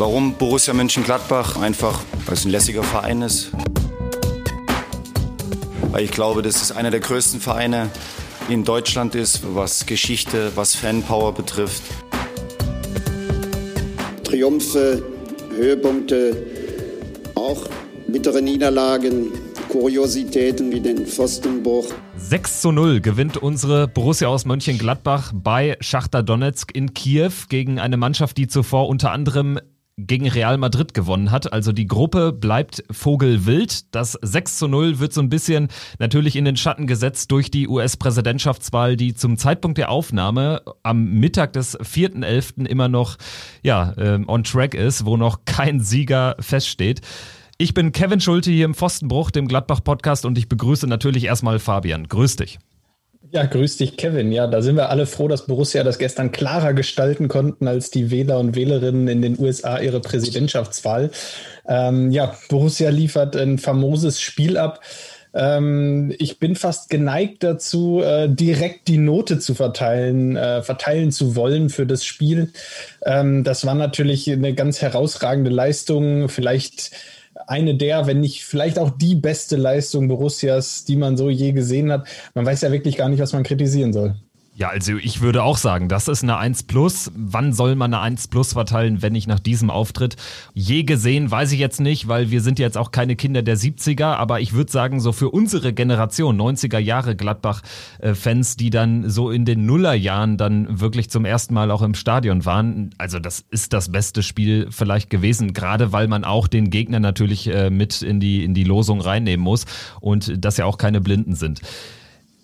Warum 0.00 0.32
Borussia 0.32 0.72
Mönchengladbach? 0.72 1.60
Einfach, 1.60 2.00
weil 2.24 2.32
es 2.32 2.46
ein 2.46 2.50
lässiger 2.50 2.82
Verein 2.82 3.20
ist. 3.20 3.50
Weil 5.90 6.04
ich 6.04 6.10
glaube, 6.10 6.40
dass 6.40 6.62
es 6.62 6.72
einer 6.72 6.90
der 6.90 7.00
größten 7.00 7.38
Vereine 7.38 7.90
in 8.48 8.64
Deutschland 8.64 9.14
ist, 9.14 9.42
was 9.54 9.84
Geschichte, 9.84 10.52
was 10.54 10.74
Fanpower 10.74 11.34
betrifft. 11.34 11.82
Triumphe, 14.24 15.02
Höhepunkte, 15.54 16.46
auch 17.34 17.68
bittere 18.08 18.40
Niederlagen, 18.40 19.26
Kuriositäten 19.68 20.72
wie 20.72 20.80
den 20.80 21.06
Pfostenbruch. 21.06 21.92
6 22.16 22.62
zu 22.62 22.72
0 22.72 23.02
gewinnt 23.02 23.36
unsere 23.36 23.86
Borussia 23.86 24.28
aus 24.28 24.46
Mönchengladbach 24.46 25.32
bei 25.34 25.76
Schachter 25.80 26.22
Donetsk 26.22 26.74
in 26.74 26.94
Kiew 26.94 27.32
gegen 27.50 27.78
eine 27.78 27.98
Mannschaft, 27.98 28.38
die 28.38 28.48
zuvor 28.48 28.88
unter 28.88 29.10
anderem 29.10 29.60
gegen 30.06 30.28
Real 30.28 30.58
Madrid 30.58 30.94
gewonnen 30.94 31.30
hat. 31.30 31.52
Also 31.52 31.72
die 31.72 31.86
Gruppe 31.86 32.32
bleibt 32.32 32.84
vogelwild. 32.90 33.94
Das 33.94 34.18
6 34.20 34.58
zu 34.58 34.68
0 34.68 34.98
wird 34.98 35.12
so 35.12 35.20
ein 35.20 35.28
bisschen 35.28 35.68
natürlich 35.98 36.36
in 36.36 36.44
den 36.44 36.56
Schatten 36.56 36.86
gesetzt 36.86 37.30
durch 37.30 37.50
die 37.50 37.68
US-Präsidentschaftswahl, 37.68 38.96
die 38.96 39.14
zum 39.14 39.36
Zeitpunkt 39.36 39.78
der 39.78 39.90
Aufnahme 39.90 40.62
am 40.82 41.04
Mittag 41.04 41.52
des 41.52 41.78
4.11. 41.78 42.66
immer 42.66 42.88
noch 42.88 43.16
ja, 43.62 43.92
äh, 43.96 44.20
on 44.26 44.44
track 44.44 44.74
ist, 44.74 45.04
wo 45.04 45.16
noch 45.16 45.44
kein 45.44 45.80
Sieger 45.80 46.36
feststeht. 46.40 47.00
Ich 47.58 47.74
bin 47.74 47.92
Kevin 47.92 48.20
Schulte 48.20 48.50
hier 48.50 48.64
im 48.64 48.74
Pfostenbruch, 48.74 49.30
dem 49.30 49.46
Gladbach-Podcast 49.46 50.24
und 50.24 50.38
ich 50.38 50.48
begrüße 50.48 50.86
natürlich 50.86 51.24
erstmal 51.24 51.58
Fabian. 51.58 52.08
Grüß 52.08 52.36
dich. 52.36 52.58
Ja, 53.28 53.44
grüß 53.44 53.76
dich, 53.76 53.96
Kevin. 53.96 54.32
Ja, 54.32 54.46
da 54.46 54.62
sind 54.62 54.76
wir 54.76 54.88
alle 54.88 55.06
froh, 55.06 55.28
dass 55.28 55.46
Borussia 55.46 55.84
das 55.84 55.98
gestern 55.98 56.32
klarer 56.32 56.72
gestalten 56.72 57.28
konnten 57.28 57.68
als 57.68 57.90
die 57.90 58.10
Wähler 58.10 58.38
und 58.38 58.56
Wählerinnen 58.56 59.08
in 59.08 59.20
den 59.20 59.38
USA 59.38 59.78
ihre 59.78 60.00
Präsidentschaftswahl. 60.00 61.10
Ähm, 61.68 62.10
ja, 62.10 62.34
Borussia 62.48 62.88
liefert 62.88 63.36
ein 63.36 63.58
famoses 63.58 64.20
Spiel 64.20 64.56
ab. 64.56 64.80
Ähm, 65.34 66.12
ich 66.18 66.38
bin 66.38 66.56
fast 66.56 66.88
geneigt 66.88 67.44
dazu, 67.44 68.00
äh, 68.02 68.28
direkt 68.28 68.88
die 68.88 68.98
Note 68.98 69.38
zu 69.38 69.54
verteilen, 69.54 70.36
äh, 70.36 70.62
verteilen 70.62 71.12
zu 71.12 71.36
wollen 71.36 71.68
für 71.68 71.86
das 71.86 72.04
Spiel. 72.04 72.52
Ähm, 73.04 73.44
das 73.44 73.66
war 73.66 73.74
natürlich 73.74 74.30
eine 74.30 74.54
ganz 74.54 74.80
herausragende 74.82 75.50
Leistung. 75.50 76.28
Vielleicht 76.30 76.90
eine 77.50 77.74
der, 77.74 78.06
wenn 78.06 78.20
nicht 78.20 78.44
vielleicht 78.44 78.78
auch 78.78 78.90
die 78.90 79.16
beste 79.16 79.56
Leistung 79.56 80.06
Borussias, 80.06 80.84
die 80.84 80.96
man 80.96 81.16
so 81.16 81.28
je 81.28 81.50
gesehen 81.52 81.90
hat. 81.90 82.06
Man 82.34 82.46
weiß 82.46 82.60
ja 82.62 82.70
wirklich 82.70 82.96
gar 82.96 83.08
nicht, 83.08 83.20
was 83.20 83.32
man 83.32 83.42
kritisieren 83.42 83.92
soll. 83.92 84.14
Ja, 84.56 84.68
also 84.68 84.96
ich 84.96 85.20
würde 85.20 85.42
auch 85.42 85.56
sagen, 85.56 85.88
das 85.88 86.08
ist 86.08 86.22
eine 86.22 86.36
1 86.36 86.64
Plus. 86.64 87.10
Wann 87.14 87.52
soll 87.52 87.76
man 87.76 87.94
eine 87.94 88.02
1 88.02 88.28
Plus 88.28 88.52
verteilen, 88.52 89.00
wenn 89.00 89.12
nicht 89.12 89.28
nach 89.28 89.38
diesem 89.38 89.70
Auftritt? 89.70 90.16
Je 90.54 90.82
gesehen, 90.82 91.30
weiß 91.30 91.52
ich 91.52 91.60
jetzt 91.60 91.80
nicht, 91.80 92.08
weil 92.08 92.30
wir 92.30 92.42
sind 92.42 92.58
jetzt 92.58 92.76
auch 92.76 92.90
keine 92.90 93.14
Kinder 93.14 93.42
der 93.42 93.56
70er, 93.56 94.16
aber 94.16 94.40
ich 94.40 94.52
würde 94.52 94.70
sagen, 94.70 95.00
so 95.00 95.12
für 95.12 95.30
unsere 95.30 95.72
Generation, 95.72 96.38
90er 96.38 96.78
Jahre 96.78 97.14
Gladbach-Fans, 97.14 98.56
die 98.56 98.70
dann 98.70 99.08
so 99.08 99.30
in 99.30 99.44
den 99.44 99.66
Nullerjahren 99.66 100.36
dann 100.36 100.80
wirklich 100.80 101.10
zum 101.10 101.24
ersten 101.24 101.54
Mal 101.54 101.70
auch 101.70 101.82
im 101.82 101.94
Stadion 101.94 102.44
waren, 102.44 102.90
also 102.98 103.20
das 103.20 103.44
ist 103.50 103.72
das 103.72 103.92
beste 103.92 104.22
Spiel 104.22 104.66
vielleicht 104.70 105.10
gewesen, 105.10 105.54
gerade 105.54 105.92
weil 105.92 106.08
man 106.08 106.24
auch 106.24 106.48
den 106.48 106.70
Gegner 106.70 106.98
natürlich 106.98 107.46
äh, 107.46 107.70
mit 107.70 108.02
in 108.02 108.18
die, 108.18 108.44
in 108.44 108.52
die 108.52 108.64
Losung 108.64 109.00
reinnehmen 109.00 109.44
muss 109.44 109.64
und 110.00 110.44
das 110.44 110.56
ja 110.56 110.64
auch 110.64 110.76
keine 110.76 111.00
Blinden 111.00 111.34
sind. 111.36 111.62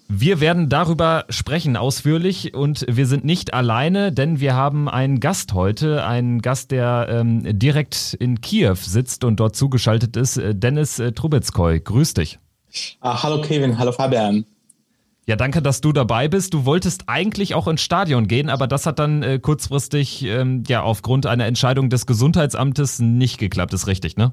Wir 0.08 0.40
werden 0.40 0.68
darüber 0.68 1.24
sprechen 1.30 1.76
ausführlich 1.76 2.54
und 2.54 2.86
wir 2.88 3.06
sind 3.06 3.24
nicht 3.24 3.54
alleine, 3.54 4.12
denn 4.12 4.38
wir 4.38 4.54
haben 4.54 4.88
einen 4.88 5.18
Gast 5.18 5.52
heute, 5.52 6.04
einen 6.04 6.40
Gast, 6.42 6.70
der 6.70 7.08
ähm, 7.10 7.58
direkt 7.58 8.14
in 8.20 8.40
Kiew 8.40 8.76
sitzt 8.76 9.24
und 9.24 9.40
dort 9.40 9.56
zugeschaltet 9.56 10.16
ist, 10.16 10.36
äh, 10.36 10.54
Dennis 10.54 11.00
äh, 11.00 11.10
Trubetskoy. 11.10 11.80
Grüß 11.80 12.14
dich. 12.14 12.38
Ah, 13.00 13.22
hallo 13.22 13.40
Kevin, 13.42 13.78
hallo 13.78 13.90
Fabian. 13.90 14.44
Ja, 15.26 15.34
danke, 15.34 15.60
dass 15.60 15.80
du 15.80 15.92
dabei 15.92 16.28
bist. 16.28 16.54
Du 16.54 16.64
wolltest 16.64 17.08
eigentlich 17.08 17.56
auch 17.56 17.66
ins 17.66 17.80
Stadion 17.80 18.28
gehen, 18.28 18.48
aber 18.48 18.68
das 18.68 18.86
hat 18.86 19.00
dann 19.00 19.24
äh, 19.24 19.40
kurzfristig 19.40 20.22
ähm, 20.22 20.62
ja 20.68 20.82
aufgrund 20.82 21.26
einer 21.26 21.46
Entscheidung 21.46 21.90
des 21.90 22.06
Gesundheitsamtes 22.06 23.00
nicht 23.00 23.38
geklappt, 23.38 23.74
ist 23.74 23.88
richtig, 23.88 24.16
ne? 24.16 24.30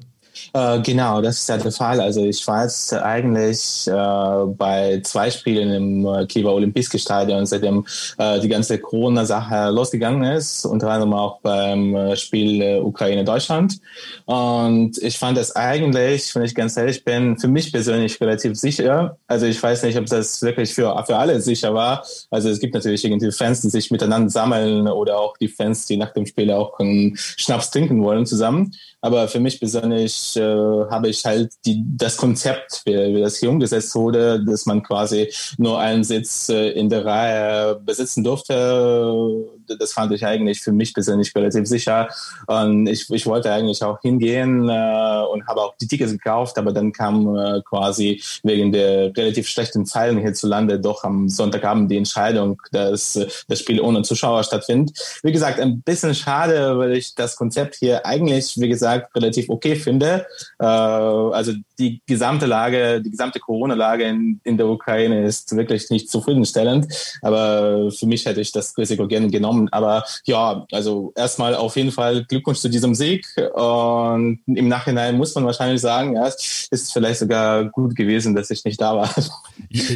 Äh, 0.52 0.80
genau, 0.80 1.20
das 1.20 1.40
ist 1.40 1.48
ja 1.48 1.56
der 1.56 1.72
Fall. 1.72 2.00
Also 2.00 2.24
ich 2.24 2.46
war 2.46 2.64
jetzt 2.64 2.92
eigentlich 2.92 3.86
äh, 3.86 4.46
bei 4.46 5.00
zwei 5.02 5.30
Spielen 5.30 5.70
im 5.70 6.06
äh, 6.06 6.26
Kiewer 6.26 6.54
Olympiske 6.54 6.98
Stadion, 6.98 7.46
seitdem 7.46 7.86
äh, 8.18 8.40
die 8.40 8.48
ganze 8.48 8.78
Corona-Sache 8.78 9.70
losgegangen 9.70 10.24
ist, 10.24 10.64
unter 10.64 10.90
anderem 10.90 11.14
auch 11.14 11.40
beim 11.40 11.94
äh, 11.94 12.16
Spiel 12.16 12.80
Ukraine-Deutschland. 12.82 13.78
Und 14.26 14.98
ich 14.98 15.18
fand 15.18 15.38
das 15.38 15.54
eigentlich, 15.54 16.34
wenn 16.34 16.42
ich 16.42 16.54
ganz 16.54 16.76
ehrlich 16.76 17.04
bin, 17.04 17.38
für 17.38 17.48
mich 17.48 17.72
persönlich 17.72 18.20
relativ 18.20 18.56
sicher. 18.56 19.16
Also 19.26 19.46
ich 19.46 19.62
weiß 19.62 19.82
nicht, 19.84 19.98
ob 19.98 20.06
das 20.06 20.42
wirklich 20.42 20.74
für, 20.74 21.02
für 21.06 21.16
alle 21.16 21.40
sicher 21.40 21.74
war. 21.74 22.04
Also 22.30 22.48
es 22.48 22.58
gibt 22.58 22.74
natürlich 22.74 23.04
irgendwie 23.04 23.30
Fans, 23.32 23.60
die 23.60 23.70
sich 23.70 23.90
miteinander 23.90 24.30
sammeln 24.30 24.88
oder 24.88 25.18
auch 25.18 25.36
die 25.36 25.48
Fans, 25.48 25.86
die 25.86 25.96
nach 25.96 26.12
dem 26.12 26.26
Spiel 26.26 26.50
auch 26.50 26.78
einen 26.78 27.16
Schnaps 27.16 27.70
trinken 27.70 28.02
wollen 28.02 28.26
zusammen. 28.26 28.72
Aber 29.00 29.28
für 29.28 29.40
mich 29.40 29.58
persönlich 29.58 30.14
äh, 30.36 30.40
habe 30.42 31.08
ich 31.08 31.24
halt 31.24 31.52
die, 31.64 31.82
das 31.96 32.16
Konzept, 32.16 32.82
wie, 32.84 33.14
wie 33.14 33.20
das 33.20 33.36
hier 33.36 33.50
umgesetzt 33.50 33.94
wurde, 33.94 34.44
dass 34.44 34.66
man 34.66 34.82
quasi 34.82 35.32
nur 35.58 35.78
einen 35.78 36.04
Sitz 36.04 36.48
äh, 36.48 36.70
in 36.70 36.88
der 36.88 37.04
Reihe 37.04 37.80
besitzen 37.84 38.24
durfte. 38.24 39.44
Das 39.78 39.92
fand 39.92 40.12
ich 40.12 40.24
eigentlich 40.26 40.60
für 40.60 40.72
mich 40.72 40.92
persönlich 40.92 41.34
relativ 41.34 41.66
sicher. 41.66 42.08
Und 42.46 42.86
ich, 42.86 43.08
ich 43.10 43.26
wollte 43.26 43.50
eigentlich 43.52 43.82
auch 43.82 44.00
hingehen 44.00 44.68
äh, 44.68 45.22
und 45.32 45.46
habe 45.46 45.60
auch 45.60 45.74
die 45.80 45.88
Tickets 45.88 46.12
gekauft, 46.12 46.58
aber 46.58 46.72
dann 46.72 46.92
kam 46.92 47.36
äh, 47.36 47.60
quasi 47.62 48.22
wegen 48.42 48.72
der 48.72 49.16
relativ 49.16 49.48
schlechten 49.48 49.86
Zahlen 49.86 50.18
hierzulande 50.18 50.80
doch 50.80 51.04
am 51.04 51.28
Sonntagabend 51.28 51.90
die 51.90 51.96
Entscheidung, 51.96 52.60
dass 52.72 53.16
äh, 53.16 53.26
das 53.48 53.60
Spiel 53.60 53.80
ohne 53.80 54.02
Zuschauer 54.02 54.44
stattfindet. 54.44 54.96
Wie 55.22 55.32
gesagt, 55.32 55.60
ein 55.60 55.80
bisschen 55.80 56.14
schade, 56.14 56.78
weil 56.78 56.96
ich 56.96 57.14
das 57.14 57.36
Konzept 57.36 57.76
hier 57.76 58.06
eigentlich, 58.06 58.58
wie 58.58 58.68
gesagt 58.68 59.14
relativ 59.14 59.48
okay 59.48 59.76
finde. 59.76 60.13
Äh, 60.58 60.64
also 60.64 61.52
die 61.78 62.00
gesamte 62.06 62.46
Lage, 62.46 63.00
die 63.02 63.10
gesamte 63.10 63.40
Corona-Lage 63.40 64.04
in, 64.04 64.40
in 64.44 64.56
der 64.56 64.68
Ukraine 64.68 65.24
ist 65.24 65.54
wirklich 65.56 65.90
nicht 65.90 66.10
zufriedenstellend. 66.10 66.86
Aber 67.22 67.90
für 67.90 68.06
mich 68.06 68.26
hätte 68.26 68.40
ich 68.40 68.52
das 68.52 68.76
Risiko 68.78 69.06
gerne 69.06 69.28
genommen. 69.28 69.68
Aber 69.72 70.04
ja, 70.24 70.66
also 70.72 71.12
erstmal 71.16 71.54
auf 71.54 71.76
jeden 71.76 71.92
Fall 71.92 72.24
Glückwunsch 72.24 72.60
zu 72.60 72.68
diesem 72.68 72.94
Sieg. 72.94 73.26
Und 73.54 74.40
im 74.46 74.68
Nachhinein 74.68 75.16
muss 75.16 75.34
man 75.34 75.44
wahrscheinlich 75.44 75.80
sagen, 75.80 76.16
ja, 76.16 76.26
es 76.26 76.68
ist 76.70 76.92
vielleicht 76.92 77.20
sogar 77.20 77.64
gut 77.64 77.96
gewesen, 77.96 78.34
dass 78.34 78.50
ich 78.50 78.64
nicht 78.64 78.80
da 78.80 78.96
war. 78.96 79.10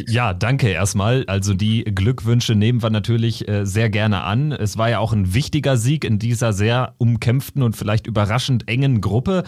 Ja, 0.07 0.33
danke 0.33 0.69
erstmal. 0.69 1.25
Also 1.27 1.53
die 1.53 1.83
Glückwünsche 1.83 2.55
nehmen 2.55 2.81
wir 2.81 2.89
natürlich 2.89 3.47
äh, 3.47 3.65
sehr 3.65 3.89
gerne 3.89 4.23
an. 4.23 4.51
Es 4.51 4.77
war 4.77 4.89
ja 4.89 4.99
auch 4.99 5.13
ein 5.13 5.33
wichtiger 5.33 5.77
Sieg 5.77 6.03
in 6.03 6.19
dieser 6.19 6.53
sehr 6.53 6.95
umkämpften 6.97 7.63
und 7.63 7.75
vielleicht 7.75 8.07
überraschend 8.07 8.67
engen 8.67 9.01
Gruppe. 9.01 9.43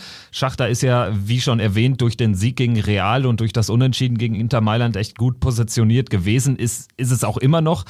Schachter 0.62 0.70
ist 0.70 0.84
ja, 0.84 1.10
wie 1.12 1.42
schon 1.42 1.60
erwähnt, 1.60 2.02
durch 2.02 2.18
den 2.18 2.36
Sieg 2.36 2.56
gegen 2.56 2.80
Real 2.80 3.26
und 3.26 3.40
durch 3.40 3.52
das 3.52 3.72
Unentschieden 3.72 4.20
gegen 4.20 4.36
Inter 4.36 4.62
Mailand 4.62 4.96
echt 4.96 5.18
gut 5.18 5.40
positioniert 5.40 6.12
gewesen. 6.12 6.56
Ist, 6.56 6.92
ist 6.98 7.10
es 7.10 7.24
auch 7.24 7.38
immer 7.38 7.62
noch. 7.62 7.84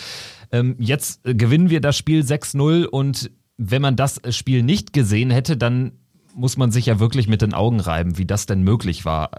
Ähm, 0.53 0.77
jetzt 0.79 1.19
gewinnen 1.25 1.69
wir 1.69 1.81
das 1.81 1.97
Spiel 1.97 2.21
6-0 2.21 2.85
und 2.85 3.29
wenn 3.57 3.81
man 3.81 3.97
das 3.97 4.21
Spiel 4.29 4.63
nicht 4.63 4.93
gesehen 4.93 5.31
hätte, 5.31 5.57
dann 5.57 5.91
muss 6.33 6.55
man 6.55 6.71
sich 6.71 6.85
ja 6.85 7.01
wirklich 7.01 7.27
mit 7.27 7.41
den 7.41 7.53
Augen 7.53 7.81
reiben, 7.81 8.17
wie 8.17 8.25
das 8.25 8.45
denn 8.45 8.63
möglich 8.63 9.03
war. 9.03 9.31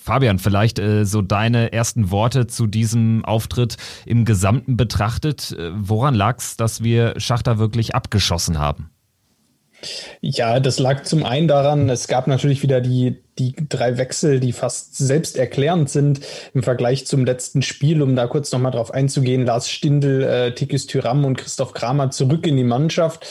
Fabian, 0.00 0.38
vielleicht 0.38 0.78
äh, 0.78 1.04
so 1.04 1.20
deine 1.20 1.72
ersten 1.72 2.12
Worte 2.12 2.46
zu 2.46 2.68
diesem 2.68 3.24
Auftritt 3.24 3.76
im 4.06 4.24
Gesamten 4.24 4.76
betrachtet. 4.76 5.50
Äh, 5.50 5.72
woran 5.74 6.14
lag 6.14 6.38
es, 6.38 6.56
dass 6.56 6.84
wir 6.84 7.18
Schachter 7.18 7.58
wirklich 7.58 7.96
abgeschossen 7.96 8.60
haben? 8.60 8.91
Ja, 10.20 10.60
das 10.60 10.78
lag 10.78 11.02
zum 11.02 11.24
einen 11.24 11.48
daran, 11.48 11.88
es 11.90 12.06
gab 12.06 12.26
natürlich 12.26 12.62
wieder 12.62 12.80
die, 12.80 13.22
die 13.38 13.54
drei 13.68 13.96
Wechsel, 13.96 14.40
die 14.40 14.52
fast 14.52 14.96
selbsterklärend 14.96 15.88
sind 15.88 16.20
im 16.54 16.62
Vergleich 16.62 17.06
zum 17.06 17.24
letzten 17.24 17.62
Spiel, 17.62 18.02
um 18.02 18.14
da 18.14 18.26
kurz 18.26 18.52
nochmal 18.52 18.72
drauf 18.72 18.92
einzugehen. 18.92 19.46
Lars 19.46 19.70
Stindl, 19.70 20.22
äh, 20.22 20.54
Tikis 20.54 20.86
Tyram 20.86 21.24
und 21.24 21.38
Christoph 21.38 21.72
Kramer 21.72 22.10
zurück 22.10 22.46
in 22.46 22.56
die 22.56 22.64
Mannschaft. 22.64 23.26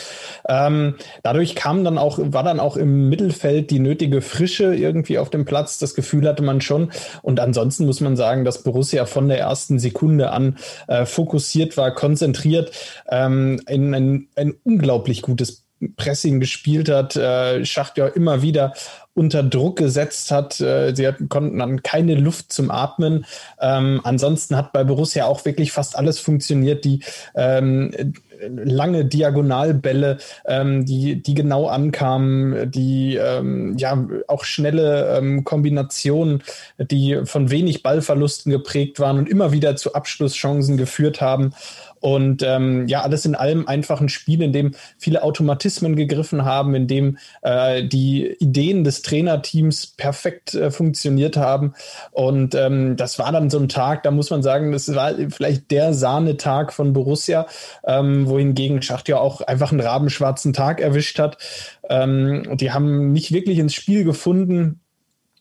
Ähm, 0.50 0.96
dadurch 1.24 1.56
kam 1.56 1.84
dann 1.84 1.98
auch, 1.98 2.20
war 2.22 2.44
dann 2.44 2.60
auch 2.60 2.78
im 2.78 3.10
Mittelfeld 3.10 3.70
die 3.72 3.80
nötige 3.80 4.22
Frische 4.22 4.74
irgendwie 4.76 5.20
auf 5.20 5.30
dem 5.30 5.46
Platz. 5.46 5.78
Das 5.78 5.96
Gefühl 5.96 6.28
hatte 6.28 6.44
man 6.44 6.62
schon. 6.62 6.92
Und 7.22 7.40
ansonsten 7.40 7.86
muss 7.86 8.02
man 8.02 8.18
sagen, 8.18 8.44
dass 8.44 8.64
Borussia 8.64 9.06
von 9.06 9.28
der 9.28 9.40
ersten 9.40 9.80
Sekunde 9.80 10.32
an 10.32 10.58
äh, 10.88 11.06
fokussiert 11.06 11.78
war, 11.78 11.94
konzentriert, 11.94 12.72
ähm, 13.08 13.62
ein, 13.68 13.94
ein, 13.94 14.28
ein 14.36 14.56
unglaublich 14.64 15.22
gutes 15.22 15.64
Pressing 15.98 16.40
gespielt 16.40 16.90
hat, 16.90 17.16
äh, 17.16 17.66
Schacht 17.66 17.98
ja 17.98 18.08
immer 18.08 18.42
wieder 18.42 18.74
unter 19.14 19.44
Druck 19.44 19.78
gesetzt 19.78 20.32
hat. 20.32 20.62
Äh, 20.62 20.96
sie 20.96 21.08
hatten, 21.08 21.28
konnten 21.28 21.60
dann 21.60 21.84
keine 21.84 22.16
Luft 22.16 22.54
zum 22.54 22.72
Atmen. 22.72 23.26
Ähm, 23.60 24.00
ansonsten 24.04 24.56
hat 24.56 24.72
bei 24.72 24.84
Borussia 24.84 25.26
auch 25.26 25.44
wirklich 25.46 25.72
fast 25.72 25.98
alles 25.98 26.20
funktioniert. 26.20 26.86
Die 26.86 27.04
ähm, 27.36 27.92
lange 28.48 29.06
Diagonalbälle, 29.06 30.18
ähm, 30.46 30.86
die, 30.86 31.22
die 31.22 31.34
genau 31.34 31.68
ankamen, 31.68 32.72
die 32.72 33.16
ähm, 33.16 33.78
ja 33.78 34.08
auch 34.28 34.44
schnelle 34.44 35.18
ähm, 35.18 35.44
Kombinationen, 35.44 36.44
die 36.78 37.20
von 37.26 37.52
wenig 37.52 37.84
Ballverlusten 37.84 38.52
geprägt 38.52 39.00
waren 39.00 39.18
und 39.18 39.30
immer 39.30 39.52
wieder 39.52 39.76
zu 39.76 39.94
Abschlusschancen 39.94 40.78
geführt 40.78 41.22
haben. 41.22 41.54
Und 42.02 42.44
ähm, 42.44 42.88
ja, 42.88 43.02
alles 43.04 43.26
in 43.26 43.36
allem 43.36 43.68
einfach 43.68 44.02
ein 44.02 44.10
Spiel, 44.10 44.42
in 44.42 44.52
dem 44.52 44.72
viele 44.98 45.24
Automatismen 45.24 45.96
gegriffen 45.96 46.44
haben, 46.44 46.76
in 46.76 46.88
dem 46.88 47.18
äh, 47.44 47.84
die 47.84 48.36
Ideen 48.40 48.84
des 48.84 49.04
Trainerteams 49.04 49.88
perfekt 49.96 50.54
äh, 50.56 50.72
funktioniert 50.72 51.38
haben. 51.38 51.74
Und 52.12 52.56
ähm, 52.56 52.98
das 52.98 53.20
war 53.20 53.32
dann 53.32 53.50
so 53.50 53.60
ein 53.60 53.70
Tag, 53.70 54.04
da 54.04 54.12
muss 54.12 54.30
man 54.30 54.44
sagen, 54.44 54.72
das 54.72 54.94
war 54.94 55.14
vielleicht 55.30 55.72
der 55.72 55.94
Sahnetag 55.94 56.74
von 56.74 56.92
Borussia, 56.92 57.46
ähm, 57.86 58.28
wohingegen 58.28 58.82
Schacht 58.82 59.08
ja 59.08 59.20
auch 59.20 59.42
einfach 59.42 59.72
einen 59.72 59.82
rabenschwarzen 59.82 60.54
Tag 60.54 60.82
erwischt 60.82 61.20
hat. 61.20 61.38
Ähm, 61.90 62.58
die 62.58 62.72
haben 62.72 63.12
nicht 63.12 63.32
wirklich 63.32 63.60
ins 63.60 63.74
Spiel 63.74 64.04
gefunden 64.04 64.81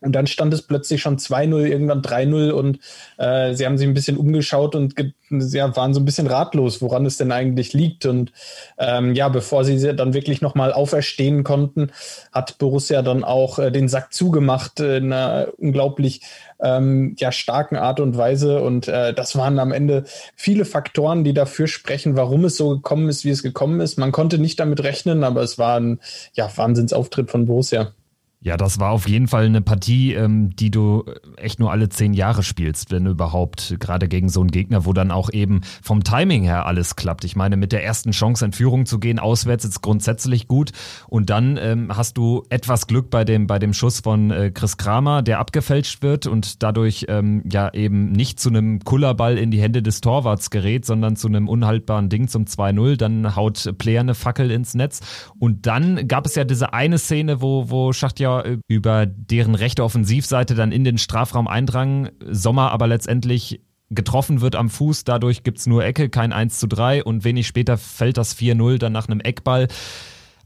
und 0.01 0.13
dann 0.13 0.27
stand 0.27 0.55
es 0.55 0.63
plötzlich 0.63 1.03
schon 1.03 1.19
2-0, 1.19 1.67
irgendwann 1.67 2.01
3-0 2.01 2.51
und 2.51 2.79
äh, 3.19 3.55
sie 3.55 3.67
haben 3.67 3.77
sich 3.77 3.87
ein 3.87 3.95
bisschen 3.95 4.17
umgeschaut 4.17 4.75
und 4.75 4.95
ja, 5.31 5.77
waren 5.77 5.95
so 5.95 6.01
ein 6.01 6.05
bisschen 6.05 6.27
ratlos, 6.27 6.81
woran 6.81 7.07
es 7.07 7.19
denn 7.19 7.33
eigentlich 7.33 7.73
liegt. 7.73 8.07
Und 8.07 8.33
ähm, 8.79 9.15
ja, 9.15 9.29
bevor 9.29 9.65
sie 9.65 9.95
dann 9.95 10.15
wirklich 10.15 10.41
nochmal 10.41 10.73
auferstehen 10.73 11.45
konnten, 11.45 11.93
hat 12.33 12.59
Borussia 12.59 13.03
dann 13.03 13.25
auch 13.25 13.59
äh, 13.59 13.71
den 13.71 13.89
Sack 13.89 14.13
zugemacht 14.13 14.81
in 14.81 15.13
einer 15.13 15.49
unglaublich 15.59 16.23
ähm, 16.61 17.15
ja, 17.19 17.31
starken 17.31 17.77
Art 17.77 18.01
und 18.01 18.17
Weise. 18.17 18.63
Und 18.63 18.89
äh, 18.89 19.13
das 19.13 19.37
waren 19.37 19.59
am 19.59 19.73
Ende 19.73 20.05
viele 20.35 20.65
Faktoren, 20.65 21.25
die 21.25 21.35
dafür 21.35 21.69
sprechen, 21.69 22.17
warum 22.17 22.47
es 22.47 22.57
so 22.57 22.71
gekommen 22.71 23.09
ist, 23.09 23.25
wie 23.25 23.31
es 23.31 23.43
gekommen 23.43 23.81
ist. 23.81 23.99
Man 23.99 24.13
konnte 24.13 24.39
nicht 24.39 24.59
damit 24.59 24.83
rechnen, 24.83 25.25
aber 25.25 25.43
es 25.43 25.59
war 25.59 25.79
ein 25.79 26.01
ja, 26.33 26.51
Wahnsinnsauftritt 26.57 27.31
von 27.31 27.45
Borussia. 27.45 27.93
Ja, 28.43 28.57
das 28.57 28.81
war 28.81 28.91
auf 28.91 29.07
jeden 29.07 29.29
Fall 29.29 29.45
eine 29.45 29.61
Partie, 29.61 30.15
ähm, 30.15 30.57
die 30.57 30.71
du 30.71 31.05
echt 31.37 31.61
nur 31.61 31.71
alle 31.71 31.91
zehn 31.91 32.15
Jahre 32.15 32.43
spielst, 32.43 32.91
wenn 32.91 33.05
überhaupt. 33.05 33.77
Gerade 33.81 34.09
gegen 34.09 34.31
so 34.31 34.41
einen 34.41 34.51
Gegner, 34.51 34.87
wo 34.87 34.95
dann 34.95 35.11
auch 35.11 35.31
eben 35.31 35.61
vom 35.83 36.05
Timing 36.05 36.45
her 36.45 36.65
alles 36.65 36.97
klappt. 36.97 37.25
Ich 37.25 37.37
meine, 37.37 37.59
mit 37.59 37.71
der 37.71 37.85
ersten 37.85 38.13
Chance 38.13 38.47
in 38.47 38.53
Führung 38.53 38.87
zu 38.87 38.99
gehen, 38.99 39.19
auswärts 39.19 39.67
ist 39.67 39.83
grundsätzlich 39.83 40.49
gut. 40.49 40.71
Und 41.07 41.29
dann 41.29 41.59
ähm, 41.61 41.95
hast 41.95 42.17
du 42.17 42.45
etwas 42.49 42.87
Glück 42.87 43.11
bei 43.11 43.25
dem, 43.25 43.47
bei 43.47 43.59
dem 43.59 43.75
Schuss 43.75 44.01
von 44.01 44.31
äh, 44.31 44.51
Chris 44.51 44.79
Kramer, 44.79 45.21
der 45.21 45.39
abgefälscht 45.39 46.03
wird 46.03 46.27
und 46.27 46.63
dadurch 46.63 47.05
ähm, 47.09 47.43
ja 47.51 47.71
eben 47.75 48.11
nicht 48.11 48.41
zu 48.41 48.49
einem 48.49 48.81
Kullerball 48.81 49.37
in 49.37 49.51
die 49.51 49.61
Hände 49.61 49.83
des 49.83 50.01
Torwarts 50.01 50.49
gerät, 50.49 50.87
sondern 50.87 51.17
zu 51.17 51.29
einem 51.29 51.47
unhaltbaren 51.47 52.09
Ding 52.09 52.27
zum 52.29 52.47
2-0. 52.47 52.97
Dann 52.97 53.37
haut 53.37 53.75
Player 53.77 54.01
eine 54.01 54.15
Fackel 54.15 54.51
ins 54.51 54.73
Netz. 54.73 55.01
Und 55.39 55.67
dann 55.67 56.09
gab 56.09 56.25
es 56.25 56.37
ja 56.37 56.45
diese 56.45 56.73
eine 56.73 56.97
Szene, 56.97 57.43
wo, 57.43 57.69
wo 57.69 57.93
Schacht 57.93 58.19
ja 58.31 58.57
über 58.69 59.07
deren 59.07 59.55
rechte 59.55 59.85
Offensivseite 59.85 60.55
dann 60.55 60.73
in 60.73 60.85
den 60.85 60.99
Strafraum 60.99 61.49
eindrang. 61.49 62.11
Sommer 62.29 62.71
aber 62.73 62.87
letztendlich 62.87 63.61
getroffen 63.91 64.41
wird 64.41 64.55
am 64.55 64.71
Fuß, 64.71 65.05
dadurch 65.05 65.43
gibt 65.43 65.59
es 65.59 65.67
nur 65.67 65.85
Ecke, 65.85 66.09
kein 66.09 66.33
1 66.33 66.59
zu 66.59 66.69
3 66.69 67.03
und 67.05 67.25
wenig 67.25 67.47
später 67.47 67.77
fällt 67.77 68.17
das 68.17 68.37
4-0 68.37 68.79
dann 68.79 68.93
nach 68.93 69.09
einem 69.09 69.21
Eckball. 69.21 69.67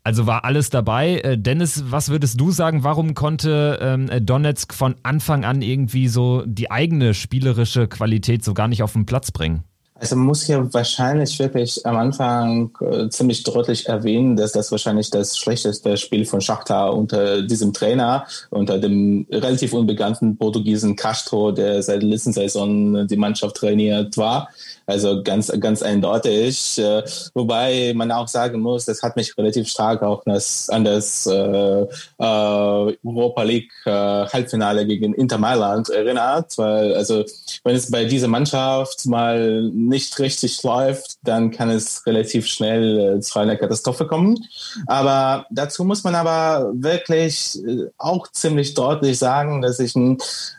Also 0.03 0.27
war 0.27 0.45
alles 0.45 0.69
dabei. 0.69 1.21
Äh, 1.21 1.39
Dennis, 1.39 1.85
was 1.91 2.11
würdest 2.11 2.39
du 2.39 2.51
sagen, 2.51 2.85
warum 2.85 3.15
konnte 3.15 3.79
ähm, 3.81 4.11
Donetsk 4.27 4.75
von 4.75 4.97
Anfang 5.03 5.45
an 5.45 5.63
irgendwie 5.63 6.09
so 6.09 6.43
die 6.47 6.71
eigene 6.71 7.15
spielerische 7.15 7.89
Qualität 7.89 8.45
so 8.45 8.53
gar 8.53 8.69
nicht 8.69 8.83
auf 8.83 8.93
den 8.93 9.07
Platz 9.07 9.31
bringen? 9.31 9.65
Also 9.97 10.17
man 10.17 10.27
muss 10.27 10.43
hier 10.43 10.75
wahrscheinlich 10.75 11.39
wirklich 11.39 11.87
am 11.87 11.97
Anfang 11.97 12.77
äh, 12.81 13.09
ziemlich 13.11 13.45
deutlich 13.45 13.89
erwähnen, 13.89 14.35
dass 14.35 14.51
das 14.51 14.73
wahrscheinlich 14.73 15.09
das 15.09 15.39
schlechteste 15.39 15.97
Spiel 15.97 16.25
von 16.25 16.41
Shakhtar 16.41 16.93
unter 16.93 17.43
diesem 17.43 17.73
Trainer, 17.73 18.27
unter 18.51 18.79
dem 18.79 19.25
relativ 19.31 19.73
unbekannten 19.73 20.37
Portugiesen 20.37 20.97
Castro, 20.97 21.53
der 21.53 21.81
seit 21.81 22.03
der 22.03 22.09
letzten 22.09 22.33
Saison 22.33 23.07
die 23.07 23.17
Mannschaft 23.17 23.55
trainiert 23.55 24.17
war. 24.17 24.49
Also 24.87 25.23
ganz, 25.23 25.53
ganz 25.61 25.81
eindeutig. 25.81 26.77
Äh, 26.77 27.05
wobei 27.33 27.93
man 27.95 28.11
auch 28.11 28.27
sagen 28.27 28.61
muss, 28.61 28.87
das 28.87 29.01
hat 29.01 29.15
mich 29.15 29.39
relativ 29.39 29.69
stark 29.69 30.03
auch 30.03 30.27
an 30.27 30.85
das 30.85 31.27
äh, 31.27 31.87
Europa 32.19 33.43
League 33.45 33.73
Halbfinale 33.87 34.87
gegen 34.87 35.15
Inter 35.15 35.39
Mailand 35.39 35.89
erinnert, 35.89 36.59
weil 36.59 36.95
also 36.95 37.25
wenn 37.63 37.77
es 37.77 37.91
bei 37.91 38.05
dieser 38.05 38.29
Mannschaft 38.29 39.07
mal 39.07 39.71
nicht 39.89 40.19
richtig 40.19 40.63
läuft, 40.63 41.19
dann 41.23 41.51
kann 41.51 41.71
es 41.71 42.07
relativ 42.07 42.47
schnell 42.47 43.17
äh, 43.17 43.21
zu 43.21 43.39
einer 43.39 43.57
Katastrophe 43.57 44.07
kommen. 44.07 44.45
Aber 44.87 45.47
dazu 45.51 45.85
muss 45.85 46.05
man 46.05 46.15
aber 46.15 46.73
wirklich 46.75 47.59
äh, 47.65 47.87
auch 47.99 48.29
ziemlich 48.29 48.75
deutlich 48.75 49.19
sagen, 49.19 49.63
dass 49.63 49.79
ich 49.81 49.95
äh, 49.97 50.11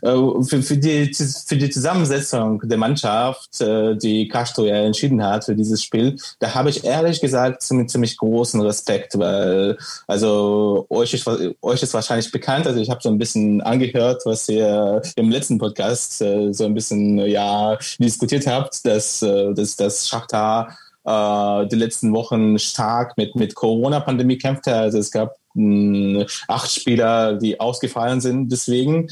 für, 0.02 0.62
für, 0.62 0.78
die, 0.78 1.14
für 1.14 1.58
die 1.58 1.70
Zusammensetzung 1.70 2.62
der 2.64 2.78
Mannschaft, 2.78 3.50
die 3.60 4.28
Castro 4.28 4.66
ja 4.66 4.76
entschieden 4.76 5.24
hat 5.24 5.46
für 5.46 5.56
dieses 5.56 5.84
Spiel, 5.84 6.18
da 6.40 6.54
habe 6.54 6.70
ich 6.70 6.84
ehrlich 6.84 7.22
gesagt 7.22 7.62
ziemlich, 7.62 7.90
ziemlich 7.90 8.18
großen 8.18 8.62
Respekt, 8.62 9.18
weil 9.18 9.78
also 10.08 10.86
euch 10.90 11.14
ist, 11.14 11.28
euch 11.28 11.84
ist 11.84 11.94
wahrscheinlich 11.94 12.32
bekannt, 12.32 12.68
also 12.68 12.80
ich 12.80 12.90
habe 12.90 13.02
so 13.02 13.10
ein 13.10 13.18
bisschen 13.18 13.62
angehört, 13.62 14.22
was 14.26 14.48
ihr 14.50 15.02
im 15.16 15.30
letzten 15.30 15.58
Podcast 15.58 16.18
so 16.18 16.66
ein 16.66 16.74
bisschen 16.74 17.18
ja 17.20 17.78
diskutiert 18.00 18.48
habt, 18.48 18.86
dass, 18.86 19.15
äh, 19.22 19.54
dass 19.54 19.76
das 19.76 20.08
Schachtar 20.08 20.78
äh, 21.06 21.68
die 21.68 21.76
letzten 21.76 22.14
Wochen 22.14 22.58
stark 22.60 23.18
mit, 23.18 23.36
mit 23.36 23.56
Corona-Pandemie 23.56 24.38
kämpfte. 24.38 24.76
Also 24.76 24.98
es 24.98 25.12
gab 25.12 25.36
mh, 25.54 26.26
acht 26.48 26.72
Spieler, 26.72 27.36
die 27.36 27.60
ausgefallen 27.60 28.22
sind 28.22 28.52
deswegen. 28.52 29.10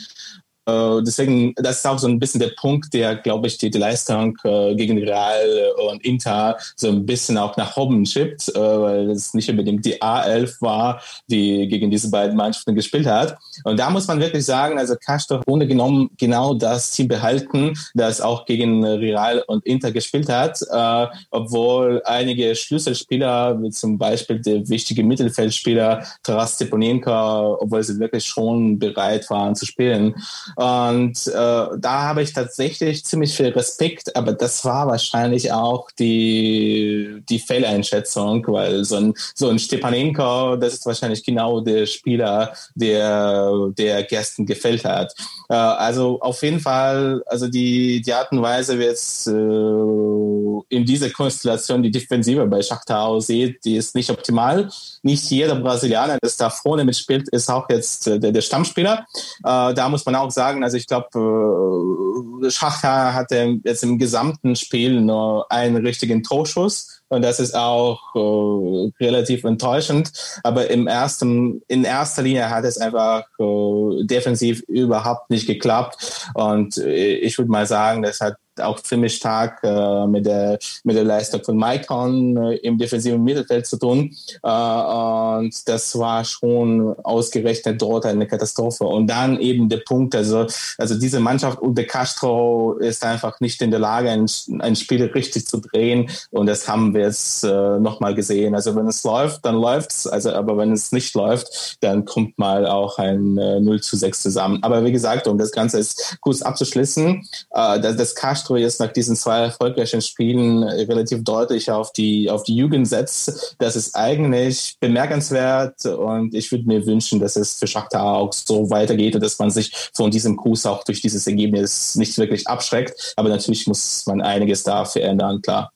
Äh, 0.65 1.01
deswegen, 1.05 1.53
das 1.55 1.77
ist 1.77 1.87
auch 1.87 1.99
so 1.99 2.07
ein 2.07 2.19
bisschen 2.19 2.39
der 2.39 2.51
Punkt, 2.59 2.93
der, 2.93 3.15
glaube 3.15 3.47
ich, 3.47 3.57
die, 3.57 3.69
die 3.69 3.77
Leistung 3.77 4.37
äh, 4.43 4.75
gegen 4.75 4.97
Real 4.97 5.73
und 5.89 6.03
Inter 6.05 6.57
so 6.75 6.89
ein 6.89 7.05
bisschen 7.05 7.37
auch 7.37 7.57
nach 7.57 7.75
oben 7.75 8.05
schippt, 8.05 8.49
äh, 8.49 8.59
weil 8.59 9.09
es 9.11 9.33
nicht 9.33 9.49
unbedingt 9.49 9.85
die 9.85 10.01
A11 10.01 10.61
war, 10.61 11.01
die 11.27 11.67
gegen 11.67 11.91
diese 11.91 12.09
beiden 12.09 12.37
Mannschaften 12.37 12.75
gespielt 12.75 13.07
hat. 13.07 13.37
Und 13.63 13.77
da 13.77 13.89
muss 13.89 14.07
man 14.07 14.19
wirklich 14.19 14.45
sagen, 14.45 14.77
also 14.77 14.95
Castro 14.95 15.41
ohne 15.47 15.67
genommen 15.67 16.09
genau 16.17 16.53
das 16.53 16.91
Team 16.91 17.07
behalten, 17.07 17.73
das 17.93 18.21
auch 18.21 18.45
gegen 18.45 18.85
Real 18.85 19.43
und 19.47 19.65
Inter 19.65 19.91
gespielt 19.91 20.29
hat, 20.29 20.61
äh, 20.69 21.07
obwohl 21.31 22.01
einige 22.05 22.55
Schlüsselspieler, 22.55 23.61
wie 23.61 23.69
zum 23.71 23.97
Beispiel 23.97 24.39
der 24.39 24.67
wichtige 24.69 25.03
Mittelfeldspieler 25.03 26.05
Taras 26.23 26.55
Stepanenko, 26.55 27.57
obwohl 27.59 27.83
sie 27.83 27.99
wirklich 27.99 28.25
schon 28.25 28.79
bereit 28.79 29.29
waren 29.29 29.55
zu 29.55 29.65
spielen, 29.65 30.15
und 30.55 31.27
äh, 31.27 31.31
da 31.33 32.01
habe 32.03 32.21
ich 32.21 32.33
tatsächlich 32.33 33.05
ziemlich 33.05 33.35
viel 33.35 33.49
Respekt, 33.49 34.15
aber 34.15 34.33
das 34.33 34.63
war 34.65 34.87
wahrscheinlich 34.87 35.51
auch 35.51 35.89
die, 35.91 37.23
die 37.29 37.39
Fehleinschätzung, 37.39 38.45
weil 38.47 38.83
so 38.83 38.97
ein, 38.97 39.13
so 39.35 39.49
ein 39.49 39.59
Stepanenko, 39.59 40.55
das 40.57 40.75
ist 40.75 40.85
wahrscheinlich 40.85 41.23
genau 41.23 41.61
der 41.61 41.85
Spieler, 41.85 42.53
der, 42.75 43.69
der 43.77 44.03
gestern 44.03 44.45
gefällt 44.45 44.85
hat. 44.85 45.13
Äh, 45.49 45.53
also 45.53 46.19
auf 46.21 46.41
jeden 46.43 46.59
Fall, 46.59 47.23
also 47.25 47.47
die, 47.47 48.01
die 48.01 48.13
Art 48.13 48.31
und 48.31 48.41
Weise, 48.41 48.77
wie 48.79 48.85
es 48.85 49.27
äh, 49.27 50.52
in 50.69 50.85
dieser 50.85 51.09
Konstellation 51.09 51.83
die 51.83 51.91
Defensive 51.91 52.45
bei 52.47 52.61
Shakhtar 52.61 53.05
aussieht, 53.05 53.63
die 53.65 53.75
ist 53.75 53.95
nicht 53.95 54.09
optimal. 54.09 54.69
Nicht 55.01 55.29
jeder 55.29 55.55
Brasilianer, 55.55 56.17
der 56.21 56.31
da 56.37 56.49
vorne 56.49 56.83
mitspielt, 56.83 57.29
ist 57.29 57.49
auch 57.49 57.69
jetzt 57.69 58.07
äh, 58.07 58.19
der, 58.19 58.31
der 58.31 58.41
Stammspieler. 58.41 59.05
Äh, 59.43 59.73
da 59.73 59.89
muss 59.89 60.05
man 60.05 60.15
auch 60.15 60.31
sagen, 60.31 60.63
also 60.63 60.77
ich 60.77 60.87
glaube, 60.87 62.43
äh, 62.45 62.49
Schachter 62.49 63.13
hatte 63.13 63.59
jetzt 63.63 63.83
im 63.83 63.97
gesamten 63.97 64.55
Spiel 64.55 65.01
nur 65.01 65.51
einen 65.51 65.77
richtigen 65.77 66.23
Torschuss. 66.23 67.03
Und 67.09 67.21
das 67.21 67.39
ist 67.39 67.55
auch 67.55 67.99
äh, 68.15 69.03
relativ 69.03 69.43
enttäuschend. 69.43 70.11
Aber 70.43 70.69
im 70.69 70.87
ersten, 70.87 71.61
in 71.67 71.83
erster 71.83 72.23
Linie 72.23 72.49
hat 72.49 72.65
es 72.65 72.79
einfach 72.79 73.23
äh, 73.39 74.05
defensiv 74.05 74.61
überhaupt 74.67 75.29
nicht 75.29 75.45
geklappt. 75.45 76.27
Und 76.33 76.77
äh, 76.77 77.15
ich 77.17 77.37
würde 77.37 77.51
mal 77.51 77.67
sagen, 77.67 78.01
das 78.01 78.19
hat 78.19 78.35
auch 78.59 78.79
ziemlich 78.79 79.15
stark 79.15 79.59
äh, 79.63 80.07
mit, 80.07 80.25
der, 80.25 80.59
mit 80.83 80.95
der 80.95 81.03
Leistung 81.03 81.43
von 81.43 81.57
Maikon 81.57 82.37
äh, 82.37 82.55
im 82.57 82.77
defensiven 82.77 83.23
Mittelfeld 83.23 83.65
zu 83.67 83.77
tun. 83.77 84.15
Äh, 84.43 84.47
und 84.47 85.67
das 85.67 85.97
war 85.97 86.23
schon 86.25 86.95
ausgerechnet 87.03 87.81
dort 87.81 88.05
eine 88.05 88.27
Katastrophe. 88.27 88.85
Und 88.85 89.07
dann 89.07 89.39
eben 89.39 89.69
der 89.69 89.77
Punkt, 89.77 90.15
also, 90.15 90.47
also 90.77 90.95
diese 90.95 91.19
Mannschaft 91.19 91.59
unter 91.59 91.83
Castro 91.83 92.73
ist 92.73 93.03
einfach 93.03 93.39
nicht 93.39 93.61
in 93.61 93.71
der 93.71 93.79
Lage, 93.79 94.09
ein, 94.09 94.25
ein 94.59 94.75
Spiel 94.75 95.05
richtig 95.05 95.47
zu 95.47 95.57
drehen. 95.57 96.09
Und 96.31 96.47
das 96.47 96.67
haben 96.67 96.93
wir 96.93 97.01
jetzt 97.01 97.43
äh, 97.43 97.79
nochmal 97.79 98.15
gesehen. 98.15 98.55
Also 98.55 98.75
wenn 98.75 98.87
es 98.87 99.03
läuft, 99.03 99.45
dann 99.45 99.55
läuft's. 99.55 100.07
Also, 100.07 100.33
aber 100.33 100.57
wenn 100.57 100.71
es 100.71 100.91
nicht 100.91 101.13
läuft, 101.15 101.77
dann 101.81 102.05
kommt 102.05 102.37
mal 102.37 102.65
auch 102.65 102.97
ein 102.97 103.37
äh, 103.37 103.59
0 103.59 103.81
zu 103.81 103.97
6 103.97 104.21
zusammen. 104.21 104.59
Aber 104.61 104.83
wie 104.83 104.91
gesagt, 104.91 105.27
um 105.27 105.37
das 105.37 105.51
Ganze 105.51 105.77
jetzt 105.77 106.17
kurz 106.21 106.41
abzuschließen, 106.41 107.27
äh, 107.51 107.79
das, 107.79 107.95
das 107.95 108.15
Castro 108.15 108.42
Castro 108.43 108.57
jetzt 108.57 108.81
nach 108.81 108.91
diesen 108.91 109.15
zwei 109.15 109.39
erfolgreichen 109.43 110.01
Spielen 110.01 110.63
relativ 110.63 111.23
deutlich 111.23 111.71
auf 111.71 111.93
die, 111.93 112.29
auf 112.29 112.43
die 112.43 112.55
Jugend 112.55 112.87
setzt. 112.87 113.55
Das 113.57 113.77
ist 113.77 113.95
eigentlich 113.95 114.75
bemerkenswert 114.81 115.85
und 115.85 116.35
ich 116.35 116.51
würde 116.51 116.65
mir 116.65 116.85
wünschen, 116.85 117.21
dass 117.21 117.37
es 117.37 117.57
für 117.57 117.67
Shakhtar 117.67 118.17
auch 118.17 118.33
so 118.33 118.69
weitergeht 118.69 119.15
und 119.15 119.23
dass 119.23 119.39
man 119.39 119.49
sich 119.49 119.71
von 119.93 120.11
diesem 120.11 120.35
Kurs 120.35 120.65
auch 120.65 120.83
durch 120.83 121.01
dieses 121.01 121.25
Ergebnis 121.25 121.95
nicht 121.95 122.17
wirklich 122.17 122.45
abschreckt. 122.47 123.13
Aber 123.15 123.29
natürlich 123.29 123.65
muss 123.65 124.05
man 124.07 124.21
einiges 124.21 124.63
da 124.63 124.83
verändern, 124.83 125.41
klar. 125.41 125.71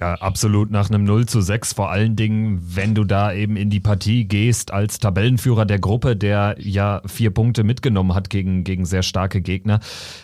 Ja, 0.00 0.14
absolut 0.14 0.70
nach 0.70 0.90
einem 0.90 1.02
0 1.02 1.26
zu 1.26 1.40
6, 1.40 1.72
vor 1.72 1.90
allen 1.90 2.14
Dingen, 2.14 2.62
wenn 2.62 2.94
du 2.94 3.02
da 3.02 3.32
eben 3.32 3.56
in 3.56 3.68
die 3.68 3.80
Partie 3.80 4.26
gehst 4.26 4.72
als 4.72 5.00
Tabellenführer 5.00 5.66
der 5.66 5.80
Gruppe, 5.80 6.14
der 6.14 6.54
ja 6.60 7.02
vier 7.06 7.30
Punkte 7.30 7.64
mitgenommen 7.64 8.14
hat 8.14 8.30
gegen, 8.30 8.62
gegen 8.62 8.84
sehr 8.84 9.02
starke 9.02 9.40
Gegner. 9.40 9.80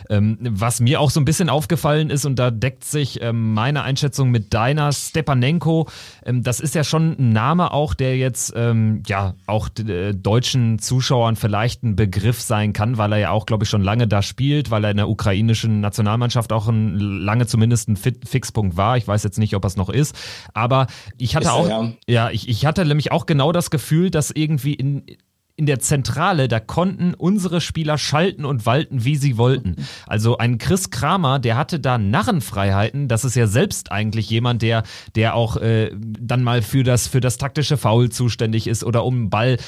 Ähm, 0.08 0.38
was 0.40 0.78
mir 0.78 1.00
auch 1.00 1.10
so 1.10 1.18
ein 1.18 1.24
bisschen 1.24 1.48
aufgefallen 1.48 2.10
ist, 2.10 2.24
und 2.24 2.38
da 2.38 2.52
deckt 2.52 2.84
sich 2.84 3.20
ähm, 3.20 3.52
meine 3.52 3.82
Einschätzung 3.82 4.30
mit 4.30 4.54
deiner, 4.54 4.92
Stepanenko, 4.92 5.88
ähm, 6.24 6.44
das 6.44 6.60
ist 6.60 6.76
ja 6.76 6.84
schon 6.84 7.16
ein 7.18 7.32
Name 7.32 7.72
auch, 7.72 7.94
der 7.94 8.16
jetzt 8.16 8.52
ähm, 8.54 9.02
ja 9.08 9.34
auch 9.46 9.70
äh, 9.80 10.12
deutschen 10.12 10.78
Zuschauern 10.78 11.34
vielleicht 11.34 11.82
ein 11.82 11.96
Begriff 11.96 12.40
sein 12.40 12.72
kann, 12.72 12.96
weil 12.96 13.10
er 13.10 13.18
ja 13.18 13.30
auch, 13.30 13.44
glaube 13.44 13.64
ich, 13.64 13.70
schon 13.70 13.82
lange 13.82 14.06
da 14.06 14.22
spielt, 14.22 14.70
weil 14.70 14.84
er 14.84 14.92
in 14.92 14.98
der 14.98 15.08
ukrainischen 15.08 15.80
Nationalmannschaft 15.80 16.52
auch 16.52 16.68
ein, 16.68 16.96
lange 16.96 17.46
zumindest 17.46 17.88
ein 17.88 17.96
Fixpunkt 17.96 18.76
war. 18.76 18.96
Ich 18.96 19.08
weiß 19.08 19.24
jetzt 19.24 19.38
nicht, 19.40 19.56
ob 19.56 19.63
es 19.66 19.76
noch 19.76 19.88
ist. 19.88 20.14
Aber 20.52 20.86
ich 21.18 21.36
hatte 21.36 21.46
ist 21.46 21.52
auch, 21.52 21.68
ja, 21.68 21.92
ja 22.06 22.30
ich, 22.30 22.48
ich 22.48 22.66
hatte 22.66 22.84
nämlich 22.84 23.12
auch 23.12 23.26
genau 23.26 23.52
das 23.52 23.70
Gefühl, 23.70 24.10
dass 24.10 24.30
irgendwie 24.30 24.74
in, 24.74 25.04
in 25.56 25.66
der 25.66 25.78
Zentrale, 25.78 26.48
da 26.48 26.58
konnten 26.58 27.14
unsere 27.14 27.60
Spieler 27.60 27.96
schalten 27.96 28.44
und 28.44 28.66
walten, 28.66 29.04
wie 29.04 29.16
sie 29.16 29.38
wollten. 29.38 29.76
Also 30.06 30.36
ein 30.36 30.58
Chris 30.58 30.90
Kramer, 30.90 31.38
der 31.38 31.56
hatte 31.56 31.78
da 31.78 31.96
Narrenfreiheiten. 31.96 33.06
Das 33.06 33.24
ist 33.24 33.36
ja 33.36 33.46
selbst 33.46 33.92
eigentlich 33.92 34.28
jemand, 34.30 34.62
der, 34.62 34.82
der 35.14 35.36
auch 35.36 35.56
äh, 35.56 35.92
dann 35.94 36.42
mal 36.42 36.60
für 36.60 36.82
das, 36.82 37.06
für 37.06 37.20
das 37.20 37.38
taktische 37.38 37.76
Foul 37.76 38.10
zuständig 38.10 38.66
ist 38.66 38.82
oder 38.82 39.04
um 39.04 39.30
Ball 39.30 39.58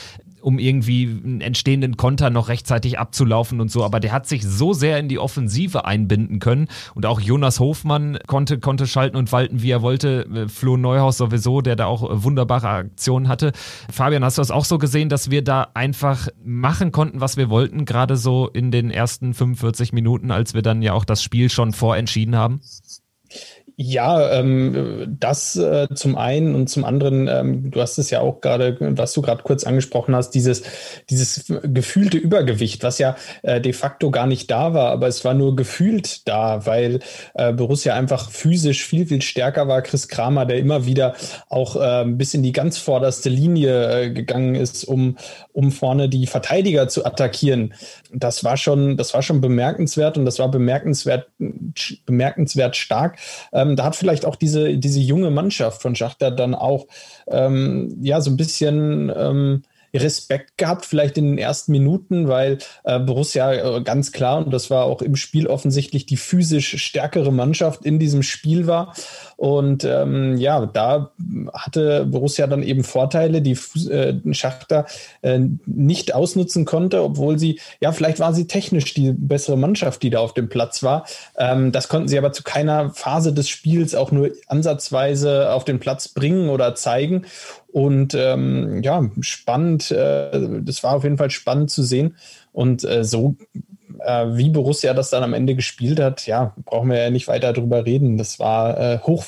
um 0.46 0.60
irgendwie 0.60 1.08
einen 1.24 1.40
entstehenden 1.40 1.96
Konter 1.96 2.30
noch 2.30 2.46
rechtzeitig 2.48 3.00
abzulaufen 3.00 3.60
und 3.60 3.68
so. 3.68 3.82
Aber 3.82 3.98
der 3.98 4.12
hat 4.12 4.28
sich 4.28 4.46
so 4.46 4.72
sehr 4.72 4.96
in 5.00 5.08
die 5.08 5.18
Offensive 5.18 5.86
einbinden 5.86 6.38
können. 6.38 6.68
Und 6.94 7.04
auch 7.04 7.18
Jonas 7.20 7.58
Hofmann 7.58 8.16
konnte, 8.28 8.60
konnte 8.60 8.86
schalten 8.86 9.16
und 9.16 9.32
walten, 9.32 9.60
wie 9.62 9.72
er 9.72 9.82
wollte. 9.82 10.24
Äh, 10.32 10.48
Flo 10.48 10.76
Neuhaus 10.76 11.16
sowieso, 11.16 11.62
der 11.62 11.74
da 11.74 11.86
auch 11.86 12.22
wunderbare 12.22 12.68
Aktionen 12.68 13.26
hatte. 13.26 13.50
Fabian, 13.90 14.22
hast 14.22 14.38
du 14.38 14.40
das 14.40 14.52
auch 14.52 14.64
so 14.64 14.78
gesehen, 14.78 15.08
dass 15.08 15.32
wir 15.32 15.42
da 15.42 15.66
einfach 15.74 16.28
machen 16.44 16.92
konnten, 16.92 17.20
was 17.20 17.36
wir 17.36 17.50
wollten, 17.50 17.84
gerade 17.84 18.16
so 18.16 18.48
in 18.48 18.70
den 18.70 18.92
ersten 18.92 19.34
45 19.34 19.92
Minuten, 19.92 20.30
als 20.30 20.54
wir 20.54 20.62
dann 20.62 20.80
ja 20.80 20.92
auch 20.92 21.04
das 21.04 21.24
Spiel 21.24 21.50
schon 21.50 21.72
vorentschieden 21.72 22.36
haben? 22.36 22.60
Ja, 23.78 24.32
ähm, 24.32 25.18
das 25.20 25.54
äh, 25.54 25.86
zum 25.94 26.16
einen 26.16 26.54
und 26.54 26.68
zum 26.68 26.86
anderen, 26.86 27.28
ähm, 27.28 27.70
du 27.70 27.82
hast 27.82 27.98
es 27.98 28.08
ja 28.08 28.20
auch 28.20 28.40
gerade, 28.40 28.78
was 28.80 29.12
du 29.12 29.20
gerade 29.20 29.42
kurz 29.42 29.64
angesprochen 29.64 30.16
hast, 30.16 30.30
dieses, 30.30 30.62
dieses 31.10 31.52
gefühlte 31.62 32.16
Übergewicht, 32.16 32.82
was 32.84 32.98
ja 32.98 33.16
äh, 33.42 33.60
de 33.60 33.74
facto 33.74 34.10
gar 34.10 34.26
nicht 34.26 34.50
da 34.50 34.72
war, 34.72 34.92
aber 34.92 35.08
es 35.08 35.26
war 35.26 35.34
nur 35.34 35.56
gefühlt 35.56 36.26
da, 36.26 36.64
weil 36.64 37.00
äh, 37.34 37.52
Borussia 37.52 37.94
einfach 37.94 38.30
physisch 38.30 38.82
viel, 38.86 39.04
viel 39.04 39.20
stärker 39.20 39.68
war. 39.68 39.82
Chris 39.82 40.08
Kramer, 40.08 40.46
der 40.46 40.56
immer 40.56 40.86
wieder 40.86 41.14
auch 41.50 41.76
äh, 41.76 42.06
bis 42.06 42.32
in 42.32 42.42
die 42.42 42.52
ganz 42.52 42.78
vorderste 42.78 43.28
Linie 43.28 44.04
äh, 44.04 44.10
gegangen 44.10 44.54
ist, 44.54 44.84
um, 44.84 45.18
um 45.52 45.70
vorne 45.70 46.08
die 46.08 46.26
Verteidiger 46.26 46.88
zu 46.88 47.04
attackieren. 47.04 47.74
Das 48.10 48.42
war 48.42 48.56
schon, 48.56 48.96
das 48.96 49.12
war 49.12 49.20
schon 49.20 49.42
bemerkenswert 49.42 50.16
und 50.16 50.24
das 50.24 50.38
war 50.38 50.50
bemerkenswert, 50.50 51.28
bemerkenswert 52.06 52.74
stark. 52.74 53.18
Ähm, 53.52 53.65
ähm, 53.66 53.76
da 53.76 53.84
hat 53.84 53.96
vielleicht 53.96 54.24
auch 54.24 54.36
diese, 54.36 54.78
diese 54.78 55.00
junge 55.00 55.30
Mannschaft 55.30 55.82
von 55.82 55.94
Schachter 55.94 56.30
dann 56.30 56.54
auch 56.54 56.86
ähm, 57.26 57.96
ja 58.00 58.20
so 58.20 58.30
ein 58.30 58.36
bisschen 58.36 59.12
ähm, 59.14 59.62
Respekt 59.96 60.58
gehabt, 60.58 60.86
vielleicht 60.86 61.18
in 61.18 61.26
den 61.26 61.38
ersten 61.38 61.72
Minuten, 61.72 62.28
weil 62.28 62.58
äh, 62.84 62.98
Borussia 62.98 63.52
äh, 63.52 63.82
ganz 63.82 64.12
klar, 64.12 64.38
und 64.38 64.52
das 64.52 64.70
war 64.70 64.84
auch 64.84 65.02
im 65.02 65.16
Spiel 65.16 65.46
offensichtlich 65.46 66.06
die 66.06 66.16
physisch 66.16 66.82
stärkere 66.82 67.32
Mannschaft 67.32 67.84
in 67.84 67.98
diesem 67.98 68.22
Spiel 68.22 68.66
war. 68.66 68.94
Und 69.36 69.84
ähm, 69.84 70.36
ja, 70.38 70.64
da 70.66 71.12
hatte 71.52 72.06
Borussia 72.06 72.46
dann 72.46 72.62
eben 72.62 72.84
Vorteile, 72.84 73.42
die 73.42 73.58
äh, 73.90 74.14
Schachter 74.32 74.86
äh, 75.22 75.40
nicht 75.66 76.14
ausnutzen 76.14 76.64
konnte, 76.64 77.02
obwohl 77.02 77.38
sie, 77.38 77.60
ja, 77.80 77.92
vielleicht 77.92 78.18
war 78.18 78.32
sie 78.32 78.46
technisch 78.46 78.94
die 78.94 79.12
bessere 79.12 79.58
Mannschaft, 79.58 80.02
die 80.02 80.10
da 80.10 80.20
auf 80.20 80.34
dem 80.34 80.48
Platz 80.48 80.82
war. 80.82 81.06
Ähm, 81.36 81.72
das 81.72 81.88
konnten 81.88 82.08
sie 82.08 82.18
aber 82.18 82.32
zu 82.32 82.42
keiner 82.42 82.90
Phase 82.90 83.32
des 83.32 83.48
Spiels 83.48 83.94
auch 83.94 84.10
nur 84.10 84.30
ansatzweise 84.46 85.52
auf 85.52 85.64
den 85.64 85.80
Platz 85.80 86.08
bringen 86.08 86.48
oder 86.48 86.74
zeigen. 86.74 87.26
Und 87.76 88.14
ähm, 88.14 88.82
ja, 88.82 89.10
spannend, 89.20 89.90
äh, 89.90 90.62
das 90.62 90.82
war 90.82 90.94
auf 90.94 91.04
jeden 91.04 91.18
Fall 91.18 91.30
spannend 91.30 91.70
zu 91.70 91.82
sehen. 91.82 92.16
Und 92.52 92.84
äh, 92.84 93.04
so 93.04 93.36
äh, 94.00 94.28
wie 94.30 94.48
Borussia 94.48 94.94
das 94.94 95.10
dann 95.10 95.22
am 95.22 95.34
Ende 95.34 95.54
gespielt 95.54 96.00
hat, 96.00 96.26
ja, 96.26 96.54
brauchen 96.64 96.88
wir 96.88 96.96
ja 96.98 97.10
nicht 97.10 97.28
weiter 97.28 97.52
drüber 97.52 97.84
reden. 97.84 98.16
Das 98.16 98.38
war 98.38 98.80
äh, 98.80 98.98
hoch. 99.00 99.24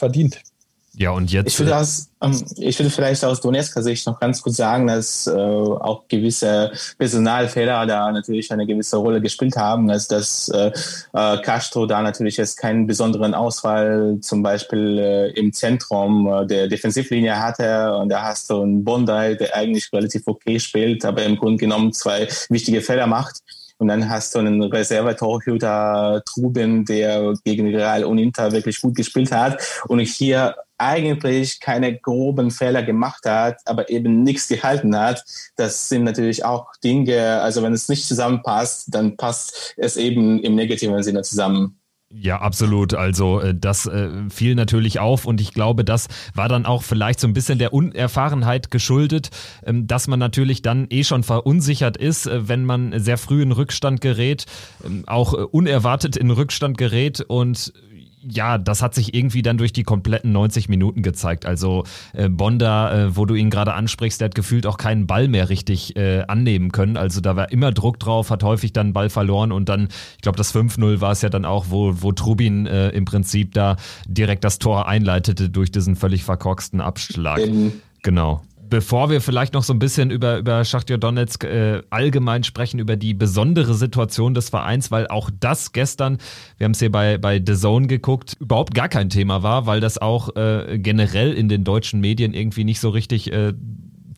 Ja, 0.95 1.11
und 1.11 1.31
jetzt. 1.31 1.47
Ich 1.47 1.59
würde, 1.61 1.77
aus, 1.77 2.09
ähm, 2.21 2.45
ich 2.57 2.77
würde 2.79 2.91
vielleicht 2.91 3.25
aus 3.25 3.41
Donetsker 3.41 3.83
Sicht 3.83 4.07
noch 4.07 4.19
ganz 4.19 4.43
kurz 4.43 4.57
sagen, 4.57 4.89
dass 4.89 5.29
äh, 5.29 5.31
auch 5.31 6.09
gewisse 6.09 6.73
Personalfehler 6.99 7.87
da 7.87 8.11
natürlich 8.11 8.51
eine 8.51 8.67
gewisse 8.67 8.97
Rolle 8.97 9.21
gespielt 9.21 9.57
haben. 9.57 9.91
Also 9.91 10.17
dass 10.17 10.49
äh, 10.49 10.73
äh, 11.13 11.41
Castro 11.43 11.87
da 11.87 12.03
natürlich 12.03 12.37
jetzt 12.37 12.57
keinen 12.57 12.89
besonderen 12.89 13.35
Ausfall 13.35 14.19
zum 14.21 14.43
Beispiel 14.43 14.99
äh, 14.99 15.31
im 15.39 15.53
Zentrum 15.53 16.27
äh, 16.27 16.47
der 16.47 16.67
Defensivlinie 16.67 17.39
hatte. 17.39 17.95
Und 17.97 18.09
da 18.09 18.23
hast 18.25 18.51
du 18.51 18.63
einen 18.63 18.83
Bondi, 18.83 19.37
der 19.37 19.55
eigentlich 19.55 19.93
relativ 19.93 20.23
okay 20.27 20.59
spielt, 20.59 21.05
aber 21.05 21.23
im 21.23 21.37
Grunde 21.37 21.59
genommen 21.59 21.93
zwei 21.93 22.27
wichtige 22.49 22.81
Fehler 22.81 23.07
macht. 23.07 23.43
Und 23.79 23.87
dann 23.87 24.09
hast 24.11 24.35
du 24.35 24.41
einen 24.41 24.61
Reserve-Torhüter 24.61 26.23
Truben, 26.27 26.85
der 26.85 27.35
gegen 27.45 27.73
Real 27.73 28.03
und 28.03 28.19
Inter 28.19 28.51
wirklich 28.51 28.81
gut 28.81 28.97
gespielt 28.97 29.31
hat. 29.31 29.63
Und 29.87 30.01
hier 30.01 30.57
eigentlich 30.79 31.61
keine 31.61 31.99
groben 31.99 32.51
Fehler 32.51 32.83
gemacht 32.83 33.25
hat, 33.27 33.59
aber 33.65 33.91
eben 33.91 34.23
nichts 34.23 34.49
gehalten 34.49 34.97
hat. 34.97 35.25
Das 35.57 35.89
sind 35.89 36.05
natürlich 36.05 36.45
auch 36.45 36.69
Dinge, 36.83 37.41
also 37.41 37.63
wenn 37.63 37.73
es 37.73 37.89
nicht 37.89 38.07
zusammenpasst, 38.07 38.87
dann 38.95 39.17
passt 39.17 39.75
es 39.77 39.97
eben 39.97 40.43
im 40.43 40.55
negativen 40.55 41.03
Sinne 41.03 41.23
zusammen. 41.23 41.79
Ja, 42.11 42.41
absolut. 42.41 42.95
Also 42.95 43.41
äh, 43.41 43.55
das 43.55 43.85
äh, 43.85 44.09
fiel 44.31 44.55
natürlich 44.55 44.99
auf 44.99 45.27
und 45.27 45.43
ich 45.43 45.53
glaube, 45.53 45.85
das 45.85 46.09
war 46.35 46.49
dann 46.49 46.65
auch 46.65 46.83
vielleicht 46.83 47.21
so 47.21 47.29
ein 47.29 47.35
bisschen 47.35 47.59
der 47.59 47.75
Unerfahrenheit 47.75 48.71
geschuldet, 48.71 49.29
ähm, 49.67 49.87
dass 49.87 50.09
man 50.09 50.19
natürlich 50.19 50.63
dann 50.63 50.87
eh 50.89 51.05
schon 51.05 51.23
verunsichert 51.23 51.99
ist, 51.99 52.27
äh, 52.27 52.49
wenn 52.49 52.65
man 52.65 52.99
sehr 52.99 53.19
früh 53.19 53.43
in 53.43 53.53
Rückstand 53.53 54.01
gerät, 54.01 54.47
ähm, 54.87 55.05
auch 55.07 55.35
unerwartet 55.35 56.17
in 56.17 56.31
Rückstand 56.31 56.79
gerät 56.79 57.21
und 57.21 57.75
ja, 58.23 58.59
das 58.59 58.83
hat 58.83 58.95
sich 58.95 59.15
irgendwie 59.15 59.43
dann 59.43 59.59
durch 59.59 59.73
die 59.73 59.83
kompletten 59.83 60.33
90 60.33 60.69
Minuten 60.69 61.03
gezeigt. 61.03 61.47
Also 61.47 61.85
äh, 62.13 62.29
Bonda, 62.29 63.07
äh, 63.07 63.17
wo 63.17 63.25
du 63.25 63.35
ihn 63.35 63.51
gerade 63.51 63.75
ansprichst, 63.75 64.21
der 64.21 64.27
hat 64.27 64.35
gefühlt 64.35 64.67
auch 64.67 64.77
keinen 64.77 65.07
Ball 65.07 65.29
mehr 65.29 65.49
richtig 65.49 65.97
äh, 65.97 66.25
annehmen 66.27 66.73
können. 66.73 66.97
Also 66.97 67.21
da 67.21 67.37
war 67.37 67.51
immer 67.51 67.73
Druck 67.73 67.99
drauf, 67.99 68.31
hat 68.31 68.43
häufig 68.43 68.73
dann 68.73 68.93
Ball 68.93 69.11
verloren 69.11 69.53
und 69.53 69.69
dann, 69.69 69.89
ich 70.17 70.23
glaube, 70.23 70.37
das 70.37 70.55
5-0 70.55 71.01
war 71.01 71.13
es 71.13 71.23
ja 71.23 71.29
dann 71.29 71.45
auch, 71.45 71.67
wo, 71.69 71.95
wo 72.03 72.13
Trubin 72.13 72.67
äh, 72.67 72.91
im 72.91 73.05
Prinzip 73.05 73.55
da 73.55 73.77
direkt 74.07 74.45
das 74.45 74.59
Tor 74.59 74.89
einleitete 74.89 75.51
durch 75.51 75.71
diesen 75.71 75.97
völlig 75.97 76.25
verkorksten 76.25 76.81
Abschlag. 76.81 77.47
Mhm. 77.47 77.73
Genau 78.03 78.43
bevor 78.69 79.11
wir 79.11 79.21
vielleicht 79.21 79.55
noch 79.55 79.63
so 79.63 79.73
ein 79.73 79.79
bisschen 79.79 80.11
über, 80.11 80.39
über 80.39 80.65
Schachtja 80.65 80.97
Donetsk 80.97 81.45
äh, 81.45 81.83
allgemein 81.91 82.45
sprechen, 82.45 82.79
über 82.79 82.97
die 82.97 83.15
besondere 83.15 83.75
Situation 83.75 84.35
des 84.35 84.51
Vereins, 84.51 84.91
weil 84.91 85.09
auch 85.09 85.31
das 85.39 85.73
gestern, 85.73 86.19
wir 86.57 86.65
haben 86.65 86.73
es 86.73 86.79
hier 86.79 86.93
bei, 86.93 87.19
bei 87.19 87.43
The 87.45 87.55
Zone 87.55 87.87
geguckt, 87.87 88.37
überhaupt 88.41 88.75
gar 88.75 88.89
kein 88.89 89.11
Thema 89.11 89.43
war, 89.43 89.67
weil 89.67 89.81
das 89.81 89.99
auch 89.99 90.35
äh, 90.37 90.79
generell 90.79 91.33
in 91.33 91.49
den 91.49 91.65
deutschen 91.65 92.01
Medien 92.01 92.35
irgendwie 92.35 92.65
nicht 92.65 92.81
so 92.81 92.91
richtig 92.91 93.33
äh, 93.33 93.53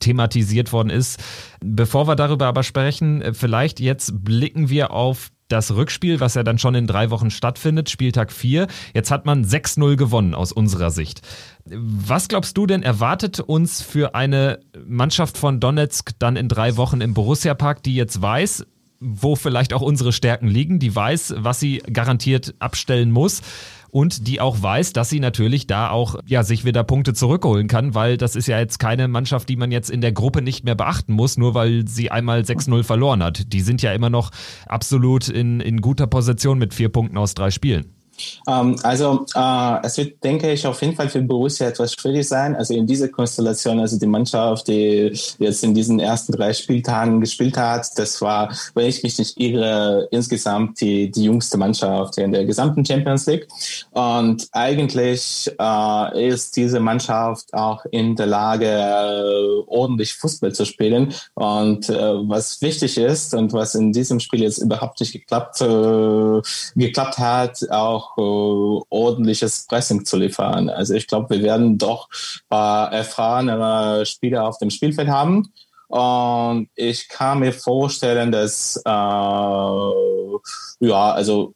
thematisiert 0.00 0.72
worden 0.72 0.90
ist. 0.90 1.22
Bevor 1.60 2.08
wir 2.08 2.16
darüber 2.16 2.46
aber 2.46 2.62
sprechen, 2.62 3.22
äh, 3.22 3.34
vielleicht 3.34 3.80
jetzt 3.80 4.24
blicken 4.24 4.68
wir 4.68 4.90
auf 4.90 5.30
das 5.50 5.74
Rückspiel, 5.74 6.20
was 6.20 6.34
ja 6.34 6.42
dann 6.42 6.58
schon 6.58 6.74
in 6.74 6.86
drei 6.86 7.10
Wochen 7.10 7.30
stattfindet, 7.30 7.90
Spieltag 7.90 8.32
4. 8.32 8.66
Jetzt 8.94 9.10
hat 9.10 9.26
man 9.26 9.44
6-0 9.44 9.96
gewonnen 9.96 10.34
aus 10.34 10.52
unserer 10.52 10.90
Sicht. 10.90 11.22
Was 11.64 12.28
glaubst 12.28 12.56
du 12.56 12.66
denn, 12.66 12.82
erwartet 12.82 13.40
uns 13.40 13.82
für 13.82 14.14
eine 14.14 14.60
Mannschaft 14.86 15.38
von 15.38 15.60
Donetsk 15.60 16.12
dann 16.18 16.36
in 16.36 16.48
drei 16.48 16.76
Wochen 16.76 17.00
im 17.00 17.14
Borussia-Park, 17.14 17.82
die 17.82 17.94
jetzt 17.94 18.20
weiß, 18.20 18.66
wo 19.00 19.34
vielleicht 19.36 19.72
auch 19.72 19.82
unsere 19.82 20.12
Stärken 20.12 20.48
liegen, 20.48 20.78
die 20.78 20.94
weiß, 20.94 21.34
was 21.38 21.60
sie 21.60 21.78
garantiert 21.78 22.54
abstellen 22.58 23.10
muss? 23.10 23.42
und 23.90 24.26
die 24.28 24.40
auch 24.40 24.62
weiß, 24.62 24.92
dass 24.92 25.10
sie 25.10 25.20
natürlich 25.20 25.66
da 25.66 25.90
auch 25.90 26.16
ja 26.26 26.42
sich 26.42 26.64
wieder 26.64 26.84
Punkte 26.84 27.14
zurückholen 27.14 27.68
kann, 27.68 27.94
weil 27.94 28.16
das 28.16 28.36
ist 28.36 28.46
ja 28.46 28.58
jetzt 28.58 28.78
keine 28.78 29.08
Mannschaft, 29.08 29.48
die 29.48 29.56
man 29.56 29.70
jetzt 29.72 29.90
in 29.90 30.00
der 30.00 30.12
Gruppe 30.12 30.42
nicht 30.42 30.64
mehr 30.64 30.74
beachten 30.74 31.12
muss, 31.12 31.36
nur 31.36 31.54
weil 31.54 31.86
sie 31.86 32.10
einmal 32.10 32.40
6-0 32.40 32.82
verloren 32.84 33.22
hat. 33.22 33.52
Die 33.52 33.60
sind 33.60 33.82
ja 33.82 33.92
immer 33.92 34.10
noch 34.10 34.30
absolut 34.66 35.28
in, 35.28 35.60
in 35.60 35.80
guter 35.80 36.06
Position 36.06 36.58
mit 36.58 36.74
vier 36.74 36.88
Punkten 36.88 37.18
aus 37.18 37.34
drei 37.34 37.50
Spielen. 37.50 37.99
Ähm, 38.48 38.76
also 38.82 39.26
äh, 39.34 39.86
es 39.86 39.96
wird, 39.98 40.22
denke 40.22 40.52
ich, 40.52 40.66
auf 40.66 40.80
jeden 40.82 40.96
Fall 40.96 41.08
für 41.08 41.22
Borussia 41.22 41.68
etwas 41.68 41.92
schwierig 41.94 42.26
sein. 42.26 42.56
Also 42.56 42.74
in 42.74 42.86
dieser 42.86 43.08
Konstellation, 43.08 43.80
also 43.80 43.98
die 43.98 44.06
Mannschaft, 44.06 44.68
die 44.68 45.12
jetzt 45.38 45.64
in 45.64 45.74
diesen 45.74 46.00
ersten 46.00 46.32
drei 46.32 46.52
Spieltagen 46.52 47.20
gespielt 47.20 47.56
hat, 47.56 47.86
das 47.98 48.20
war, 48.20 48.52
wenn 48.74 48.86
ich 48.86 49.02
mich 49.02 49.18
nicht 49.18 49.38
irre, 49.38 50.08
insgesamt 50.10 50.80
die, 50.80 51.10
die 51.10 51.24
jüngste 51.24 51.58
Mannschaft 51.58 52.18
in 52.18 52.32
der 52.32 52.44
gesamten 52.44 52.84
Champions 52.84 53.26
League. 53.26 53.48
Und 53.92 54.48
eigentlich 54.52 55.50
äh, 55.58 56.28
ist 56.28 56.56
diese 56.56 56.80
Mannschaft 56.80 57.52
auch 57.54 57.84
in 57.90 58.16
der 58.16 58.26
Lage, 58.26 58.66
äh, 58.66 59.62
ordentlich 59.66 60.14
Fußball 60.14 60.52
zu 60.52 60.64
spielen. 60.64 61.12
Und 61.34 61.88
äh, 61.88 61.94
was 62.28 62.60
wichtig 62.62 62.98
ist 62.98 63.34
und 63.34 63.52
was 63.52 63.74
in 63.74 63.92
diesem 63.92 64.20
Spiel 64.20 64.42
jetzt 64.42 64.58
überhaupt 64.58 65.00
nicht 65.00 65.12
geklappt, 65.12 65.60
äh, 65.60 66.40
geklappt 66.76 67.18
hat, 67.18 67.70
auch 67.70 68.09
äh, 68.16 68.20
ordentliches 68.20 69.66
Pressing 69.66 70.04
zu 70.04 70.16
liefern. 70.16 70.68
Also 70.68 70.94
ich 70.94 71.06
glaube, 71.06 71.36
wir 71.36 71.42
werden 71.42 71.78
doch 71.78 72.08
äh, 72.50 72.96
erfahrene 72.96 74.04
Spieler 74.06 74.46
auf 74.46 74.58
dem 74.58 74.70
Spielfeld 74.70 75.08
haben. 75.08 75.52
Und 75.88 76.68
ich 76.76 77.08
kann 77.08 77.40
mir 77.40 77.52
vorstellen, 77.52 78.30
dass 78.30 78.76
äh, 78.76 78.90
ja, 78.90 81.12
also 81.12 81.52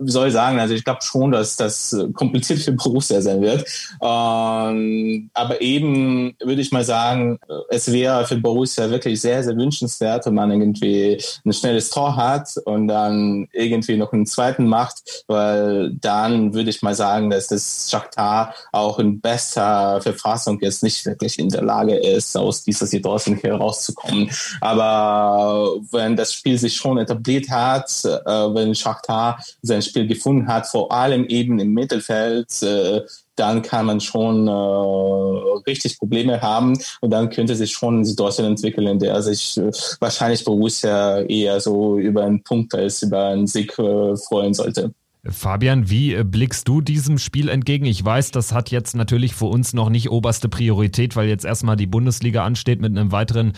soll 0.00 0.28
ich 0.28 0.34
sagen, 0.34 0.58
also 0.58 0.74
ich 0.74 0.84
glaube 0.84 1.02
schon, 1.02 1.32
dass 1.32 1.56
das 1.56 1.96
kompliziert 2.14 2.60
für 2.60 2.72
Borussia 2.72 3.20
sein 3.20 3.40
wird. 3.40 3.64
Ähm, 4.02 5.30
aber 5.34 5.60
eben 5.60 6.34
würde 6.42 6.62
ich 6.62 6.72
mal 6.72 6.84
sagen, 6.84 7.38
es 7.68 7.92
wäre 7.92 8.26
für 8.26 8.36
Borussia 8.36 8.90
wirklich 8.90 9.20
sehr, 9.20 9.42
sehr 9.42 9.56
wünschenswert, 9.56 10.26
wenn 10.26 10.34
man 10.34 10.50
irgendwie 10.50 11.22
ein 11.44 11.52
schnelles 11.52 11.90
Tor 11.90 12.16
hat 12.16 12.56
und 12.64 12.88
dann 12.88 13.48
irgendwie 13.52 13.96
noch 13.96 14.12
einen 14.12 14.26
zweiten 14.26 14.66
macht, 14.66 15.24
weil 15.26 15.92
dann 16.00 16.54
würde 16.54 16.70
ich 16.70 16.82
mal 16.82 16.94
sagen, 16.94 17.30
dass 17.30 17.48
das 17.48 17.88
Shakhtar 17.90 18.54
auch 18.72 18.98
in 18.98 19.20
bester 19.20 20.00
Verfassung 20.00 20.58
jetzt 20.60 20.82
nicht 20.82 21.04
wirklich 21.06 21.38
in 21.38 21.48
der 21.48 21.62
Lage 21.62 21.96
ist, 21.96 22.36
aus 22.36 22.64
dieser 22.64 22.86
Situation 22.86 23.36
herauszukommen. 23.36 24.30
Aber 24.60 25.76
wenn 25.90 26.16
das 26.16 26.32
Spiel 26.32 26.58
sich 26.58 26.74
schon 26.74 26.98
etabliert 26.98 27.50
hat, 27.50 27.90
äh, 28.04 28.54
wenn 28.54 28.74
Shakhtar 28.74 29.42
sein 29.62 29.82
Spiel 29.90 30.06
gefunden 30.06 30.46
hat, 30.48 30.66
vor 30.66 30.90
allem 30.92 31.26
eben 31.26 31.58
im 31.58 31.72
Mittelfeld, 31.72 32.62
äh, 32.62 33.02
dann 33.36 33.62
kann 33.62 33.86
man 33.86 34.00
schon 34.00 34.48
äh, 34.48 35.60
richtig 35.66 35.98
Probleme 35.98 36.40
haben 36.40 36.78
und 37.00 37.10
dann 37.10 37.30
könnte 37.30 37.54
sich 37.54 37.72
schon 37.72 37.96
eine 37.96 38.04
Situation 38.04 38.46
entwickeln, 38.46 38.86
in 38.86 38.98
der 38.98 39.22
sich 39.22 39.56
äh, 39.58 39.70
wahrscheinlich 40.00 40.44
Borussia 40.44 41.20
eher 41.20 41.60
so 41.60 41.98
über 41.98 42.24
einen 42.24 42.42
Punkt 42.42 42.74
als 42.74 43.02
über 43.02 43.26
einen 43.26 43.46
Sieg 43.46 43.74
freuen 43.74 44.54
sollte. 44.54 44.92
Fabian, 45.28 45.90
wie 45.90 46.14
äh, 46.14 46.24
blickst 46.24 46.66
du 46.66 46.80
diesem 46.80 47.18
Spiel 47.18 47.50
entgegen? 47.50 47.84
Ich 47.84 48.02
weiß, 48.02 48.30
das 48.30 48.52
hat 48.52 48.70
jetzt 48.70 48.96
natürlich 48.96 49.34
für 49.34 49.44
uns 49.46 49.74
noch 49.74 49.90
nicht 49.90 50.10
oberste 50.10 50.48
Priorität, 50.48 51.14
weil 51.14 51.28
jetzt 51.28 51.44
erstmal 51.44 51.76
die 51.76 51.86
Bundesliga 51.86 52.42
ansteht 52.42 52.80
mit 52.80 52.96
einem 52.96 53.12
weiteren 53.12 53.52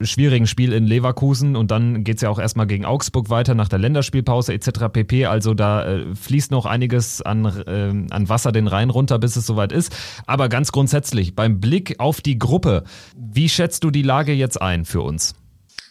schwierigen 0.00 0.46
Spiel 0.46 0.72
in 0.72 0.86
Leverkusen 0.86 1.56
und 1.56 1.72
dann 1.72 2.04
geht's 2.04 2.22
ja 2.22 2.30
auch 2.30 2.38
erstmal 2.38 2.68
gegen 2.68 2.84
Augsburg 2.84 3.30
weiter 3.30 3.56
nach 3.56 3.68
der 3.68 3.80
Länderspielpause 3.80 4.52
etc. 4.54 4.92
pp. 4.92 5.26
Also 5.26 5.54
da 5.54 5.84
äh, 5.84 6.14
fließt 6.14 6.52
noch 6.52 6.66
einiges 6.66 7.20
an, 7.20 7.46
äh, 7.46 8.14
an 8.14 8.28
Wasser 8.28 8.52
den 8.52 8.68
Rhein 8.68 8.90
runter, 8.90 9.18
bis 9.18 9.34
es 9.34 9.44
soweit 9.44 9.72
ist. 9.72 9.96
Aber 10.26 10.48
ganz 10.48 10.70
grundsätzlich, 10.70 11.34
beim 11.34 11.58
Blick 11.58 11.98
auf 11.98 12.20
die 12.20 12.38
Gruppe, 12.38 12.84
wie 13.16 13.48
schätzt 13.48 13.82
du 13.82 13.90
die 13.90 14.02
Lage 14.02 14.32
jetzt 14.32 14.62
ein 14.62 14.84
für 14.84 15.00
uns? 15.00 15.34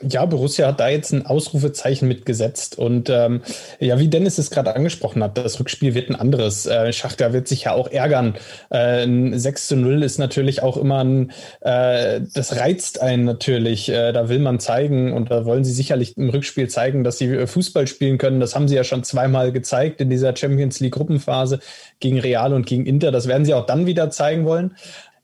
Ja, 0.01 0.25
Borussia 0.25 0.67
hat 0.67 0.79
da 0.79 0.89
jetzt 0.89 1.11
ein 1.11 1.25
Ausrufezeichen 1.25 2.07
mitgesetzt. 2.07 2.77
Und 2.77 3.09
ähm, 3.09 3.41
ja, 3.79 3.97
wie 3.97 4.07
Dennis 4.07 4.37
es 4.37 4.51
gerade 4.51 4.75
angesprochen 4.75 5.23
hat, 5.23 5.37
das 5.39 5.59
Rückspiel 5.59 5.95
wird 5.95 6.09
ein 6.09 6.15
anderes. 6.15 6.67
Äh, 6.67 6.93
Schachter 6.93 7.33
wird 7.33 7.47
sich 7.47 7.63
ja 7.63 7.73
auch 7.73 7.89
ärgern. 7.89 8.35
Äh, 8.69 9.05
ein 9.05 9.37
6 9.37 9.67
zu 9.67 9.75
0 9.75 10.03
ist 10.03 10.19
natürlich 10.19 10.61
auch 10.61 10.77
immer 10.77 11.03
ein, 11.03 11.31
äh, 11.61 12.21
das 12.33 12.57
reizt 12.57 13.01
einen 13.01 13.25
natürlich. 13.25 13.89
Äh, 13.89 14.13
da 14.13 14.29
will 14.29 14.37
man 14.37 14.59
zeigen 14.59 15.13
und 15.13 15.31
da 15.31 15.45
wollen 15.45 15.63
sie 15.63 15.73
sicherlich 15.73 16.15
im 16.15 16.29
Rückspiel 16.29 16.69
zeigen, 16.69 17.03
dass 17.03 17.17
sie 17.17 17.25
äh, 17.25 17.47
Fußball 17.47 17.87
spielen 17.87 18.19
können. 18.19 18.39
Das 18.39 18.53
haben 18.53 18.67
sie 18.67 18.75
ja 18.75 18.83
schon 18.83 19.03
zweimal 19.03 19.51
gezeigt 19.51 19.99
in 19.99 20.11
dieser 20.11 20.35
Champions 20.35 20.79
League 20.79 20.93
Gruppenphase 20.93 21.59
gegen 21.99 22.19
Real 22.19 22.53
und 22.53 22.67
gegen 22.67 22.85
Inter. 22.85 23.11
Das 23.11 23.27
werden 23.27 23.45
sie 23.45 23.55
auch 23.55 23.65
dann 23.65 23.87
wieder 23.87 24.11
zeigen 24.11 24.45
wollen. 24.45 24.75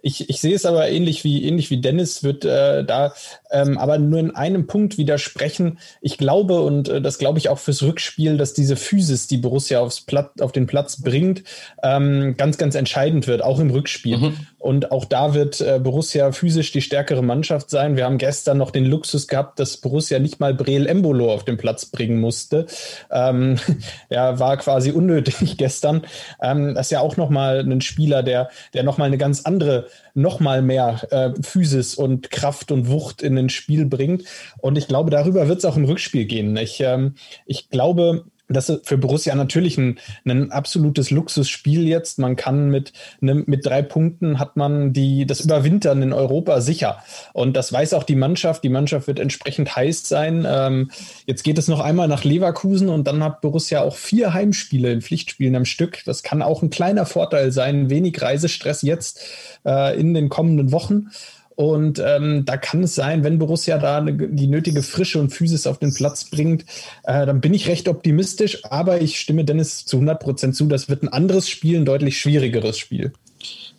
Ich, 0.06 0.30
ich 0.30 0.42
sehe 0.42 0.54
es 0.54 0.66
aber 0.66 0.90
ähnlich 0.90 1.24
wie, 1.24 1.46
ähnlich 1.46 1.70
wie 1.70 1.80
Dennis, 1.80 2.24
wird 2.24 2.44
äh, 2.44 2.84
da 2.84 3.14
ähm, 3.52 3.78
aber 3.78 3.98
nur 3.98 4.20
in 4.20 4.32
einem 4.32 4.68
Punkt 4.68 4.98
widersprechen. 4.98 5.80
Ich 6.02 6.18
glaube, 6.18 6.62
und 6.62 6.90
äh, 6.90 7.02
das 7.02 7.20
glaube 7.20 7.40
ich 7.40 7.48
auch 7.48 7.58
fürs 7.58 7.82
Rückspiel, 7.84 8.36
dass 8.36 8.54
diese 8.54 8.76
Physis, 8.76 9.28
die 9.28 9.38
Borussia 9.38 9.80
aufs 9.80 10.02
Platt, 10.02 10.42
auf 10.42 10.52
den 10.52 10.68
Platz 10.68 11.02
bringt, 11.02 11.44
ähm, 11.84 12.36
ganz, 12.38 12.58
ganz 12.58 12.76
entscheidend 12.76 13.28
wird, 13.28 13.42
auch 13.42 13.60
im 13.60 13.70
Rückspiel. 13.70 14.18
Mhm. 14.18 14.48
Und 14.64 14.94
auch 14.94 15.04
da 15.04 15.34
wird 15.34 15.60
äh, 15.60 15.78
Borussia 15.78 16.32
physisch 16.32 16.72
die 16.72 16.82
stärkere 16.82 17.22
Mannschaft 17.22 17.70
sein. 17.70 17.98
Wir 17.98 18.06
haben 18.06 18.18
gestern 18.18 18.58
noch 18.58 18.72
den 18.72 18.86
Luxus 18.86 19.28
gehabt, 19.28 19.60
dass 19.60 19.76
Borussia 19.76 20.20
nicht 20.20 20.40
mal 20.40 20.54
Breel 20.54 20.88
Embolo 20.88 21.34
auf 21.34 21.44
den 21.44 21.58
Platz 21.58 21.86
bringen 21.86 22.22
musste. 22.22 22.66
Ähm, 23.12 23.58
ja, 24.10 24.40
war 24.40 24.56
quasi 24.56 24.92
unnötig 24.92 25.36
gestern. 25.58 26.04
Ähm, 26.42 26.76
das 26.76 26.88
ist 26.88 26.92
ja 26.92 27.02
auch 27.02 27.18
nochmal 27.18 27.60
ein 27.60 27.82
Spieler, 27.82 28.24
der, 28.24 28.50
der 28.74 28.84
nochmal 28.84 29.08
eine 29.08 29.18
ganz 29.18 29.42
andere 29.44 29.88
noch 30.14 30.40
mal 30.40 30.62
mehr 30.62 31.02
äh, 31.12 31.32
Physis 31.42 31.96
und 31.96 32.32
Kraft 32.32 32.72
und 32.72 32.88
Wucht 32.88 33.22
in 33.22 33.38
ein 33.38 33.50
Spiel 33.50 33.86
bringt. 33.86 34.24
Und 34.60 34.78
ich 34.78 34.88
glaube, 34.88 35.12
darüber 35.12 35.50
wird 35.50 35.58
es 35.58 35.66
auch 35.66 35.76
im 35.76 35.84
Rückspiel 35.84 36.24
gehen. 36.24 36.56
Ich, 36.56 36.80
ähm, 36.80 37.16
ich 37.46 37.70
glaube, 37.70 38.24
das 38.54 38.70
ist 38.70 38.88
für 38.88 38.98
Borussia 38.98 39.36
natürlich 39.36 39.78
ein, 39.78 40.00
ein 40.26 40.52
absolutes 40.52 41.12
Luxusspiel 41.12 41.88
jetzt. 41.88 42.20
Man 42.20 42.36
kann 42.36 42.70
mit, 42.70 42.94
mit 43.20 43.66
drei 43.66 43.82
Punkten 43.82 44.40
hat 44.40 44.56
man 44.56 44.94
die, 44.94 45.26
das 45.26 45.42
Überwintern 45.42 46.02
in 46.02 46.14
Europa 46.14 46.62
sicher. 46.62 47.00
Und 47.34 47.56
das 47.58 47.74
weiß 47.74 47.94
auch 47.94 48.04
die 48.04 48.16
Mannschaft. 48.16 48.64
Die 48.64 48.70
Mannschaft 48.70 49.08
wird 49.08 49.20
entsprechend 49.20 49.76
heiß 49.76 50.08
sein. 50.08 50.46
Ähm, 50.48 50.92
jetzt 51.26 51.44
geht 51.44 51.58
es 51.58 51.68
noch 51.68 51.80
einmal 51.80 52.08
nach 52.08 52.24
Leverkusen 52.24 52.90
und 52.90 53.08
dann 53.08 53.24
hat 53.24 53.42
Borussia 53.42 53.82
auch 53.82 53.96
vier 53.96 54.34
Heimspiele 54.34 54.92
in 54.92 55.02
Pflichtspielen 55.02 55.56
am 55.56 55.66
Stück. 55.66 56.04
Das 56.06 56.24
kann 56.24 56.42
auch 56.42 56.62
ein 56.62 56.70
kleiner 56.70 57.06
Vorteil 57.06 57.52
sein. 57.52 57.90
Wenig 57.90 58.22
Reisestress 58.22 58.82
jetzt 58.82 59.22
äh, 59.66 60.00
in 60.00 60.14
den 60.14 60.30
kommenden 60.30 60.72
Wochen. 60.72 61.10
Und 61.56 62.02
ähm, 62.04 62.46
da 62.46 62.58
kann 62.58 62.84
es 62.84 62.96
sein, 62.96 63.24
wenn 63.24 63.40
Borussia 63.40 63.78
da 63.78 63.98
eine, 63.98 64.14
die 64.14 64.48
nötige 64.48 64.82
Frische 64.82 65.20
und 65.20 65.30
Physis 65.30 65.68
auf 65.68 65.80
den 65.80 65.94
Platz 65.94 66.26
bringt, 66.26 66.66
äh, 67.04 67.26
dann 67.26 67.42
bin 67.42 67.54
ich 67.54 67.68
recht 67.68 67.88
optimistisch. 67.88 68.66
Aber 68.66 69.02
ich 69.02 69.20
stimme 69.20 69.46
Dennis 69.46 69.86
zu 69.86 69.98
100 69.98 70.20
Prozent 70.20 70.56
zu, 70.56 70.66
das 70.68 70.90
wird 70.90 71.04
ein 71.04 71.10
anderes 71.10 71.50
Spiel, 71.50 71.78
ein 71.78 71.86
deutlich 71.86 72.20
schwierigeres 72.20 72.78
Spiel. 72.78 73.14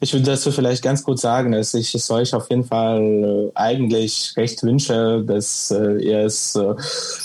Ich 0.04 0.12
würde 0.12 0.26
dazu 0.26 0.52
vielleicht 0.52 0.82
ganz 0.82 1.02
kurz 1.02 1.22
sagen, 1.22 1.52
dass 1.52 1.72
ich 1.72 1.94
es 1.94 2.10
euch 2.10 2.34
auf 2.34 2.50
jeden 2.50 2.64
Fall 2.64 3.00
äh, 3.00 3.50
eigentlich 3.54 4.34
recht 4.36 4.62
wünsche, 4.62 5.24
dass 5.26 5.70
äh, 5.70 5.96
ihr 5.96 6.26
es 6.26 6.54
äh, 6.56 6.74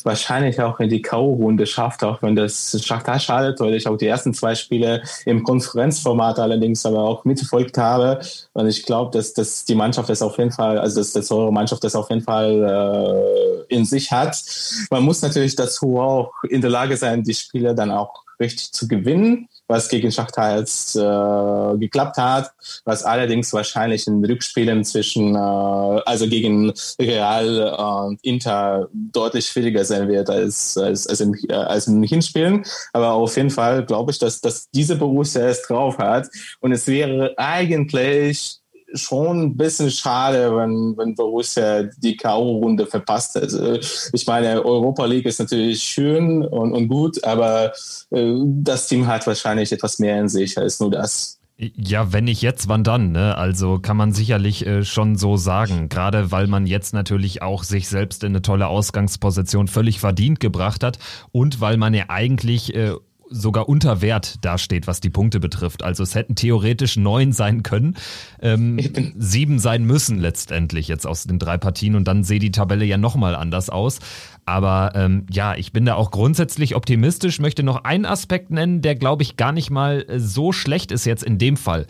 wahrscheinlich 0.05 0.61
auch 0.61 0.79
in 0.79 0.87
die 0.87 1.01
K.O.-Runde 1.01 1.65
schafft, 1.65 2.05
auch 2.05 2.21
wenn 2.21 2.37
das 2.37 2.81
Schachtar 2.81 3.19
schadet, 3.19 3.59
weil 3.59 3.73
ich 3.73 3.85
auch 3.85 3.97
die 3.97 4.07
ersten 4.07 4.33
zwei 4.33 4.55
Spiele 4.55 5.03
im 5.25 5.43
Konferenzformat 5.43 6.39
allerdings 6.39 6.85
aber 6.85 6.99
auch 6.99 7.25
mitverfolgt 7.25 7.77
habe. 7.77 8.21
Und 8.53 8.69
ich 8.69 8.85
glaube, 8.85 9.11
dass, 9.11 9.33
dass 9.33 9.65
die 9.65 9.75
Mannschaft 9.75 10.07
das 10.07 10.21
auf 10.21 10.37
jeden 10.37 10.51
Fall, 10.51 10.79
also 10.79 11.01
dass, 11.01 11.11
dass 11.11 11.29
eure 11.31 11.51
Mannschaft 11.51 11.83
das 11.83 11.95
auf 11.95 12.09
jeden 12.09 12.23
Fall 12.23 13.67
äh, 13.67 13.75
in 13.75 13.83
sich 13.83 14.09
hat. 14.09 14.41
Man 14.89 15.03
muss 15.03 15.21
natürlich 15.21 15.57
dazu 15.57 15.99
auch 15.99 16.31
in 16.47 16.61
der 16.61 16.69
Lage 16.69 16.95
sein, 16.95 17.23
die 17.23 17.33
Spiele 17.33 17.75
dann 17.75 17.91
auch 17.91 18.23
richtig 18.39 18.71
zu 18.71 18.87
gewinnen, 18.87 19.49
was 19.69 19.87
gegen 19.87 20.11
Schachtar 20.11 20.57
jetzt 20.57 20.95
äh, 20.95 21.77
geklappt 21.77 22.17
hat, 22.17 22.51
was 22.85 23.03
allerdings 23.03 23.53
wahrscheinlich 23.53 24.07
in 24.07 24.25
Rückspielen 24.25 24.83
zwischen, 24.83 25.35
äh, 25.35 25.37
also 25.37 26.27
gegen 26.27 26.73
Real 26.99 28.07
und 28.07 28.19
Inter 28.23 28.89
deutlich 28.91 29.45
schwieriger 29.45 29.85
sein 29.85 30.07
wird 30.09 30.29
als, 30.29 30.75
als, 30.75 31.07
als, 31.07 31.21
im, 31.21 31.35
äh, 31.47 31.53
als 31.53 31.87
im 31.87 32.01
Hinspielen. 32.01 32.65
Aber 32.93 33.13
auf 33.13 33.37
jeden 33.37 33.51
Fall 33.51 33.85
glaube 33.85 34.11
ich, 34.11 34.17
dass, 34.17 34.41
dass 34.41 34.69
diese 34.71 34.95
Borussia 34.95 35.43
es 35.43 35.61
drauf 35.61 35.99
hat. 35.99 36.27
Und 36.59 36.71
es 36.71 36.87
wäre 36.87 37.35
eigentlich 37.37 38.58
schon 38.93 39.41
ein 39.41 39.57
bisschen 39.57 39.91
schade, 39.91 40.55
wenn, 40.55 40.95
wenn 40.97 41.15
Borussia 41.15 41.83
die 41.97 42.15
K.O.-Runde 42.17 42.85
verpasst. 42.85 43.37
Also 43.37 43.79
ich 44.13 44.27
meine, 44.27 44.63
Europa 44.63 45.05
League 45.05 45.25
ist 45.25 45.39
natürlich 45.39 45.81
schön 45.83 46.43
und, 46.43 46.73
und 46.73 46.87
gut, 46.87 47.23
aber 47.23 47.71
äh, 48.11 48.35
das 48.45 48.87
Team 48.87 49.07
hat 49.07 49.27
wahrscheinlich 49.27 49.71
etwas 49.71 49.99
mehr 49.99 50.19
in 50.19 50.29
sich 50.29 50.57
als 50.57 50.79
nur 50.79 50.91
das. 50.91 51.39
Ja, 51.75 52.13
wenn 52.13 52.23
nicht 52.23 52.41
jetzt, 52.41 52.69
wann 52.69 52.85
dann? 52.85 53.11
Ne? 53.11 53.35
Also 53.35 53.79
kann 53.79 53.97
man 53.97 54.13
sicherlich 54.13 54.65
äh, 54.65 54.85
schon 54.85 55.17
so 55.17 55.35
sagen. 55.35 55.89
Gerade 55.89 56.31
weil 56.31 56.47
man 56.47 56.65
jetzt 56.65 56.93
natürlich 56.93 57.41
auch 57.41 57.63
sich 57.63 57.89
selbst 57.89 58.23
in 58.23 58.31
eine 58.31 58.41
tolle 58.41 58.67
Ausgangsposition 58.67 59.67
völlig 59.67 59.99
verdient 59.99 60.39
gebracht 60.39 60.85
hat 60.85 60.99
und 61.33 61.59
weil 61.59 61.75
man 61.75 61.93
ja 61.93 62.05
eigentlich 62.07 62.75
äh, 62.75 62.93
sogar 63.29 63.69
unter 63.69 64.01
Wert 64.01 64.43
dasteht, 64.43 64.87
was 64.87 64.99
die 64.99 65.09
Punkte 65.09 65.39
betrifft. 65.39 65.83
Also 65.83 66.03
es 66.03 66.15
hätten 66.15 66.35
theoretisch 66.35 66.97
neun 66.97 67.31
sein 67.31 67.63
können, 67.63 67.95
ähm, 68.41 68.79
sieben 69.17 69.59
sein 69.59 69.85
müssen 69.85 70.19
letztendlich 70.19 70.87
jetzt 70.87 71.05
aus 71.05 71.23
den 71.23 71.39
drei 71.39 71.57
Partien 71.57 71.95
und 71.95 72.07
dann 72.07 72.23
sehe 72.23 72.39
die 72.39 72.51
Tabelle 72.51 72.85
ja 72.85 72.97
nochmal 72.97 73.35
anders 73.35 73.69
aus. 73.69 73.99
Aber 74.45 74.93
ähm, 74.95 75.25
ja, 75.29 75.55
ich 75.55 75.71
bin 75.73 75.85
da 75.85 75.95
auch 75.95 76.11
grundsätzlich 76.11 76.75
optimistisch, 76.75 77.39
möchte 77.39 77.63
noch 77.63 77.83
einen 77.83 78.05
Aspekt 78.05 78.49
nennen, 78.49 78.81
der 78.81 78.95
glaube 78.95 79.23
ich 79.23 79.37
gar 79.37 79.51
nicht 79.51 79.69
mal 79.69 80.05
so 80.17 80.51
schlecht 80.51 80.91
ist 80.91 81.05
jetzt 81.05 81.23
in 81.23 81.37
dem 81.37 81.55
Fall. 81.55 81.85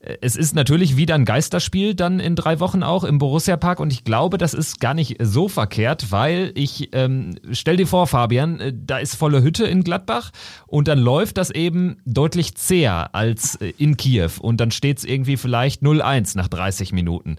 Es 0.00 0.36
ist 0.36 0.54
natürlich 0.54 0.96
wieder 0.96 1.16
ein 1.16 1.24
Geisterspiel 1.24 1.94
dann 1.94 2.20
in 2.20 2.36
drei 2.36 2.60
Wochen 2.60 2.84
auch 2.84 3.02
im 3.02 3.18
Borussia 3.18 3.56
Park 3.56 3.80
und 3.80 3.92
ich 3.92 4.04
glaube, 4.04 4.38
das 4.38 4.54
ist 4.54 4.78
gar 4.78 4.94
nicht 4.94 5.16
so 5.20 5.48
verkehrt, 5.48 6.12
weil 6.12 6.52
ich 6.54 6.90
ähm, 6.92 7.34
stell 7.50 7.76
dir 7.76 7.86
vor, 7.86 8.06
Fabian, 8.06 8.60
äh, 8.60 8.72
da 8.74 8.98
ist 8.98 9.16
volle 9.16 9.42
Hütte 9.42 9.66
in 9.66 9.82
Gladbach 9.82 10.30
und 10.68 10.86
dann 10.86 11.00
läuft 11.00 11.36
das 11.36 11.50
eben 11.50 11.96
deutlich 12.04 12.54
zäher 12.54 13.14
als 13.14 13.56
äh, 13.56 13.72
in 13.76 13.96
Kiew 13.96 14.30
und 14.40 14.60
dann 14.60 14.70
steht 14.70 14.98
es 14.98 15.04
irgendwie 15.04 15.36
vielleicht 15.36 15.82
0-1 15.82 16.36
nach 16.36 16.48
30 16.48 16.92
Minuten. 16.92 17.36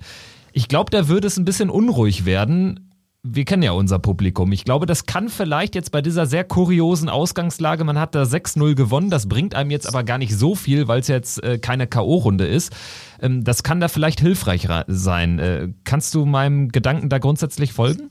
Ich 0.52 0.68
glaube, 0.68 0.92
da 0.92 1.08
würde 1.08 1.28
es 1.28 1.38
ein 1.38 1.46
bisschen 1.46 1.70
unruhig 1.70 2.26
werden 2.26 2.89
wir 3.24 3.44
kennen 3.44 3.64
ja 3.64 3.72
unser 3.72 4.00
Publikum. 4.00 4.52
Ich 4.54 4.64
glaube, 4.64 4.86
das 4.86 5.06
kann 5.06 5.28
vielleicht 5.28 5.76
jetzt 5.76 5.92
bei 5.92 6.02
dieser 6.02 6.26
sehr 6.26 6.46
kuriosen 6.46 7.10
Ausgangslage, 7.10 7.84
man 7.84 8.00
hat 8.00 8.16
da 8.16 8.24
6-0 8.24 8.76
gewonnen, 8.76 9.10
das 9.10 9.28
bringt 9.28 9.56
einem 9.56 9.72
jetzt 9.72 9.88
aber 9.88 10.04
gar 10.04 10.18
nicht 10.18 10.36
so 10.36 10.56
viel, 10.56 10.88
weil 10.88 11.02
es 11.02 11.08
jetzt 11.08 11.44
äh, 11.44 11.58
keine 11.58 11.88
K.O.-Runde 11.88 12.46
ist. 12.46 12.74
Ähm, 13.22 13.44
das 13.44 13.64
kann 13.64 13.82
da 13.82 13.90
vielleicht 13.90 14.22
hilfreich 14.22 14.68
sein. 14.88 15.40
Äh, 15.40 15.70
kannst 15.84 16.16
du 16.16 16.26
meinem 16.26 16.70
Gedanken 16.70 17.10
da 17.10 17.18
grundsätzlich 17.18 17.74
folgen? 17.74 18.10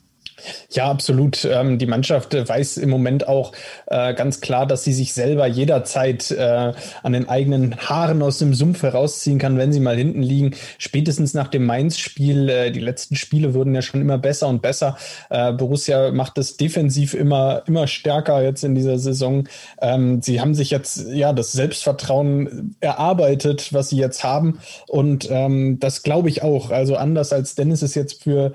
Ja, 0.70 0.90
absolut. 0.90 1.44
Ähm, 1.44 1.79
die 1.79 1.87
Mannschaft 1.87 2.35
weiß 2.35 2.77
im 2.77 2.90
Moment 2.90 3.27
auch 3.27 3.53
äh, 3.87 4.14
ganz 4.14 4.40
klar, 4.40 4.66
dass 4.66 4.85
sie 4.85 4.92
sich 4.92 5.12
selber 5.12 5.46
jederzeit 5.46 6.31
äh, 6.31 6.72
an 7.03 7.12
den 7.12 7.29
eigenen 7.29 7.77
Haaren 7.77 8.22
aus 8.22 8.38
dem 8.38 8.55
Sumpf 8.55 8.83
herausziehen 8.83 9.38
kann, 9.38 9.59
wenn 9.59 9.72
sie 9.72 9.81
mal 9.81 9.96
hinten 9.96 10.22
liegen. 10.22 10.55
Spätestens 10.79 11.35
nach 11.35 11.48
dem 11.48 11.64
Mainz-Spiel, 11.66 12.48
äh, 12.48 12.70
die 12.70 12.81
letzten 12.81 13.16
Spiele 13.16 13.55
wurden 13.55 13.74
ja 13.74 13.83
schon 13.83 14.01
immer 14.01 14.18
besser 14.18 14.48
und 14.48 14.62
besser. 14.62 14.96
Borussia 15.29 16.11
macht 16.11 16.38
es 16.38 16.57
defensiv 16.57 17.14
immer, 17.14 17.62
immer 17.66 17.87
stärker 17.87 18.42
jetzt 18.42 18.64
in 18.64 18.74
dieser 18.74 18.98
Saison. 18.98 19.48
Ähm, 19.81 20.22
sie 20.22 20.40
haben 20.40 20.55
sich 20.55 20.70
jetzt 20.70 21.07
ja 21.09 21.33
das 21.33 21.53
Selbstvertrauen 21.53 22.77
erarbeitet, 22.81 23.72
was 23.72 23.90
sie 23.90 23.96
jetzt 23.96 24.24
haben. 24.24 24.61
Und 24.87 25.29
ähm, 25.31 25.79
das 25.81 26.03
glaube 26.03 26.29
ich 26.29 26.42
auch. 26.42 26.70
Also 26.70 26.96
anders 26.96 27.33
als 27.33 27.55
Dennis 27.55 27.83
es 27.83 27.94
jetzt 27.94 28.22
für 28.22 28.53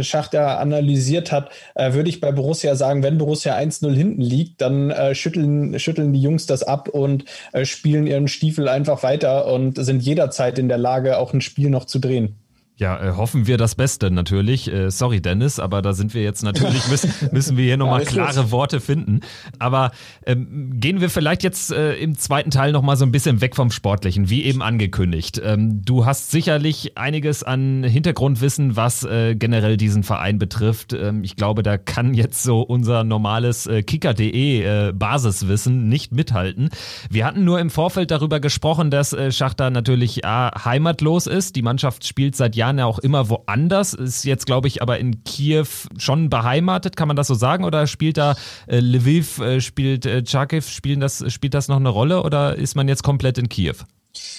Schachter 0.00 0.58
analysiert 0.58 1.25
analysiert 1.26 1.32
hat, 1.32 1.50
äh, 1.74 1.94
würde 1.94 2.08
ich 2.08 2.20
bei 2.20 2.32
Borussia 2.32 2.74
sagen, 2.74 3.02
wenn 3.02 3.18
Borussia 3.18 3.56
1-0 3.56 3.94
hinten 3.94 4.20
liegt, 4.20 4.60
dann 4.60 4.90
äh, 4.90 5.14
schütteln, 5.14 5.78
schütteln 5.78 6.12
die 6.12 6.20
Jungs 6.20 6.46
das 6.46 6.62
ab 6.62 6.88
und 6.88 7.24
äh, 7.52 7.64
spielen 7.64 8.06
ihren 8.06 8.28
Stiefel 8.28 8.68
einfach 8.68 9.02
weiter 9.02 9.52
und 9.52 9.76
sind 9.84 10.02
jederzeit 10.02 10.58
in 10.58 10.68
der 10.68 10.78
Lage, 10.78 11.18
auch 11.18 11.32
ein 11.32 11.40
Spiel 11.40 11.70
noch 11.70 11.84
zu 11.84 11.98
drehen. 11.98 12.36
Ja, 12.78 13.02
äh, 13.02 13.12
hoffen 13.16 13.46
wir 13.46 13.56
das 13.56 13.74
Beste 13.74 14.10
natürlich. 14.10 14.70
Äh, 14.70 14.90
sorry, 14.90 15.22
Dennis, 15.22 15.58
aber 15.58 15.80
da 15.80 15.94
sind 15.94 16.12
wir 16.12 16.22
jetzt 16.22 16.42
natürlich, 16.42 16.86
müssen, 16.90 17.10
müssen 17.32 17.56
wir 17.56 17.64
hier 17.64 17.78
nochmal 17.78 18.02
ja, 18.02 18.06
klare 18.06 18.42
los. 18.42 18.50
Worte 18.50 18.80
finden. 18.80 19.20
Aber 19.58 19.92
ähm, 20.26 20.78
gehen 20.78 21.00
wir 21.00 21.08
vielleicht 21.08 21.42
jetzt 21.42 21.72
äh, 21.72 21.94
im 21.94 22.18
zweiten 22.18 22.50
Teil 22.50 22.72
nochmal 22.72 22.98
so 22.98 23.06
ein 23.06 23.12
bisschen 23.12 23.40
weg 23.40 23.56
vom 23.56 23.70
Sportlichen, 23.70 24.28
wie 24.28 24.44
eben 24.44 24.60
angekündigt. 24.60 25.40
Ähm, 25.42 25.80
du 25.86 26.04
hast 26.04 26.30
sicherlich 26.30 26.98
einiges 26.98 27.42
an 27.42 27.82
Hintergrundwissen, 27.82 28.76
was 28.76 29.04
äh, 29.04 29.34
generell 29.34 29.78
diesen 29.78 30.02
Verein 30.02 30.38
betrifft. 30.38 30.92
Ähm, 30.92 31.24
ich 31.24 31.36
glaube, 31.36 31.62
da 31.62 31.78
kann 31.78 32.12
jetzt 32.12 32.42
so 32.42 32.60
unser 32.60 33.04
normales 33.04 33.66
äh, 33.66 33.82
Kicker.de 33.84 34.62
äh, 34.62 34.92
Basiswissen 34.92 35.88
nicht 35.88 36.12
mithalten. 36.12 36.68
Wir 37.08 37.24
hatten 37.24 37.42
nur 37.42 37.58
im 37.58 37.70
Vorfeld 37.70 38.10
darüber 38.10 38.38
gesprochen, 38.38 38.90
dass 38.90 39.16
Schachter 39.30 39.70
natürlich 39.70 40.26
A, 40.26 40.64
heimatlos 40.64 41.26
ist. 41.26 41.56
Die 41.56 41.62
Mannschaft 41.62 42.06
spielt 42.06 42.36
seit 42.36 42.54
Jahren 42.54 42.65
Jahren 42.66 42.78
ja 42.78 42.86
auch 42.86 42.98
immer 42.98 43.28
woanders. 43.28 43.94
Ist 43.94 44.24
jetzt, 44.24 44.46
glaube 44.46 44.68
ich, 44.68 44.82
aber 44.82 44.98
in 44.98 45.22
Kiew 45.24 45.66
schon 45.96 46.28
beheimatet, 46.28 46.96
kann 46.96 47.08
man 47.08 47.16
das 47.16 47.28
so 47.28 47.34
sagen? 47.34 47.64
Oder 47.64 47.86
spielt 47.86 48.16
da 48.16 48.34
äh, 48.66 48.80
Lviv, 48.80 49.38
äh, 49.38 49.60
spielt 49.60 50.04
äh, 50.06 50.24
Charkiw, 50.26 50.62
spielen 50.62 51.00
das, 51.00 51.24
spielt 51.32 51.54
das 51.54 51.68
noch 51.68 51.76
eine 51.76 51.88
Rolle 51.88 52.22
oder 52.22 52.56
ist 52.56 52.74
man 52.74 52.88
jetzt 52.88 53.02
komplett 53.02 53.38
in 53.38 53.48
Kiew? 53.48 53.76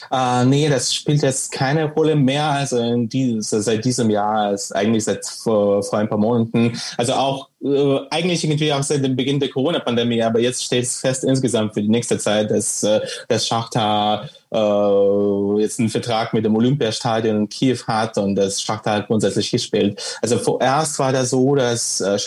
Uh, 0.09 0.43
nee, 0.43 0.67
das 0.69 0.93
spielt 0.93 1.21
jetzt 1.21 1.51
keine 1.51 1.85
Rolle 1.91 2.15
mehr. 2.15 2.45
Also 2.45 2.77
in 2.77 3.07
dieses, 3.07 3.49
seit 3.49 3.85
diesem 3.85 4.09
Jahr, 4.09 4.51
ist 4.51 4.75
eigentlich 4.75 5.03
seit 5.03 5.25
vor, 5.25 5.83
vor 5.83 5.99
ein 5.99 6.09
paar 6.09 6.17
Monaten. 6.17 6.79
Also 6.97 7.13
auch 7.13 7.49
äh, 7.63 7.99
eigentlich 8.11 8.43
irgendwie 8.43 8.71
auch 8.71 8.83
seit 8.83 9.03
dem 9.03 9.15
Beginn 9.15 9.39
der 9.39 9.49
Corona-Pandemie, 9.49 10.21
aber 10.21 10.39
jetzt 10.39 10.63
steht 10.63 10.83
es 10.83 10.99
fest 10.99 11.23
insgesamt 11.23 11.73
für 11.73 11.81
die 11.81 11.89
nächste 11.89 12.17
Zeit, 12.17 12.51
dass 12.51 12.83
äh, 12.83 13.01
das 13.27 13.47
Schachtar 13.47 14.29
äh, 14.51 15.61
jetzt 15.61 15.79
einen 15.79 15.89
Vertrag 15.89 16.33
mit 16.33 16.45
dem 16.45 16.55
Olympiastadion 16.55 17.35
in 17.35 17.49
Kiew 17.49 17.79
hat 17.87 18.17
und 18.17 18.35
das 18.35 18.61
Schachtar 18.61 19.03
grundsätzlich 19.03 19.51
gespielt. 19.51 20.01
Also 20.21 20.37
vorerst 20.37 20.99
war 20.99 21.11
das 21.11 21.31
so, 21.31 21.55
dass 21.55 22.01
äh, 22.01 22.17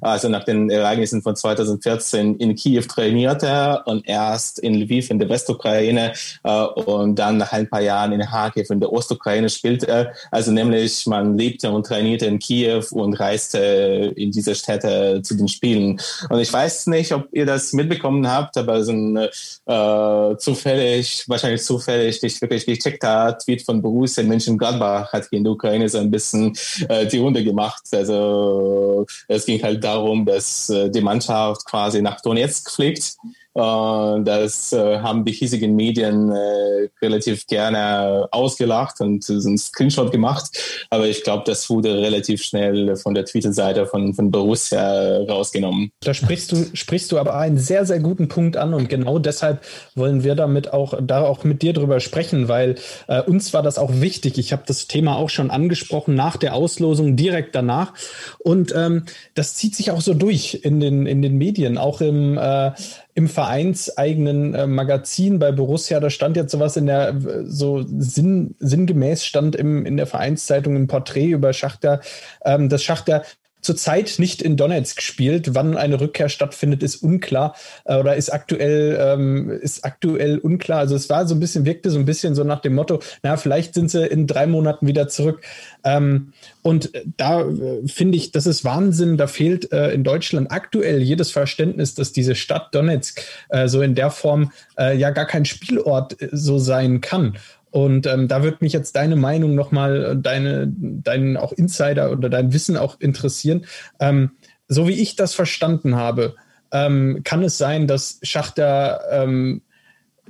also 0.00 0.28
nach 0.28 0.44
den 0.44 0.70
Ereignissen 0.70 1.22
von 1.22 1.34
2014 1.34 2.36
in 2.36 2.54
Kiew 2.54 2.82
trainierte 2.82 3.82
und 3.86 4.06
erst 4.06 4.58
in 4.58 4.74
Lviv 4.74 5.10
in 5.10 5.18
der 5.18 5.28
Westukraine 5.28 6.12
äh, 6.42 6.50
und 6.50 7.18
dann 7.18 7.38
nach 7.38 7.52
ein 7.52 7.68
paar 7.68 7.80
Jahren 7.80 8.12
in 8.12 8.20
Kharkiv 8.20 8.70
in 8.70 8.80
der 8.80 8.92
Ostukraine 8.92 9.48
spielte. 9.48 10.12
Also 10.30 10.52
nämlich 10.52 11.06
man 11.06 11.36
lebte 11.38 11.70
und 11.70 11.86
trainierte 11.86 12.26
in 12.26 12.38
Kiew 12.38 12.84
und 12.92 13.14
reiste 13.14 14.12
in 14.16 14.30
diese 14.34 14.54
Städte 14.54 15.20
zu 15.22 15.36
den 15.36 15.48
Spielen. 15.48 16.00
Und 16.28 16.38
ich 16.38 16.52
weiß 16.52 16.88
nicht, 16.88 17.12
ob 17.12 17.28
ihr 17.32 17.46
das 17.46 17.72
mitbekommen 17.72 18.28
habt, 18.30 18.56
aber 18.56 18.84
so 18.84 18.92
ein 18.92 19.16
äh, 19.16 20.36
zufällig, 20.36 21.24
wahrscheinlich 21.28 21.62
zufällig, 21.62 22.22
nicht 22.22 22.40
wirklich 22.40 22.66
gecheckt 22.66 23.04
Tweet 23.44 23.62
von 23.62 23.80
Borussia 23.80 24.22
Mönchengladbach 24.24 25.12
hat 25.12 25.26
in 25.30 25.44
der 25.44 25.52
Ukraine 25.52 25.88
so 25.88 25.98
ein 25.98 26.10
bisschen 26.10 26.56
äh, 26.88 27.06
die 27.06 27.18
Runde 27.18 27.42
gemacht. 27.44 27.82
Also 27.92 29.06
es 29.28 29.46
ging 29.46 29.62
halt 29.62 29.82
darum, 29.82 30.24
dass 30.24 30.70
äh, 30.70 30.90
die 30.90 31.00
Mannschaft 31.00 31.64
quasi 31.66 32.02
nach 32.02 32.20
Donetsk 32.20 32.70
fliegt 32.70 33.16
das 33.54 34.72
äh, 34.72 34.98
haben 34.98 35.24
die 35.24 35.32
hiesigen 35.32 35.76
Medien 35.76 36.30
äh, 36.32 36.88
relativ 37.00 37.46
gerne 37.46 38.26
ausgelacht 38.32 39.00
und 39.00 39.28
einen 39.30 39.58
Screenshot 39.58 40.10
gemacht. 40.10 40.58
Aber 40.90 41.06
ich 41.06 41.22
glaube, 41.22 41.44
das 41.46 41.70
wurde 41.70 41.94
relativ 41.98 42.42
schnell 42.42 42.96
von 42.96 43.14
der 43.14 43.24
Twitter-Seite 43.24 43.86
von, 43.86 44.12
von 44.12 44.32
Borussia 44.32 45.18
rausgenommen. 45.28 45.90
Da 46.00 46.14
sprichst 46.14 46.50
du, 46.50 46.66
sprichst 46.74 47.12
du 47.12 47.18
aber 47.18 47.36
einen 47.36 47.58
sehr, 47.58 47.86
sehr 47.86 48.00
guten 48.00 48.26
Punkt 48.26 48.56
an 48.56 48.74
und 48.74 48.88
genau 48.88 49.20
deshalb 49.20 49.62
wollen 49.94 50.24
wir 50.24 50.34
damit 50.34 50.72
auch, 50.72 50.94
da 51.00 51.22
auch 51.24 51.44
mit 51.44 51.62
dir 51.62 51.72
drüber 51.72 52.00
sprechen, 52.00 52.48
weil 52.48 52.74
äh, 53.06 53.22
uns 53.22 53.52
war 53.54 53.62
das 53.62 53.78
auch 53.78 54.00
wichtig. 54.00 54.36
Ich 54.38 54.52
habe 54.52 54.64
das 54.66 54.88
Thema 54.88 55.16
auch 55.16 55.30
schon 55.30 55.50
angesprochen 55.50 56.16
nach 56.16 56.36
der 56.36 56.54
Auslosung, 56.54 57.14
direkt 57.14 57.54
danach. 57.54 57.92
Und 58.40 58.74
ähm, 58.74 59.04
das 59.34 59.54
zieht 59.54 59.76
sich 59.76 59.92
auch 59.92 60.00
so 60.00 60.12
durch 60.12 60.60
in 60.64 60.80
den, 60.80 61.06
in 61.06 61.22
den 61.22 61.38
Medien, 61.38 61.78
auch 61.78 62.00
im, 62.00 62.36
äh, 62.36 62.72
im 63.14 63.28
vereinseigenen 63.28 64.54
äh, 64.54 64.66
Magazin 64.66 65.38
bei 65.38 65.52
Borussia, 65.52 66.00
da 66.00 66.10
stand 66.10 66.36
jetzt 66.36 66.50
sowas 66.50 66.76
in 66.76 66.86
der, 66.86 67.14
so 67.44 67.84
sinn, 67.86 68.56
sinngemäß 68.58 69.24
stand 69.24 69.54
im, 69.54 69.86
in 69.86 69.96
der 69.96 70.06
Vereinszeitung 70.06 70.74
ein 70.74 70.88
Porträt 70.88 71.28
über 71.28 71.52
Schachter, 71.52 72.00
ähm, 72.44 72.68
dass 72.68 72.82
Schachter 72.82 73.22
zurzeit 73.64 74.14
nicht 74.18 74.42
in 74.42 74.56
Donetsk 74.56 75.02
spielt. 75.02 75.54
Wann 75.54 75.76
eine 75.76 76.00
Rückkehr 76.00 76.28
stattfindet, 76.28 76.82
ist 76.82 76.96
unklar 76.96 77.56
äh, 77.84 77.96
oder 77.96 78.16
ist 78.16 78.30
aktuell, 78.30 78.98
ähm, 79.00 79.50
ist 79.50 79.84
aktuell 79.84 80.38
unklar. 80.38 80.78
Also 80.78 80.94
es 80.94 81.08
war 81.08 81.26
so 81.26 81.34
ein 81.34 81.40
bisschen, 81.40 81.64
wirkte 81.64 81.90
so 81.90 81.98
ein 81.98 82.04
bisschen 82.04 82.34
so 82.34 82.44
nach 82.44 82.60
dem 82.60 82.74
Motto, 82.74 83.00
na, 83.22 83.36
vielleicht 83.36 83.74
sind 83.74 83.90
sie 83.90 84.06
in 84.06 84.26
drei 84.26 84.46
Monaten 84.46 84.86
wieder 84.86 85.08
zurück. 85.08 85.40
Ähm, 85.82 86.32
und 86.62 86.92
da 87.16 87.42
äh, 87.42 87.86
finde 87.86 88.16
ich, 88.16 88.32
das 88.32 88.46
ist 88.46 88.64
Wahnsinn. 88.64 89.16
Da 89.16 89.26
fehlt 89.26 89.72
äh, 89.72 89.90
in 89.92 90.04
Deutschland 90.04 90.50
aktuell 90.50 91.02
jedes 91.02 91.30
Verständnis, 91.30 91.94
dass 91.94 92.12
diese 92.12 92.34
Stadt 92.34 92.74
Donetsk 92.74 93.22
äh, 93.48 93.68
so 93.68 93.82
in 93.82 93.94
der 93.94 94.10
Form 94.10 94.52
äh, 94.78 94.96
ja 94.96 95.10
gar 95.10 95.26
kein 95.26 95.44
Spielort 95.44 96.20
äh, 96.20 96.28
so 96.32 96.58
sein 96.58 97.00
kann. 97.00 97.36
Und 97.74 98.06
ähm, 98.06 98.28
da 98.28 98.44
würde 98.44 98.58
mich 98.60 98.72
jetzt 98.72 98.94
deine 98.94 99.16
Meinung 99.16 99.56
nochmal, 99.56 100.04
äh, 100.04 100.16
deine, 100.16 100.68
deinen 100.68 101.36
auch 101.36 101.50
Insider 101.50 102.12
oder 102.12 102.28
dein 102.28 102.52
Wissen 102.52 102.76
auch 102.76 103.00
interessieren. 103.00 103.66
Ähm, 103.98 104.30
so 104.68 104.86
wie 104.86 104.92
ich 104.92 105.16
das 105.16 105.34
verstanden 105.34 105.96
habe, 105.96 106.36
ähm, 106.70 107.22
kann 107.24 107.42
es 107.42 107.58
sein, 107.58 107.88
dass 107.88 108.20
Schachter 108.22 109.00
ähm, 109.10 109.62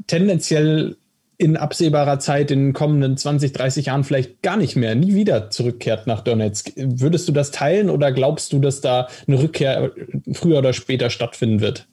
tendenziell 0.07 0.97
in 1.37 1.59
absehbarer 1.59 2.19
Zeit 2.19 2.51
in 2.51 2.69
den 2.69 2.73
kommenden 2.73 3.19
20, 3.19 3.53
30 3.53 3.87
Jahren 3.87 4.05
vielleicht 4.05 4.41
gar 4.41 4.57
nicht 4.57 4.75
mehr, 4.75 4.95
nie 4.95 5.15
wieder 5.15 5.51
zurückkehrt 5.51 6.07
nach 6.07 6.23
Donetsk. 6.23 6.73
Würdest 6.77 7.29
du 7.29 7.33
das 7.33 7.51
teilen 7.51 7.91
oder 7.91 8.11
glaubst 8.11 8.55
du, 8.55 8.59
dass 8.59 8.81
da 8.81 9.09
eine 9.29 9.43
Rückkehr 9.43 9.93
früher 10.33 10.61
oder 10.61 10.73
später 10.73 11.11
stattfinden 11.11 11.61
wird? 11.61 11.89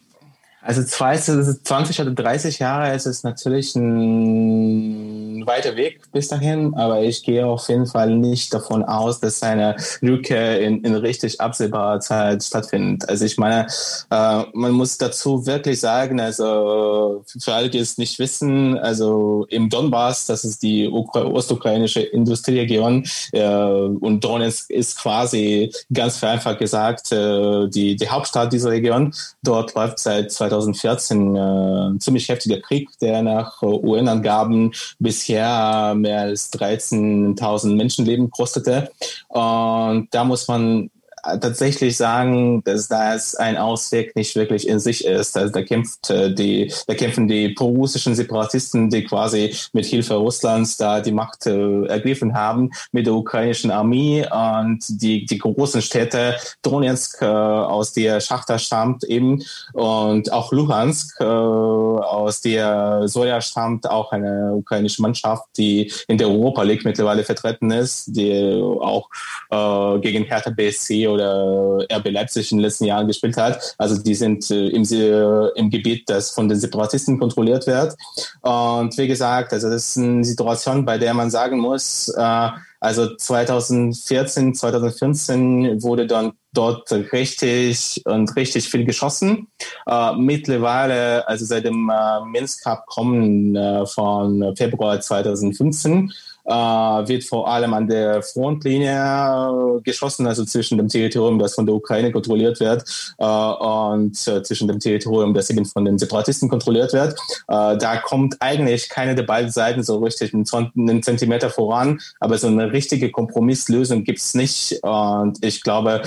Also 0.63 0.83
20 0.83 2.01
oder 2.01 2.11
30 2.11 2.59
Jahre 2.59 2.93
ist 2.93 3.07
es 3.07 3.23
natürlich 3.23 3.75
ein 3.75 5.43
weiter 5.47 5.75
Weg 5.75 6.01
bis 6.11 6.27
dahin, 6.27 6.75
aber 6.75 7.01
ich 7.01 7.23
gehe 7.23 7.47
auf 7.47 7.67
jeden 7.67 7.87
Fall 7.87 8.15
nicht 8.15 8.53
davon 8.53 8.83
aus, 8.83 9.19
dass 9.19 9.41
eine 9.41 9.75
Rückkehr 10.03 10.61
in, 10.61 10.83
in 10.83 10.93
richtig 10.93 11.41
absehbarer 11.41 11.99
Zeit 11.99 12.43
stattfindet. 12.43 13.09
Also 13.09 13.25
ich 13.25 13.39
meine, 13.39 13.65
äh, 14.11 14.43
man 14.53 14.71
muss 14.73 14.99
dazu 14.99 15.47
wirklich 15.47 15.79
sagen, 15.79 16.19
also 16.19 17.23
für 17.39 17.53
alle, 17.55 17.71
die 17.71 17.79
es 17.79 17.97
nicht 17.97 18.19
wissen, 18.19 18.77
also 18.77 19.47
im 19.49 19.67
Donbass, 19.67 20.27
das 20.27 20.45
ist 20.45 20.61
die 20.61 20.87
Ukra 20.87 21.25
ostukrainische 21.25 22.01
Industrieregion 22.01 23.07
äh, 23.31 23.43
und 23.43 24.23
Donetsk 24.23 24.69
ist 24.69 24.99
quasi 24.99 25.73
ganz 25.91 26.17
vereinfacht 26.17 26.59
gesagt 26.59 27.11
äh, 27.11 27.67
die, 27.67 27.95
die 27.95 28.09
Hauptstadt 28.09 28.53
dieser 28.53 28.69
Region. 28.69 29.11
Dort 29.41 29.73
läuft 29.73 29.97
seit 29.97 30.31
2000 30.31 30.50
2014 30.51 31.35
äh, 31.35 31.39
ein 31.39 31.99
ziemlich 31.99 32.27
heftiger 32.29 32.59
Krieg, 32.59 32.89
der 32.99 33.21
nach 33.21 33.61
UN-Angaben 33.61 34.71
bisher 34.99 35.93
mehr 35.95 36.21
als 36.21 36.51
13.000 36.53 37.75
Menschenleben 37.75 38.29
kostete. 38.29 38.91
Und 39.29 40.07
da 40.11 40.23
muss 40.23 40.47
man 40.47 40.89
tatsächlich 41.23 41.97
sagen, 41.97 42.63
dass 42.63 42.87
das 42.87 43.35
ein 43.35 43.57
Ausweg 43.57 44.15
nicht 44.15 44.35
wirklich 44.35 44.67
in 44.67 44.79
sich 44.79 45.05
ist. 45.05 45.37
Also 45.37 45.53
da 45.53 45.61
kämpft 45.61 46.09
äh, 46.09 46.33
die, 46.33 46.73
da 46.87 46.93
kämpfen 46.93 47.27
die 47.27 47.49
pro-russischen 47.49 48.15
Separatisten, 48.15 48.89
die 48.89 49.03
quasi 49.03 49.55
mit 49.73 49.85
Hilfe 49.85 50.15
Russlands 50.15 50.77
da 50.77 51.01
die 51.01 51.11
Macht 51.11 51.45
äh, 51.45 51.85
ergriffen 51.85 52.33
haben, 52.33 52.71
mit 52.91 53.05
der 53.05 53.13
ukrainischen 53.13 53.71
Armee 53.71 54.25
und 54.31 54.83
die, 55.01 55.25
die 55.25 55.37
großen 55.37 55.81
Städte 55.81 56.35
Donetsk, 56.61 57.21
äh, 57.21 57.25
aus 57.25 57.93
der 57.93 58.19
Schachta 58.19 58.57
stammt 58.59 59.03
eben 59.03 59.43
und 59.73 60.31
auch 60.31 60.51
Luhansk, 60.51 61.19
äh, 61.21 61.23
aus 61.23 62.41
der 62.41 63.07
Soja 63.07 63.41
stammt, 63.41 63.89
auch 63.89 64.11
eine 64.11 64.53
ukrainische 64.55 65.01
Mannschaft, 65.01 65.45
die 65.57 65.91
in 66.07 66.17
der 66.17 66.29
Europa 66.29 66.63
League 66.63 66.85
mittlerweile 66.85 67.23
vertreten 67.23 67.71
ist, 67.71 68.15
die 68.15 68.61
auch 68.61 69.09
äh, 69.49 69.99
gegen 69.99 70.25
Hertha 70.25 70.49
BSC 70.49 71.07
oder 71.11 71.85
RB 71.91 72.11
Leipzig 72.11 72.51
in 72.51 72.57
den 72.57 72.63
letzten 72.63 72.85
Jahren 72.85 73.07
gespielt 73.07 73.37
hat. 73.37 73.75
Also 73.77 74.01
die 74.01 74.15
sind 74.15 74.49
äh, 74.51 74.67
im, 74.69 74.83
äh, 74.83 75.47
im 75.59 75.69
Gebiet, 75.69 76.09
das 76.09 76.31
von 76.31 76.49
den 76.49 76.59
Separatisten 76.59 77.19
kontrolliert 77.19 77.67
wird. 77.67 77.95
Und 78.41 78.97
wie 78.97 79.07
gesagt, 79.07 79.53
also 79.53 79.69
das 79.69 79.89
ist 79.89 79.97
eine 79.97 80.23
Situation, 80.23 80.85
bei 80.85 80.97
der 80.97 81.13
man 81.13 81.29
sagen 81.29 81.59
muss, 81.59 82.09
äh, 82.09 82.49
also 82.79 83.15
2014, 83.15 84.55
2015 84.55 85.83
wurde 85.83 86.07
dann 86.07 86.33
dort 86.51 86.91
richtig 86.91 88.01
und 88.05 88.35
richtig 88.35 88.69
viel 88.69 88.85
geschossen. 88.85 89.47
Äh, 89.85 90.15
mittlerweile, 90.15 91.27
also 91.27 91.45
seit 91.45 91.65
dem 91.65 91.89
äh, 91.89 92.25
Minsk-Abkommen 92.25 93.55
äh, 93.55 93.85
von 93.85 94.55
Februar 94.55 94.99
2015, 94.99 96.09
äh, 96.09 96.11
wird 96.51 97.23
vor 97.23 97.47
allem 97.47 97.73
an 97.73 97.87
der 97.87 98.21
Frontlinie 98.21 99.77
äh, 99.77 99.81
geschossen, 99.81 100.27
also 100.27 100.45
zwischen 100.45 100.77
dem 100.77 100.87
Territorium, 100.87 101.39
das 101.39 101.55
von 101.55 101.65
der 101.65 101.75
Ukraine 101.75 102.11
kontrolliert 102.11 102.59
wird, 102.59 102.83
äh, 103.17 103.25
und 103.25 104.15
zwischen 104.15 104.67
dem 104.67 104.79
Territorium, 104.79 105.33
das 105.33 105.49
eben 105.49 105.65
von 105.65 105.85
den 105.85 105.97
Separatisten 105.97 106.49
kontrolliert 106.49 106.93
wird. 106.93 107.15
da 107.47 107.97
kommt 107.97 108.37
eigentlich 108.39 108.89
keine 108.89 109.15
der 109.15 109.23
beiden 109.23 109.51
Seiten 109.51 109.83
so 109.83 109.99
richtig 109.99 110.33
einen 110.33 111.03
Zentimeter 111.03 111.49
voran, 111.49 111.99
aber 112.19 112.37
so 112.37 112.47
eine 112.47 112.71
richtige 112.71 113.11
Kompromisslösung 113.11 114.03
gibt 114.03 114.19
es 114.19 114.33
nicht. 114.33 114.79
Und 114.83 115.43
ich 115.43 115.63
glaube, 115.63 116.01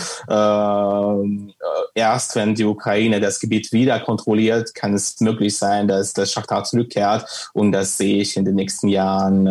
erst 1.94 2.36
wenn 2.36 2.54
die 2.54 2.64
Ukraine 2.64 3.20
das 3.20 3.40
Gebiet 3.40 3.72
wieder 3.72 4.00
kontrolliert, 4.00 4.74
kann 4.74 4.94
es 4.94 5.20
möglich 5.20 5.56
sein, 5.56 5.88
dass 5.88 6.12
das 6.12 6.32
Schachtar 6.32 6.64
zurückkehrt. 6.64 7.50
Und 7.52 7.72
das 7.72 7.96
sehe 7.96 8.20
ich 8.20 8.36
in 8.36 8.44
den 8.44 8.54
nächsten 8.54 8.88
Jahren 8.88 9.46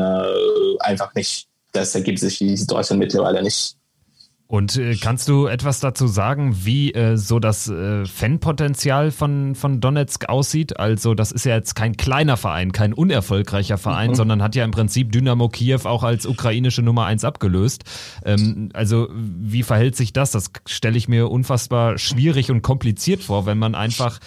einfach 0.84 1.14
nicht. 1.16 1.48
Das 1.72 1.96
ergibt 1.96 2.20
sich 2.20 2.38
die 2.38 2.56
Situation 2.56 3.00
mittlerweile 3.00 3.42
nicht. 3.42 3.76
Und 4.54 4.78
äh, 4.78 4.96
kannst 5.02 5.30
du 5.30 5.48
etwas 5.48 5.80
dazu 5.80 6.06
sagen, 6.06 6.56
wie 6.64 6.94
äh, 6.94 7.18
so 7.18 7.40
das 7.40 7.70
äh, 7.70 8.06
Fanpotenzial 8.06 9.10
von, 9.10 9.56
von 9.56 9.82
Donetsk 9.82 10.30
aussieht? 10.30 10.80
Also, 10.80 11.16
das 11.16 11.32
ist 11.32 11.46
ja 11.46 11.56
jetzt 11.56 11.74
kein 11.74 11.98
kleiner 11.98 12.38
Verein, 12.38 12.72
kein 12.72 12.94
unerfolgreicher 12.94 13.80
Verein, 13.80 14.12
mhm. 14.12 14.16
sondern 14.16 14.44
hat 14.44 14.54
ja 14.54 14.64
im 14.64 14.70
Prinzip 14.70 15.12
Dynamo 15.12 15.50
Kiew 15.50 15.80
auch 15.86 16.04
als 16.04 16.28
ukrainische 16.28 16.84
Nummer 16.84 17.06
eins 17.06 17.24
abgelöst. 17.24 17.86
Ähm, 18.26 18.70
also, 18.74 19.08
wie 19.12 19.64
verhält 19.64 19.96
sich 19.96 20.14
das? 20.14 20.30
Das 20.30 20.52
stelle 20.68 21.00
ich 21.00 21.08
mir 21.08 21.32
unfassbar 21.32 21.98
schwierig 21.98 22.52
und 22.52 22.62
kompliziert 22.62 23.24
vor, 23.24 23.48
wenn 23.48 23.58
man 23.58 23.74
einfach 23.74 24.20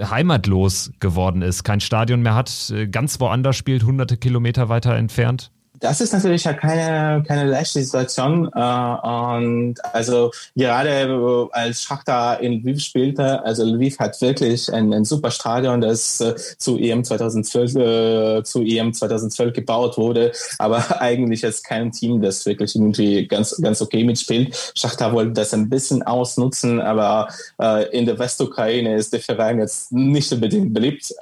heimatlos 0.00 0.90
geworden 1.00 1.42
ist, 1.42 1.64
kein 1.64 1.80
Stadion 1.80 2.22
mehr 2.22 2.34
hat, 2.34 2.70
äh, 2.70 2.86
ganz 2.86 3.20
woanders 3.20 3.56
spielt, 3.56 3.84
hunderte 3.84 4.16
Kilometer 4.16 4.70
weiter 4.70 4.94
entfernt. 4.96 5.50
Das 5.78 6.00
ist 6.00 6.12
natürlich 6.12 6.44
ja 6.44 6.52
keine, 6.52 7.22
keine 7.26 7.44
leichte 7.44 7.82
Situation. 7.82 8.50
Äh, 8.54 8.58
und 8.58 9.74
also 9.92 10.30
gerade 10.54 10.88
äh, 10.88 11.48
als 11.52 11.82
Schachter 11.82 12.40
in 12.40 12.60
Lviv 12.60 12.80
spielte, 12.80 13.44
also 13.44 13.64
Lviv 13.64 13.98
hat 13.98 14.20
wirklich 14.20 14.72
ein, 14.72 14.92
ein 14.92 15.04
super 15.04 15.30
Stadion, 15.30 15.80
das 15.80 16.20
äh, 16.20 16.34
zu 16.58 16.78
EM 16.78 17.04
2012 17.04 17.74
äh, 17.74 18.42
zu 18.44 18.62
EM 18.62 18.94
2012 18.94 19.52
gebaut 19.52 19.98
wurde, 19.98 20.32
aber 20.58 21.00
eigentlich 21.00 21.42
ist 21.42 21.64
kein 21.64 21.92
Team, 21.92 22.22
das 22.22 22.46
wirklich 22.46 22.74
irgendwie 22.74 23.26
ganz 23.26 23.56
ganz 23.60 23.82
okay 23.82 24.04
mitspielt. 24.04 24.72
Schachter 24.76 25.12
wollte 25.12 25.32
das 25.32 25.52
ein 25.52 25.68
bisschen 25.68 26.02
ausnutzen, 26.02 26.80
aber 26.80 27.28
äh, 27.60 27.88
in 27.96 28.06
der 28.06 28.18
Westukraine 28.18 28.96
ist 28.96 29.12
der 29.12 29.20
Verein 29.20 29.58
jetzt 29.58 29.92
nicht 29.92 30.32
unbedingt 30.32 30.72
beliebt. 30.72 31.14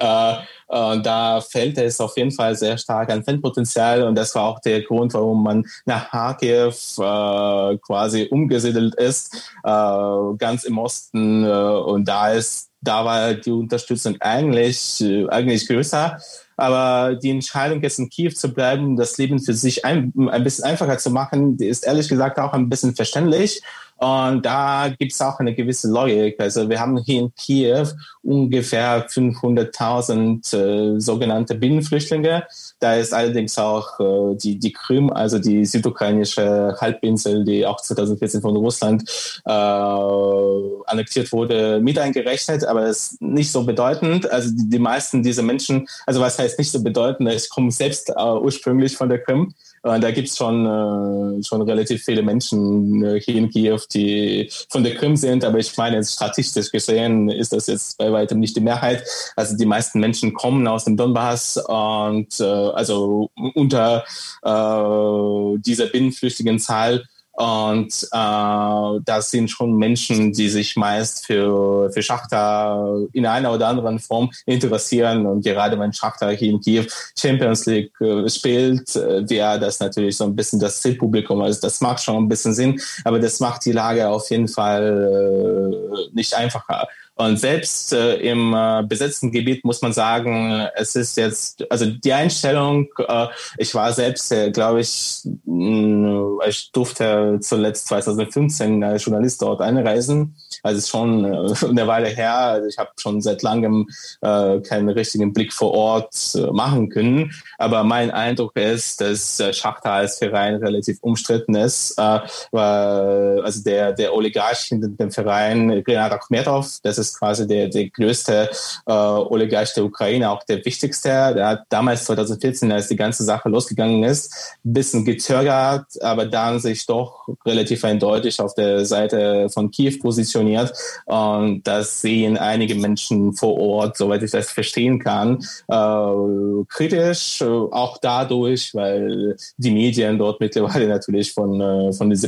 Äh, 0.69 0.93
und 0.93 1.05
da 1.05 1.41
fällt 1.41 1.77
es 1.77 1.99
auf 1.99 2.17
jeden 2.17 2.31
Fall 2.31 2.55
sehr 2.55 2.77
stark 2.77 3.11
an 3.11 3.23
Fanpotenzial 3.23 4.03
und 4.03 4.15
das 4.15 4.33
war 4.35 4.43
auch 4.43 4.59
der 4.59 4.81
Grund, 4.81 5.13
warum 5.13 5.43
man 5.43 5.65
nach 5.85 6.09
Kharkiv 6.09 6.97
äh, 6.97 7.77
quasi 7.77 8.27
umgesiedelt 8.29 8.95
ist, 8.95 9.33
äh, 9.63 10.37
ganz 10.37 10.63
im 10.63 10.77
Osten 10.77 11.43
äh, 11.43 11.47
und 11.47 12.07
da 12.07 12.31
ist 12.31 12.69
da 12.85 13.03
war 13.03 13.33
die 13.33 13.51
Unterstützung 13.51 14.15
eigentlich 14.19 15.01
äh, 15.01 15.27
eigentlich 15.29 15.67
größer. 15.67 16.19
Aber 16.57 17.15
die 17.15 17.31
Entscheidung, 17.31 17.81
jetzt 17.81 17.99
in 17.99 18.09
Kiew 18.09 18.31
zu 18.31 18.53
bleiben, 18.53 18.95
das 18.95 19.17
Leben 19.17 19.39
für 19.39 19.53
sich 19.53 19.83
ein, 19.83 20.13
ein 20.29 20.43
bisschen 20.43 20.63
einfacher 20.63 20.97
zu 20.97 21.09
machen, 21.09 21.57
die 21.57 21.67
ist 21.67 21.85
ehrlich 21.85 22.07
gesagt 22.07 22.39
auch 22.39 22.53
ein 22.53 22.69
bisschen 22.69 22.95
verständlich. 22.95 23.61
Und 23.97 24.45
da 24.45 24.93
gibt 24.99 25.13
es 25.13 25.21
auch 25.21 25.39
eine 25.39 25.55
gewisse 25.55 25.89
Logik. 25.89 26.39
Also 26.39 26.69
wir 26.69 26.79
haben 26.79 26.97
hier 26.97 27.21
in 27.21 27.33
Kiew 27.35 27.87
ungefähr 28.23 29.07
500.000 29.07 30.95
äh, 30.97 30.99
sogenannte 30.99 31.55
Binnenflüchtlinge. 31.55 32.45
Da 32.79 32.95
ist 32.95 33.13
allerdings 33.13 33.57
auch 33.57 33.99
äh, 33.99 34.35
die, 34.35 34.59
die 34.59 34.73
Krim, 34.73 35.11
also 35.11 35.39
die 35.39 35.65
südukrainische 35.65 36.75
Halbinsel, 36.81 37.45
die 37.45 37.65
auch 37.65 37.79
2014 37.79 38.41
von 38.41 38.57
Russland 38.57 39.03
äh, 39.45 39.51
annektiert 39.51 41.31
wurde, 41.31 41.79
mit 41.79 41.97
eingerechnet, 41.97 42.65
aber 42.65 42.81
das 42.81 43.13
ist 43.13 43.21
nicht 43.21 43.51
so 43.51 43.63
bedeutend. 43.63 44.29
Also 44.29 44.49
die, 44.51 44.69
die 44.69 44.79
meisten 44.79 45.23
dieser 45.23 45.43
Menschen, 45.43 45.87
also 46.05 46.19
was 46.19 46.37
heißt 46.37 46.59
nicht 46.59 46.71
so 46.71 46.83
bedeutend, 46.83 47.29
ich 47.29 47.49
komme 47.49 47.71
selbst 47.71 48.09
äh, 48.09 48.13
ursprünglich 48.21 48.97
von 48.97 49.07
der 49.07 49.19
Krim. 49.19 49.53
Und 49.85 50.03
da 50.03 50.09
gibt's 50.09 50.35
schon, 50.35 50.65
äh, 50.65 51.43
schon 51.43 51.61
relativ 51.61 52.03
viele 52.03 52.23
Menschen 52.23 53.05
äh, 53.05 53.21
hier 53.21 53.35
in 53.35 53.51
Kiew, 53.51 53.79
die 53.93 54.49
von 54.71 54.83
der 54.83 54.95
Krim 54.95 55.15
sind. 55.15 55.45
Aber 55.45 55.59
ich 55.59 55.77
meine, 55.77 56.03
statistisch 56.03 56.71
gesehen 56.71 57.29
ist 57.29 57.53
das 57.53 57.67
jetzt 57.67 57.99
bei 57.99 58.11
weitem 58.11 58.39
nicht 58.39 58.55
die 58.57 58.61
Mehrheit. 58.61 59.03
Also 59.35 59.55
die 59.55 59.67
meisten 59.67 59.99
Menschen 59.99 60.33
kommen 60.33 60.67
aus 60.67 60.85
dem 60.85 60.97
Donbass 60.97 61.57
und 61.57 62.39
äh, 62.39 62.43
also 62.43 63.29
unter 63.53 64.03
äh, 64.41 65.59
dieser 65.59 65.85
binnenflüchtigen 65.85 66.57
Zahl 66.57 67.03
und 67.35 68.07
äh, 68.11 68.99
das 69.03 69.31
sind 69.31 69.49
schon 69.49 69.75
Menschen, 69.75 70.31
die 70.31 70.47
sich 70.47 70.77
meist 70.77 71.25
für, 71.25 71.91
für 71.91 72.01
Schachter 72.01 72.99
in 73.11 73.25
einer 73.25 73.53
oder 73.53 73.67
anderen 73.67 73.99
Form 73.99 74.31
interessieren. 74.45 75.25
Und 75.25 75.43
gerade 75.43 75.77
wenn 75.77 75.91
Schachter 75.91 76.31
hier 76.31 76.51
in 76.51 76.61
Kiew 76.61 76.85
Champions 77.17 77.65
League 77.65 77.91
äh, 77.99 78.29
spielt, 78.29 78.95
äh, 78.95 79.29
wäre 79.29 79.59
das 79.59 79.81
natürlich 79.81 80.15
so 80.15 80.23
ein 80.23 80.35
bisschen 80.35 80.59
das 80.59 80.81
Zielpublikum. 80.81 81.41
Also 81.41 81.59
das 81.59 81.81
macht 81.81 82.01
schon 82.01 82.15
ein 82.15 82.29
bisschen 82.29 82.53
Sinn, 82.53 82.79
aber 83.03 83.19
das 83.19 83.41
macht 83.41 83.65
die 83.65 83.73
Lage 83.73 84.07
auf 84.07 84.29
jeden 84.29 84.47
Fall 84.47 85.91
äh, 85.93 86.15
nicht 86.15 86.33
einfacher. 86.33 86.87
Und 87.15 87.39
selbst 87.39 87.93
äh, 87.93 88.15
im 88.17 88.53
äh, 88.53 88.83
besetzten 88.83 89.31
Gebiet 89.31 89.63
muss 89.63 89.81
man 89.81 89.93
sagen, 89.93 90.67
es 90.75 90.95
ist 90.95 91.15
jetzt, 91.15 91.65
also 91.71 91.85
die 91.85 92.11
Einstellung, 92.11 92.87
äh, 93.07 93.27
ich 93.57 93.73
war 93.73 93.93
selbst, 93.93 94.31
äh, 94.33 94.51
glaube 94.51 94.81
ich, 94.81 95.21
mh, 95.45 96.45
ich 96.45 96.71
durfte 96.73 97.39
zuletzt 97.41 97.87
2015 97.87 98.83
als 98.83 99.05
Journalist 99.05 99.41
dort 99.41 99.61
einreisen. 99.61 100.35
Also 100.61 100.79
ist 100.79 100.89
schon 100.89 101.23
äh, 101.23 101.65
eine 101.65 101.87
Weile 101.87 102.07
her. 102.07 102.35
Also 102.35 102.67
ich 102.67 102.77
habe 102.77 102.91
schon 102.97 103.21
seit 103.21 103.43
langem 103.43 103.87
äh, 104.21 104.59
keinen 104.59 104.89
richtigen 104.89 105.31
Blick 105.31 105.53
vor 105.53 105.71
Ort 105.71 106.35
äh, 106.35 106.51
machen 106.51 106.89
können. 106.89 107.31
Aber 107.57 107.83
mein 107.83 108.11
Eindruck 108.11 108.57
ist, 108.57 108.99
dass 108.99 109.39
äh, 109.39 109.53
Schachter 109.53 109.91
als 109.91 110.17
Verein 110.17 110.55
relativ 110.55 110.97
umstritten 111.01 111.55
ist. 111.55 111.97
Äh, 111.97 112.19
weil, 112.51 113.41
also 113.41 113.63
der, 113.63 113.93
der 113.93 114.13
Oligarch 114.13 114.65
hinter 114.65 114.89
dem 114.89 115.11
Verein, 115.11 115.69
Renat 115.71 116.11
Akhmetov, 116.11 116.79
das 116.83 116.97
ist 116.97 117.04
ist 117.05 117.19
quasi 117.19 117.47
der, 117.47 117.67
der 117.69 117.89
größte 117.89 118.49
äh, 118.85 118.91
Oligarch 118.91 119.73
der 119.73 119.85
Ukraine, 119.85 120.29
auch 120.29 120.43
der 120.43 120.63
wichtigste. 120.65 121.09
Der 121.09 121.47
hat 121.47 121.63
damals 121.69 122.05
2014, 122.05 122.71
als 122.71 122.87
die 122.87 122.95
ganze 122.95 123.23
Sache 123.23 123.49
losgegangen 123.49 124.03
ist, 124.03 124.33
ein 124.65 124.73
bisschen 124.73 125.05
gezögert, 125.05 125.85
aber 126.01 126.25
dann 126.25 126.59
sich 126.59 126.85
doch 126.85 127.27
relativ 127.45 127.83
eindeutig 127.83 128.39
auf 128.39 128.53
der 128.53 128.85
Seite 128.85 129.49
von 129.49 129.71
Kiew 129.71 129.99
positioniert. 130.01 130.73
Und 131.05 131.63
das 131.63 132.01
sehen 132.01 132.37
einige 132.37 132.75
Menschen 132.75 133.33
vor 133.33 133.57
Ort, 133.59 133.97
soweit 133.97 134.23
ich 134.23 134.31
das 134.31 134.51
verstehen 134.51 134.99
kann, 134.99 135.43
äh, 135.67 136.65
kritisch, 136.69 137.41
äh, 137.41 137.45
auch 137.45 137.97
dadurch, 137.97 138.73
weil 138.73 139.35
die 139.57 139.71
Medien 139.71 140.17
dort 140.17 140.39
mittlerweile 140.39 140.87
natürlich 140.87 141.33
von, 141.33 141.61
äh, 141.61 141.93
von, 141.93 142.09
den, 142.09 142.19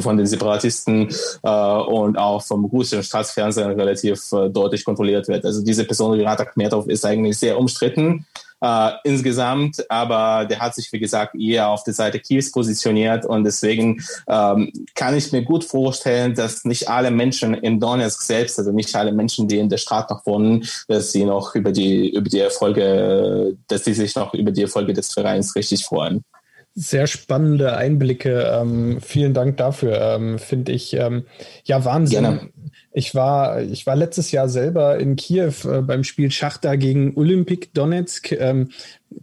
von 0.00 0.16
den 0.16 0.26
Separatisten 0.26 1.08
äh, 1.42 1.48
und 1.48 2.16
auch 2.18 2.42
vom 2.42 2.64
russischen 2.64 3.02
Staatsfernsehen 3.02 3.70
relativ 3.72 4.05
äh, 4.10 4.50
deutlich 4.50 4.84
kontrolliert 4.84 5.28
wird. 5.28 5.44
Also 5.44 5.62
diese 5.62 5.84
Person, 5.84 6.20
Rat 6.20 6.40
Akhmetov, 6.40 6.88
ist 6.88 7.04
eigentlich 7.04 7.38
sehr 7.38 7.58
umstritten 7.58 8.26
äh, 8.62 8.90
insgesamt, 9.04 9.84
aber 9.90 10.46
der 10.46 10.60
hat 10.60 10.74
sich, 10.74 10.90
wie 10.92 10.98
gesagt, 10.98 11.34
eher 11.34 11.68
auf 11.68 11.84
der 11.84 11.94
Seite 11.94 12.18
Kiews 12.18 12.50
positioniert 12.50 13.26
und 13.26 13.44
deswegen 13.44 14.02
ähm, 14.28 14.72
kann 14.94 15.16
ich 15.16 15.32
mir 15.32 15.42
gut 15.42 15.64
vorstellen, 15.64 16.34
dass 16.34 16.64
nicht 16.64 16.88
alle 16.88 17.10
Menschen 17.10 17.54
in 17.54 17.80
Donetsk 17.80 18.22
selbst, 18.22 18.58
also 18.58 18.72
nicht 18.72 18.94
alle 18.94 19.12
Menschen, 19.12 19.46
die 19.48 19.58
in 19.58 19.68
der 19.68 19.76
Stadt 19.76 20.10
noch 20.10 20.24
wohnen, 20.26 20.66
dass 20.88 21.12
sie 21.12 21.24
noch 21.24 21.54
über 21.54 21.72
die, 21.72 22.14
über 22.14 22.28
die 22.28 22.40
Erfolge, 22.40 23.56
dass 23.68 23.84
sie 23.84 23.94
sich 23.94 24.14
noch 24.14 24.32
über 24.32 24.50
die 24.50 24.62
Erfolge 24.62 24.92
des 24.92 25.12
Vereins 25.12 25.54
richtig 25.54 25.84
freuen. 25.84 26.24
Sehr 26.78 27.06
spannende 27.06 27.74
Einblicke. 27.74 28.52
Ähm, 28.52 29.00
vielen 29.00 29.32
Dank 29.32 29.56
dafür. 29.56 29.98
Ähm, 29.98 30.38
Finde 30.38 30.72
ich 30.72 30.92
ähm, 30.92 31.24
ja 31.64 31.82
Wahnsinn. 31.86 32.22
Gerne. 32.22 32.40
Ich 32.98 33.14
war, 33.14 33.60
ich 33.60 33.86
war 33.86 33.94
letztes 33.94 34.32
Jahr 34.32 34.48
selber 34.48 34.98
in 34.98 35.16
Kiew 35.16 35.52
äh, 35.64 35.82
beim 35.82 36.02
Spiel 36.02 36.30
Schachta 36.30 36.76
gegen 36.76 37.14
Olympik 37.14 37.74
Donetsk. 37.74 38.32
Ähm, 38.32 38.70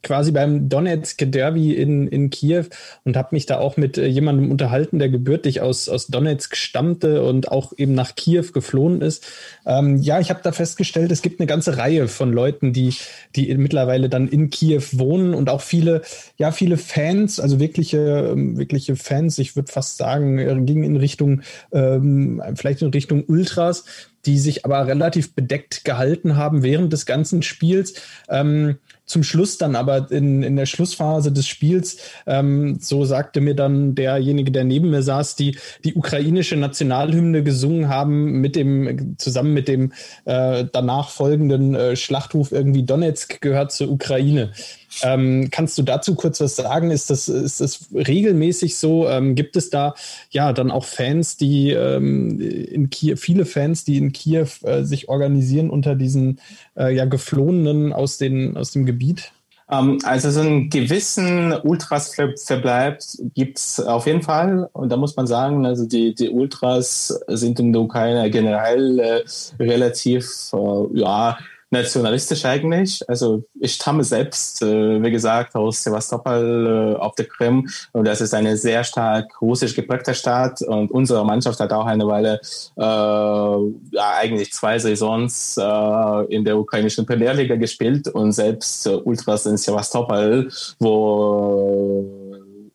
quasi 0.04 0.32
beim 0.32 0.70
Donetsk 0.70 1.32
Derby 1.32 1.74
in, 1.74 2.08
in 2.08 2.30
Kiew 2.30 2.66
und 3.06 3.18
habe 3.18 3.30
mich 3.32 3.46
da 3.46 3.60
auch 3.60 3.78
mit 3.78 3.98
äh, 3.98 4.06
jemandem 4.06 4.52
unterhalten, 4.52 5.00
der 5.00 5.10
gebürtig 5.10 5.62
aus, 5.62 5.90
aus 5.90 6.08
Donetsk 6.08 6.56
stammte 6.56 7.24
und 7.24 7.52
auch 7.52 7.74
eben 7.78 7.94
nach 7.94 8.16
Kiew 8.16 8.46
geflohen 8.54 9.02
ist. 9.02 9.26
Ähm, 9.66 9.98
ja, 9.98 10.20
ich 10.20 10.30
habe 10.30 10.42
da 10.44 10.52
festgestellt, 10.52 11.12
es 11.12 11.22
gibt 11.22 11.40
eine 11.40 11.48
ganze 11.48 11.78
Reihe 11.78 12.08
von 12.08 12.32
Leuten, 12.34 12.74
die, 12.74 12.94
die 13.36 13.56
mittlerweile 13.56 14.10
dann 14.10 14.28
in 14.28 14.50
Kiew 14.50 14.84
wohnen 14.92 15.34
und 15.34 15.50
auch 15.50 15.62
viele, 15.62 16.02
ja, 16.38 16.52
viele 16.52 16.78
Fans, 16.78 17.40
also 17.40 17.60
wirkliche, 17.60 18.30
ähm, 18.32 18.58
wirkliche 18.58 18.96
Fans, 18.96 19.40
ich 19.40 19.56
würde 19.56 19.72
fast 19.72 19.98
sagen, 19.98 20.38
äh, 20.38 20.54
gingen 20.62 20.84
in 20.84 20.98
Richtung, 20.98 21.42
ähm, 21.72 22.42
vielleicht 22.56 22.82
in 22.82 22.90
Richtung 22.90 23.24
Ultras, 23.26 23.86
die 24.26 24.40
sich 24.40 24.66
aber 24.66 24.88
relativ 24.88 25.36
bedeckt 25.36 25.84
gehalten 25.86 26.36
haben 26.36 26.64
während 26.64 26.94
des 26.94 27.06
ganzen 27.06 27.42
Spiels. 27.42 27.96
Ähm, 28.30 28.78
zum 29.06 29.24
Schluss 29.24 29.58
dann 29.58 29.76
aber 29.76 30.12
in, 30.12 30.44
in 30.44 30.56
der 30.56 30.66
Schlussphase 30.66 31.32
des 31.34 31.46
Spiels, 31.46 31.98
ähm, 32.26 32.78
so 32.80 33.04
sagte 33.04 33.42
mir 33.42 33.54
dann 33.54 33.96
derjenige, 33.96 34.52
der 34.52 34.64
neben 34.64 34.92
mir 34.92 35.04
saß, 35.04 35.36
die 35.36 35.58
die 35.84 35.96
ukrainische 35.96 36.56
Nationalhymne 36.56 37.44
gesungen 37.44 37.90
haben 37.90 38.40
mit 38.40 38.56
dem 38.56 39.18
zusammen 39.18 39.54
mit 39.54 39.68
dem 39.68 39.92
äh, 40.24 40.66
danach 40.72 41.10
folgenden 41.10 41.76
äh, 41.76 41.96
Schlachtruf 41.98 42.54
irgendwie 42.54 42.84
Donetsk 42.84 43.42
gehört 43.42 43.74
zur 43.74 43.90
Ukraine. 43.90 44.54
Ähm, 45.02 45.50
kannst 45.52 45.78
du 45.78 45.82
dazu 45.82 46.16
kurz 46.16 46.40
was 46.40 46.56
sagen? 46.56 46.92
Ist 46.92 47.10
das, 47.10 47.28
ist 47.28 47.62
das 47.62 47.88
regelmäßig 47.94 48.78
so? 48.78 49.08
Ähm, 49.08 49.36
gibt 49.36 49.56
es 49.56 49.70
da 49.70 49.96
ja 50.30 50.54
dann 50.54 50.72
auch 50.72 50.86
Fans, 50.86 51.38
die 51.38 51.72
ähm, 51.72 52.40
in 52.40 52.90
Kiew, 52.90 53.16
viele 53.18 53.46
Fans, 53.46 53.84
die 53.84 53.98
in 53.98 54.12
Kiew 54.12 54.48
äh, 54.64 54.84
sich 54.84 55.10
organisieren 55.10 55.70
unter 55.70 55.96
diesen 55.96 56.40
äh, 56.78 56.94
ja 56.94 57.06
Geflohenen 57.06 57.94
aus, 57.94 58.18
den, 58.18 58.56
aus 58.58 58.72
dem 58.72 58.86
Gebiet? 58.86 59.32
Ähm, 59.70 60.00
also 60.04 60.30
so 60.30 60.42
einen 60.42 60.70
gewissen 60.70 61.54
Ultras-Verbleib 61.54 63.00
gibt 63.34 63.60
es 63.60 63.80
auf 63.80 64.06
jeden 64.08 64.22
Fall. 64.22 64.70
Und 64.74 64.92
da 64.92 64.98
muss 64.98 65.16
man 65.16 65.28
sagen, 65.28 65.66
also 65.66 65.86
die, 65.86 66.14
die 66.14 66.30
Ultras 66.30 67.20
sind 67.28 67.60
in 67.60 67.74
der 67.74 67.82
Ukraine 67.82 68.30
generell 68.30 69.00
äh, 69.00 69.24
relativ, 69.60 70.52
äh, 70.54 71.00
ja, 71.00 71.38
nationalistisch 71.74 72.46
eigentlich. 72.46 73.04
Also 73.10 73.44
ich 73.60 73.74
stamme 73.74 74.04
selbst, 74.04 74.62
äh, 74.62 75.04
wie 75.04 75.12
gesagt, 75.12 75.56
aus 75.56 75.84
Sevastopol 75.84 76.96
äh, 76.96 77.00
auf 77.00 77.16
der 77.16 77.26
Krim 77.26 77.70
und 77.92 78.08
das 78.08 78.22
ist 78.22 78.34
eine 78.34 78.56
sehr 78.56 78.84
stark 78.86 79.42
russisch 79.42 79.76
geprägte 79.76 80.14
Stadt 80.14 80.62
und 80.62 80.92
unsere 80.92 81.26
Mannschaft 81.26 81.60
hat 81.60 81.74
auch 81.74 81.86
eine 81.86 82.08
Weile, 82.08 82.40
äh, 82.78 82.82
ja 82.82 84.14
eigentlich 84.22 84.54
zwei 84.54 84.80
Saisons 84.80 85.58
äh, 85.58 86.34
in 86.34 86.46
der 86.46 86.58
ukrainischen 86.58 87.06
Premierliga 87.06 87.56
gespielt 87.56 88.08
und 88.08 88.32
selbst 88.32 88.88
äh, 88.88 88.92
Ultras 88.92 89.46
in 89.46 89.58
Sevastopol, 89.58 90.50
wo 90.80 92.06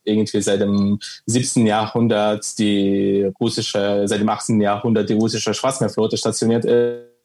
irgendwie 0.05 0.41
seit 0.41 0.61
dem 0.61 0.99
17. 1.27 1.67
Jahrhundert 1.67 2.59
die 2.59 3.31
russische, 3.39 4.03
seit 4.07 4.21
dem 4.21 4.29
18. 4.29 4.61
Jahrhundert 4.61 5.09
die 5.09 5.15
russische 5.15 5.55
Schwarzmeerflotte 5.55 6.17
stationiert 6.17 6.65
ist 6.65 7.18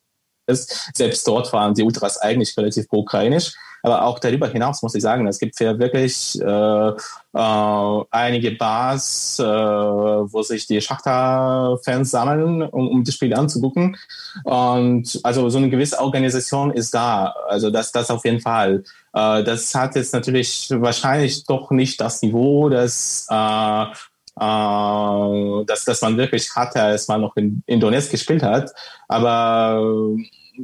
ist. 0.48 0.92
Selbst 0.94 1.28
dort 1.28 1.52
waren 1.54 1.74
die 1.74 1.84
Ultras 1.84 2.18
eigentlich 2.18 2.56
relativ 2.58 2.88
pro-ukrainisch. 2.88 3.54
Aber 3.86 4.06
auch 4.06 4.20
darüber 4.20 4.48
hinaus 4.48 4.82
muss 4.82 4.96
ich 4.96 5.02
sagen, 5.02 5.28
es 5.28 5.40
gibt 5.40 5.60
ja 5.60 5.78
wirklich 5.78 6.40
äh, 6.42 6.88
äh, 6.88 8.04
einige 8.12 8.52
Bars, 8.52 9.38
äh, 9.40 9.44
wo 9.44 10.42
sich 10.42 10.66
die 10.68 10.80
Schachta-Fans 10.80 12.10
sammeln, 12.10 12.62
um, 12.62 12.88
um 12.88 13.04
die 13.04 13.12
Spiele 13.12 13.38
anzugucken. 13.38 13.98
Und 14.46 15.20
also 15.24 15.50
so 15.50 15.58
eine 15.58 15.70
gewisse 15.70 16.00
Organisation 16.00 16.72
ist 16.72 16.94
da. 16.94 17.36
Also 17.50 17.72
das, 17.72 17.92
das 17.92 18.10
auf 18.10 18.24
jeden 18.24 18.40
Fall. 18.40 18.86
Äh, 19.14 19.44
das 19.44 19.76
hat 19.76 19.96
jetzt 19.96 20.14
natürlich 20.14 20.70
wahrscheinlich 20.72 21.44
doch 21.46 21.70
nicht 21.72 22.00
das 22.00 22.22
Niveau, 22.22 22.70
das 22.70 23.28
äh, 23.30 23.86
äh, 24.40 25.66
dass, 25.66 25.86
dass 25.86 26.02
man 26.02 26.18
wirklich 26.18 26.54
hatte, 26.56 26.82
als 26.82 27.08
man 27.08 27.22
noch 27.22 27.36
in, 27.36 27.64
in 27.66 27.80
Donetsk 27.80 28.12
gespielt 28.12 28.44
hat. 28.44 28.72
Aber 29.08 29.82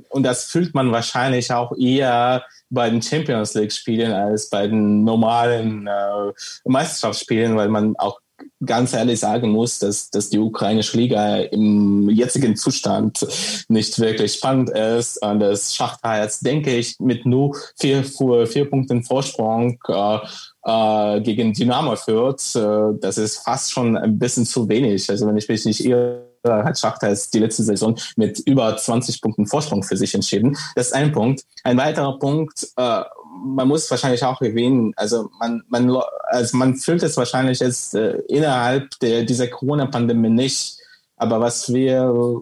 und 0.10 0.24
das 0.24 0.46
fühlt 0.46 0.74
man 0.74 0.92
wahrscheinlich 0.92 1.52
auch 1.52 1.76
eher 1.78 2.44
bei 2.70 2.90
den 2.90 3.02
Champions 3.02 3.54
League 3.56 3.72
Spielen 3.72 4.12
als 4.12 4.50
bei 4.50 4.68
den 4.68 5.04
normalen 5.04 5.88
äh, 5.88 6.32
Meisterschaftsspielen, 6.66 7.56
weil 7.56 7.70
man 7.70 7.96
auch 7.98 8.20
ganz 8.66 8.94
ehrlich 8.94 9.20
sagen 9.20 9.52
muss, 9.52 9.80
dass, 9.80 10.10
dass 10.12 10.30
die 10.30 10.40
ukrainische 10.40 10.98
Liga 10.98 11.38
im 11.38 12.10
jetzigen 12.10 12.56
Zustand 12.56 13.26
nicht 13.68 14.00
wirklich 14.00 14.34
spannend 14.34 14.70
ist. 14.70 15.22
Und 15.24 15.40
das 15.40 15.76
Schachtar 15.76 16.22
jetzt, 16.22 16.46
denke 16.46 16.76
ich, 16.76 17.00
mit 17.00 17.26
nur 17.26 17.56
vier, 17.78 18.04
vier 18.04 18.70
Punkten 18.70 19.04
Vorsprung 19.04 19.80
äh, 19.88 20.20
äh, 20.64 21.22
gegen 21.22 21.54
Dynamo 21.54 21.96
führt, 21.96 22.56
äh, 22.56 23.00
das 23.00 23.18
ist 23.18 23.38
fast 23.38 23.72
schon 23.72 23.98
ein 23.98 24.20
bisschen 24.20 24.46
zu 24.46 24.68
wenig. 24.68 25.10
Also 25.10 25.28
wenn 25.28 25.38
ich 25.38 25.48
mich 25.48 25.66
nicht 25.66 25.84
irre, 25.86 26.26
hat 26.44 26.80
Schachter 26.80 27.10
jetzt 27.10 27.34
die 27.34 27.40
letzte 27.40 27.64
Saison 27.64 27.98
mit 28.16 28.40
über 28.40 28.76
20 28.76 29.22
Punkten 29.22 29.46
Vorsprung 29.46 29.84
für 29.84 29.98
sich 29.98 30.14
entschieden. 30.16 30.58
Das 30.76 30.88
ist 30.88 30.94
ein 30.94 31.12
Punkt. 31.12 31.44
Ein 31.64 31.78
weiterer 31.78 32.18
Punkt, 32.18 32.68
äh, 32.78 33.02
man 33.44 33.68
muss 33.68 33.90
wahrscheinlich 33.90 34.24
auch 34.24 34.42
erwähnen, 34.42 34.94
also 34.98 35.30
man, 35.40 35.64
man, 35.70 35.96
also 36.28 36.58
man 36.58 36.76
fühlt 36.76 37.04
es 37.04 37.16
wahrscheinlich 37.16 37.60
jetzt 37.60 37.96
äh, 37.96 38.18
innerhalb 38.28 39.00
der, 39.00 39.24
dieser 39.24 39.48
Corona-Pandemie 39.48 40.30
nicht. 40.30 40.78
Aber 41.16 41.40
was 41.40 41.74
wir 41.74 42.42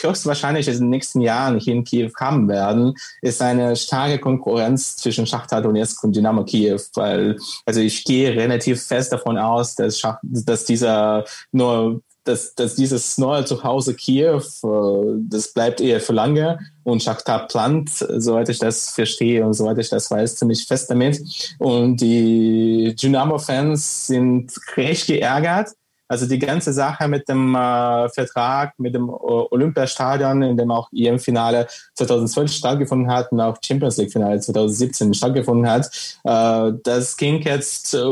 höchstwahrscheinlich 0.00 0.68
in 0.68 0.74
den 0.74 0.90
nächsten 0.90 1.20
Jahren 1.20 1.58
hier 1.58 1.74
in 1.74 1.84
Kiew 1.84 2.12
haben 2.18 2.48
werden, 2.48 2.94
ist 3.22 3.42
eine 3.42 3.76
starke 3.76 4.18
Konkurrenz 4.18 4.96
zwischen 4.96 5.26
Schachtar 5.26 5.62
Donetsk 5.62 6.02
und 6.04 6.14
Dynamo 6.14 6.44
Kiew, 6.44 6.80
weil 6.94 7.38
also 7.66 7.80
ich 7.80 8.04
gehe 8.04 8.34
relativ 8.34 8.82
fest 8.82 9.12
davon 9.12 9.38
aus, 9.38 9.74
dass, 9.74 9.98
Schach, 9.98 10.18
dass 10.22 10.64
dieser 10.64 11.24
nur 11.52 12.00
dass, 12.24 12.54
dass 12.54 12.74
dieses 12.74 13.18
neue 13.18 13.44
Zuhause 13.44 13.94
Kiew, 13.94 14.40
äh, 14.62 15.20
das 15.28 15.52
bleibt 15.52 15.80
eher 15.80 16.00
für 16.00 16.14
lange 16.14 16.58
und 16.82 17.02
Shakhtar 17.02 17.46
plant, 17.46 17.90
soweit 17.90 18.48
ich 18.48 18.58
das 18.58 18.90
verstehe 18.90 19.44
und 19.44 19.52
soweit 19.52 19.78
ich 19.78 19.90
das 19.90 20.10
weiß, 20.10 20.36
ziemlich 20.36 20.66
fest 20.66 20.90
damit. 20.90 21.22
Und 21.58 22.00
die 22.00 22.94
Dynamo-Fans 23.00 24.06
sind 24.06 24.52
recht 24.76 25.06
geärgert, 25.06 25.70
also 26.08 26.26
die 26.26 26.38
ganze 26.38 26.72
Sache 26.72 27.08
mit 27.08 27.28
dem 27.28 27.54
äh, 27.54 28.08
Vertrag, 28.10 28.78
mit 28.78 28.94
dem 28.94 29.08
äh, 29.08 29.12
Olympiastadion, 29.12 30.42
in 30.42 30.56
dem 30.56 30.70
auch 30.70 30.88
EM-Finale 30.92 31.66
2012 31.94 32.52
stattgefunden 32.52 33.10
hat 33.10 33.32
und 33.32 33.40
auch 33.40 33.56
Champions 33.64 33.96
League-Finale 33.96 34.40
2017 34.40 35.14
stattgefunden 35.14 35.70
hat, 35.70 35.90
äh, 36.24 36.72
das 36.82 37.16
ging 37.16 37.40
jetzt, 37.42 37.94
äh, 37.94 38.04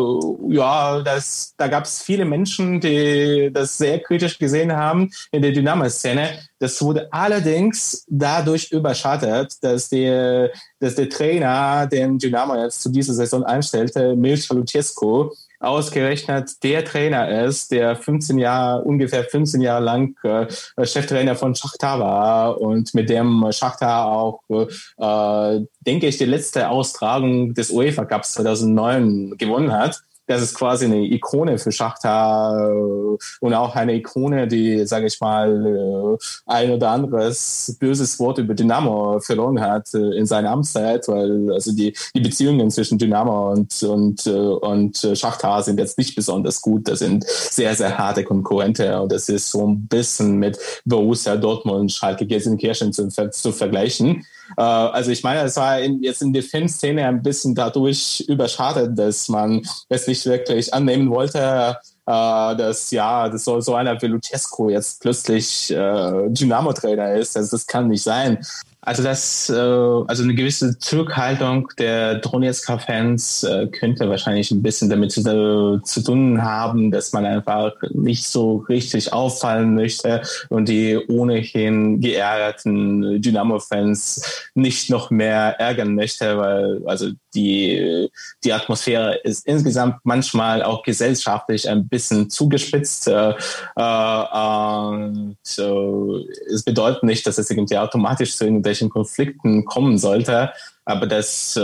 ja, 0.48 1.00
das, 1.02 1.54
da 1.56 1.68
gab 1.68 1.84
es 1.84 2.02
viele 2.02 2.24
Menschen, 2.24 2.80
die 2.80 3.50
das 3.52 3.76
sehr 3.76 4.00
kritisch 4.00 4.38
gesehen 4.38 4.72
haben 4.72 5.10
in 5.30 5.42
der 5.42 5.52
Dynamo-Szene. 5.52 6.30
Das 6.58 6.80
wurde 6.80 7.12
allerdings 7.12 8.06
dadurch 8.08 8.70
überschattet, 8.70 9.56
dass 9.62 9.88
der, 9.88 10.50
dass 10.78 10.94
der 10.94 11.08
Trainer, 11.08 11.86
den 11.86 12.18
Dynamo 12.18 12.54
jetzt 12.54 12.82
zu 12.82 12.88
dieser 12.88 13.14
Saison 13.14 13.42
einstellte, 13.44 14.14
Milch 14.14 14.48
Luchescu, 14.48 15.30
ausgerechnet 15.62 16.62
der 16.62 16.84
Trainer 16.84 17.44
ist, 17.44 17.70
der 17.70 17.96
15 17.96 18.38
Jahre, 18.38 18.82
ungefähr 18.82 19.24
15 19.24 19.60
Jahre 19.60 19.84
lang 19.84 20.16
äh, 20.24 20.46
Cheftrainer 20.84 21.36
von 21.36 21.54
Schachtar 21.54 22.00
war 22.00 22.60
und 22.60 22.94
mit 22.94 23.08
dem 23.08 23.46
Schachtar 23.52 24.06
auch, 24.06 24.40
äh, 24.50 25.60
denke 25.80 26.08
ich, 26.08 26.18
die 26.18 26.24
letzte 26.24 26.68
Austragung 26.68 27.54
des 27.54 27.70
UEFA 27.70 28.04
Cups 28.04 28.32
2009 28.34 29.36
gewonnen 29.38 29.72
hat 29.72 30.02
das 30.26 30.42
ist 30.42 30.54
quasi 30.54 30.84
eine 30.84 31.00
Ikone 31.00 31.58
für 31.58 31.72
Schachtar 31.72 32.70
äh, 32.70 33.16
und 33.40 33.54
auch 33.54 33.74
eine 33.74 33.94
Ikone, 33.94 34.46
die, 34.46 34.86
sage 34.86 35.06
ich 35.06 35.20
mal, 35.20 35.66
äh, 35.66 36.24
ein 36.46 36.70
oder 36.70 36.90
anderes 36.90 37.76
böses 37.80 38.18
Wort 38.18 38.38
über 38.38 38.54
Dynamo 38.54 39.20
verloren 39.20 39.60
hat 39.60 39.92
äh, 39.94 40.16
in 40.16 40.26
seiner 40.26 40.50
Amtszeit, 40.50 41.08
weil 41.08 41.52
also 41.52 41.72
die, 41.72 41.96
die 42.14 42.20
Beziehungen 42.20 42.70
zwischen 42.70 42.98
Dynamo 42.98 43.52
und, 43.52 43.82
und, 43.82 44.26
und 44.26 45.08
Schachtar 45.14 45.62
sind 45.62 45.78
jetzt 45.78 45.98
nicht 45.98 46.14
besonders 46.14 46.60
gut. 46.60 46.88
Das 46.88 47.00
sind 47.00 47.24
sehr, 47.26 47.74
sehr 47.74 47.98
harte 47.98 48.24
Konkurrente 48.24 49.00
und 49.00 49.10
das 49.10 49.28
ist 49.28 49.50
so 49.50 49.66
ein 49.66 49.86
bisschen 49.86 50.36
mit 50.36 50.58
Borussia 50.84 51.36
Dortmund, 51.36 51.92
Schalke, 51.92 52.26
Gelsenkirchen 52.26 52.92
zu, 52.92 53.08
zu 53.08 53.52
vergleichen. 53.52 54.24
Äh, 54.56 54.62
also 54.62 55.10
ich 55.10 55.22
meine, 55.22 55.42
es 55.42 55.56
war 55.56 55.80
in, 55.80 56.02
jetzt 56.02 56.22
in 56.22 56.32
der 56.32 56.42
Filmszene 56.42 57.06
ein 57.06 57.22
bisschen 57.22 57.54
dadurch 57.54 58.24
überschattet, 58.28 58.98
dass 58.98 59.28
man 59.28 59.62
es 59.88 60.06
nicht 60.06 60.24
wirklich 60.26 60.72
annehmen 60.72 61.10
wollte, 61.10 61.76
äh, 62.06 62.56
dass 62.56 62.90
ja, 62.90 63.28
das 63.28 63.44
soll 63.44 63.62
so 63.62 63.74
einer 63.74 64.00
wie 64.00 64.06
Luchescu 64.06 64.70
jetzt 64.70 65.00
plötzlich 65.00 65.70
äh, 65.70 66.28
Dynamo-Trainer 66.28 67.14
ist. 67.14 67.36
Also 67.36 67.56
das 67.56 67.66
kann 67.66 67.88
nicht 67.88 68.02
sein. 68.02 68.38
Also 68.84 69.04
das, 69.04 69.48
äh, 69.48 69.54
also 69.54 70.24
eine 70.24 70.34
gewisse 70.34 70.76
Zurückhaltung 70.76 71.68
der 71.78 72.16
Donetska-Fans 72.16 73.44
äh, 73.44 73.68
könnte 73.68 74.08
wahrscheinlich 74.08 74.50
ein 74.50 74.60
bisschen 74.60 74.90
damit 74.90 75.12
zu, 75.12 75.80
zu, 75.84 76.02
tun 76.02 76.42
haben, 76.42 76.90
dass 76.90 77.12
man 77.12 77.24
einfach 77.24 77.74
nicht 77.92 78.26
so 78.26 78.56
richtig 78.68 79.12
auffallen 79.12 79.76
möchte 79.76 80.22
und 80.48 80.68
die 80.68 80.98
ohnehin 80.98 82.00
geärgerten 82.00 83.22
Dynamo-Fans 83.22 84.50
nicht 84.54 84.90
noch 84.90 85.10
mehr 85.10 85.60
ärgern 85.60 85.94
möchte, 85.94 86.36
weil 86.38 86.82
also 86.84 87.10
die, 87.36 88.08
die 88.42 88.52
Atmosphäre 88.52 89.14
ist 89.22 89.46
insgesamt 89.46 90.00
manchmal 90.02 90.64
auch 90.64 90.82
gesellschaftlich 90.82 91.68
ein 91.68 91.86
bisschen 91.86 92.30
zugespitzt. 92.30 93.06
Äh, 93.06 93.34
äh, 93.76 94.22
und 94.32 95.36
äh, 95.56 96.52
es 96.52 96.64
bedeutet 96.64 97.04
nicht, 97.04 97.24
dass 97.28 97.38
es 97.38 97.48
irgendwie 97.48 97.78
automatisch 97.78 98.36
zu 98.36 98.44
irgendwelchen 98.44 98.71
irgendwelchen 98.72 98.90
Konflikten 98.90 99.64
kommen 99.64 99.98
sollte. 99.98 100.52
Aber 100.84 101.06
das, 101.06 101.56
äh, 101.56 101.60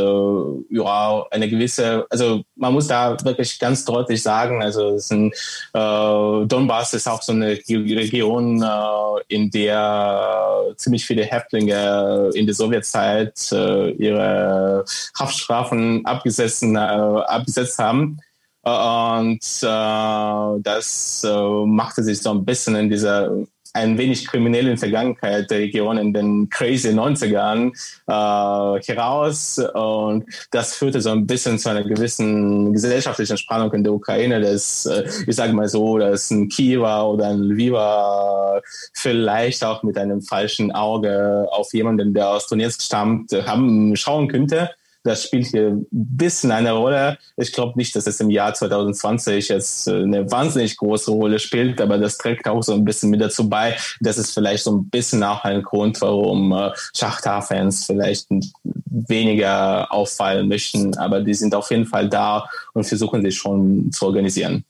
ja, 0.71 1.27
eine 1.33 1.49
gewisse, 1.49 2.07
also 2.09 2.43
man 2.55 2.73
muss 2.73 2.87
da 2.87 3.17
wirklich 3.25 3.59
ganz 3.59 3.85
deutlich 3.85 4.23
sagen, 4.23 4.63
also 4.63 4.91
es 4.95 5.09
sind, 5.09 5.35
äh, 5.75 6.47
Donbass 6.47 6.95
ist 6.95 7.09
auch 7.09 7.21
so 7.21 7.33
eine 7.33 7.59
Region, 7.69 8.63
äh, 8.63 9.35
in 9.35 9.51
der 9.51 10.73
ziemlich 10.77 11.05
viele 11.05 11.25
Häftlinge 11.25 12.31
in 12.35 12.47
der 12.47 12.55
Sowjetzeit 12.55 13.51
äh, 13.51 13.91
ihre 13.91 14.85
Haftstrafen 15.19 16.07
abgesessen, 16.07 16.77
äh, 16.77 16.79
abgesetzt 16.79 17.79
haben. 17.79 18.21
Und 18.63 19.41
äh, 19.63 20.63
das 20.63 21.25
äh, 21.25 21.67
machte 21.67 22.05
sich 22.05 22.21
so 22.21 22.31
ein 22.31 22.45
bisschen 22.45 22.77
in 22.77 22.89
dieser 22.89 23.31
ein 23.75 23.99
wenig 23.99 24.27
kriminellen 24.27 24.77
Vergangenheit 24.79 25.51
der 25.51 25.59
Region 25.59 25.99
in 25.99 26.13
den 26.13 26.49
crazy 26.49 26.89
90ern 26.89 27.73
äh, 28.07 28.83
heraus. 28.83 29.59
Und 29.59 30.25
das 30.51 30.75
führte 30.75 31.01
so 31.01 31.11
ein 31.11 31.27
bisschen 31.27 31.59
zu 31.59 31.71
einer 31.71 31.85
gewissen 31.85 32.73
gesellschaftlichen 32.73 33.37
Spannung 33.37 33.73
in 33.73 33.85
der 33.85 33.93
Ukraine, 33.93 34.41
dass, 34.41 34.87
äh, 34.87 35.09
ich 35.27 35.37
sage 35.37 35.53
mal 35.53 35.69
so, 35.69 35.99
dass 35.99 36.31
ein 36.31 36.49
Kiewer 36.49 37.09
oder 37.09 37.29
ein 37.29 37.43
Lviva 37.43 38.61
vielleicht 38.95 39.65
auch 39.65 39.83
mit 39.83 39.97
einem 39.99 40.23
falschen 40.23 40.73
Auge 40.73 41.47
auf 41.51 41.73
jemanden, 41.73 42.15
der 42.15 42.29
aus 42.29 42.47
Donetsk 42.47 42.83
stammt, 42.83 43.33
haben 43.33 43.95
schauen 43.97 44.29
könnte. 44.29 44.71
Das 45.09 45.25
spielt 45.25 45.47
hier 45.47 45.69
ein 45.69 45.87
bisschen 45.91 46.53
eine 46.53 46.73
Rolle. 46.73 47.17
Ich 47.39 47.53
glaube 47.53 47.79
nicht, 47.79 47.97
dass 47.97 48.07
es 48.07 48.21
im 48.21 48.29
Jahr 48.29 48.53
2020 48.53 49.49
jetzt 49.49 49.89
äh, 49.89 50.03
eine 50.03 50.31
wahnsinnig 50.31 50.77
große 50.77 51.11
Rolle 51.11 51.39
spielt, 51.39 51.81
aber 51.81 51.97
das 51.97 52.19
trägt 52.19 52.47
auch 52.47 52.63
so 52.63 52.75
ein 52.75 52.85
bisschen 52.85 53.09
mit 53.09 53.23
dazu 53.23 53.49
bei. 53.49 53.75
Das 54.01 54.19
ist 54.19 54.33
vielleicht 54.33 54.65
so 54.65 54.77
ein 54.77 54.91
bisschen 54.91 55.23
auch 55.23 55.45
ein 55.45 55.63
Grund, 55.63 55.99
warum 56.03 56.53
äh, 56.53 56.73
Schachtar-Fans 56.95 57.87
vielleicht 57.87 58.27
weniger 58.65 59.91
auffallen 59.91 60.47
möchten. 60.47 60.95
Aber 60.99 61.23
die 61.23 61.35
sind 61.35 61.55
auf 61.55 61.71
jeden 61.71 61.87
Fall 61.87 62.11
da 62.11 62.47
und 62.75 62.85
versuchen 62.85 63.23
sich 63.23 63.37
schon 63.37 63.91
zu 63.91 64.05
organisieren. 64.05 64.63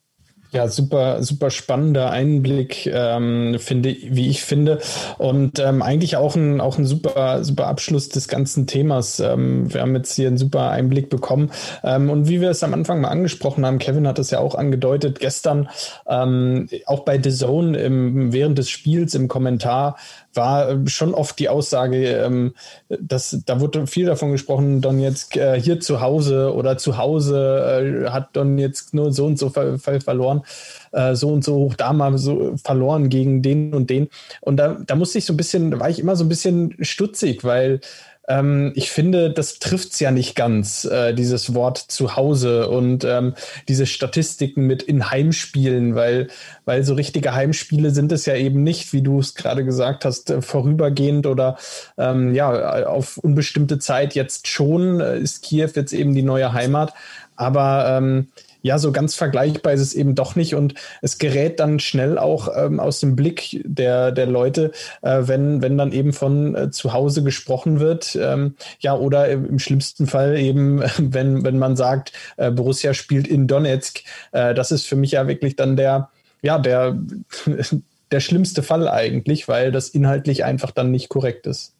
Ja, 0.50 0.66
super, 0.66 1.22
super 1.22 1.50
spannender 1.50 2.10
Einblick, 2.10 2.86
ähm, 2.86 3.58
finde, 3.58 3.94
wie 4.02 4.30
ich 4.30 4.42
finde. 4.42 4.78
Und 5.18 5.58
ähm, 5.58 5.82
eigentlich 5.82 6.16
auch 6.16 6.36
ein, 6.36 6.62
auch 6.62 6.78
ein 6.78 6.86
super, 6.86 7.44
super 7.44 7.66
Abschluss 7.66 8.08
des 8.08 8.28
ganzen 8.28 8.66
Themas. 8.66 9.20
Ähm, 9.20 9.72
wir 9.72 9.82
haben 9.82 9.94
jetzt 9.94 10.14
hier 10.14 10.26
einen 10.26 10.38
super 10.38 10.70
Einblick 10.70 11.10
bekommen. 11.10 11.50
Ähm, 11.84 12.08
und 12.08 12.28
wie 12.28 12.40
wir 12.40 12.48
es 12.48 12.62
am 12.62 12.72
Anfang 12.72 13.02
mal 13.02 13.08
angesprochen 13.08 13.66
haben, 13.66 13.78
Kevin 13.78 14.08
hat 14.08 14.18
es 14.18 14.30
ja 14.30 14.38
auch 14.38 14.54
angedeutet, 14.54 15.20
gestern 15.20 15.68
ähm, 16.06 16.68
auch 16.86 17.00
bei 17.00 17.22
The 17.22 17.30
Zone 17.30 17.76
im, 17.78 18.32
während 18.32 18.56
des 18.56 18.70
Spiels 18.70 19.14
im 19.14 19.28
Kommentar 19.28 19.96
war 20.38 20.70
ähm, 20.70 20.86
schon 20.86 21.12
oft 21.12 21.38
die 21.38 21.50
Aussage, 21.50 22.16
ähm, 22.16 22.54
dass 22.88 23.42
da 23.44 23.60
wurde 23.60 23.86
viel 23.86 24.06
davon 24.06 24.32
gesprochen, 24.32 24.80
Donetsk 24.80 25.36
äh, 25.36 25.60
hier 25.60 25.80
zu 25.80 26.00
Hause 26.00 26.54
oder 26.54 26.78
zu 26.78 26.96
Hause 26.96 28.06
äh, 28.06 28.10
hat 28.10 28.34
Donetsk 28.34 28.94
nur 28.94 29.12
so 29.12 29.26
und 29.26 29.38
so 29.38 29.50
ver 29.50 29.78
verloren, 29.78 30.42
äh, 30.92 31.14
so 31.14 31.28
und 31.28 31.44
so 31.44 31.56
hoch 31.56 31.74
da 31.74 31.92
mal 31.92 32.16
so 32.16 32.56
verloren 32.56 33.10
gegen 33.10 33.42
den 33.42 33.74
und 33.74 33.90
den. 33.90 34.08
Und 34.40 34.56
da, 34.56 34.78
da 34.86 34.94
musste 34.94 35.18
ich 35.18 35.26
so 35.26 35.34
ein 35.34 35.36
bisschen, 35.36 35.72
da 35.72 35.80
war 35.80 35.90
ich 35.90 35.98
immer 35.98 36.16
so 36.16 36.24
ein 36.24 36.30
bisschen 36.30 36.74
stutzig, 36.80 37.44
weil 37.44 37.80
ähm, 38.28 38.72
ich 38.74 38.90
finde, 38.90 39.30
das 39.30 39.58
trifft 39.58 39.92
es 39.92 40.00
ja 40.00 40.10
nicht 40.10 40.36
ganz, 40.36 40.84
äh, 40.84 41.14
dieses 41.14 41.54
Wort 41.54 41.78
zu 41.78 42.14
Hause 42.14 42.68
und 42.68 43.04
ähm, 43.04 43.34
diese 43.68 43.86
Statistiken 43.86 44.66
mit 44.66 44.82
in 44.82 45.10
Heimspielen, 45.10 45.94
weil, 45.94 46.28
weil 46.66 46.84
so 46.84 46.94
richtige 46.94 47.34
Heimspiele 47.34 47.90
sind 47.90 48.12
es 48.12 48.26
ja 48.26 48.36
eben 48.36 48.62
nicht, 48.62 48.92
wie 48.92 49.02
du 49.02 49.18
es 49.18 49.34
gerade 49.34 49.64
gesagt 49.64 50.04
hast, 50.04 50.30
äh, 50.30 50.42
vorübergehend 50.42 51.26
oder 51.26 51.56
ähm, 51.96 52.34
ja, 52.34 52.86
auf 52.86 53.16
unbestimmte 53.16 53.78
Zeit 53.78 54.14
jetzt 54.14 54.46
schon 54.46 55.00
äh, 55.00 55.18
ist 55.18 55.42
Kiew 55.42 55.70
jetzt 55.74 55.94
eben 55.94 56.14
die 56.14 56.22
neue 56.22 56.52
Heimat. 56.52 56.92
Aber 57.36 57.96
ähm, 57.96 58.28
ja, 58.68 58.78
so 58.78 58.92
ganz 58.92 59.14
vergleichbar 59.14 59.72
ist 59.72 59.80
es 59.80 59.94
eben 59.94 60.14
doch 60.14 60.36
nicht 60.36 60.54
und 60.54 60.74
es 61.00 61.16
gerät 61.16 61.58
dann 61.58 61.80
schnell 61.80 62.18
auch 62.18 62.50
ähm, 62.54 62.80
aus 62.80 63.00
dem 63.00 63.16
Blick 63.16 63.62
der, 63.64 64.12
der 64.12 64.26
Leute, 64.26 64.72
äh, 65.00 65.22
wenn, 65.22 65.62
wenn 65.62 65.78
dann 65.78 65.90
eben 65.90 66.12
von 66.12 66.54
äh, 66.54 66.70
zu 66.70 66.92
Hause 66.92 67.22
gesprochen 67.22 67.80
wird. 67.80 68.14
Ähm, 68.20 68.56
ja, 68.80 68.94
oder 68.94 69.30
im 69.30 69.58
schlimmsten 69.58 70.06
Fall 70.06 70.38
eben, 70.38 70.82
wenn, 70.98 71.44
wenn 71.44 71.58
man 71.58 71.76
sagt, 71.76 72.12
äh, 72.36 72.50
Borussia 72.50 72.92
spielt 72.92 73.26
in 73.26 73.46
Donetsk. 73.46 74.02
Äh, 74.32 74.52
das 74.52 74.70
ist 74.70 74.86
für 74.86 74.96
mich 74.96 75.12
ja 75.12 75.26
wirklich 75.26 75.56
dann 75.56 75.76
der, 75.76 76.10
ja, 76.42 76.58
der, 76.58 76.98
der 78.10 78.20
schlimmste 78.20 78.62
Fall 78.62 78.86
eigentlich, 78.86 79.48
weil 79.48 79.72
das 79.72 79.88
inhaltlich 79.88 80.44
einfach 80.44 80.72
dann 80.72 80.90
nicht 80.90 81.08
korrekt 81.08 81.46
ist. 81.46 81.72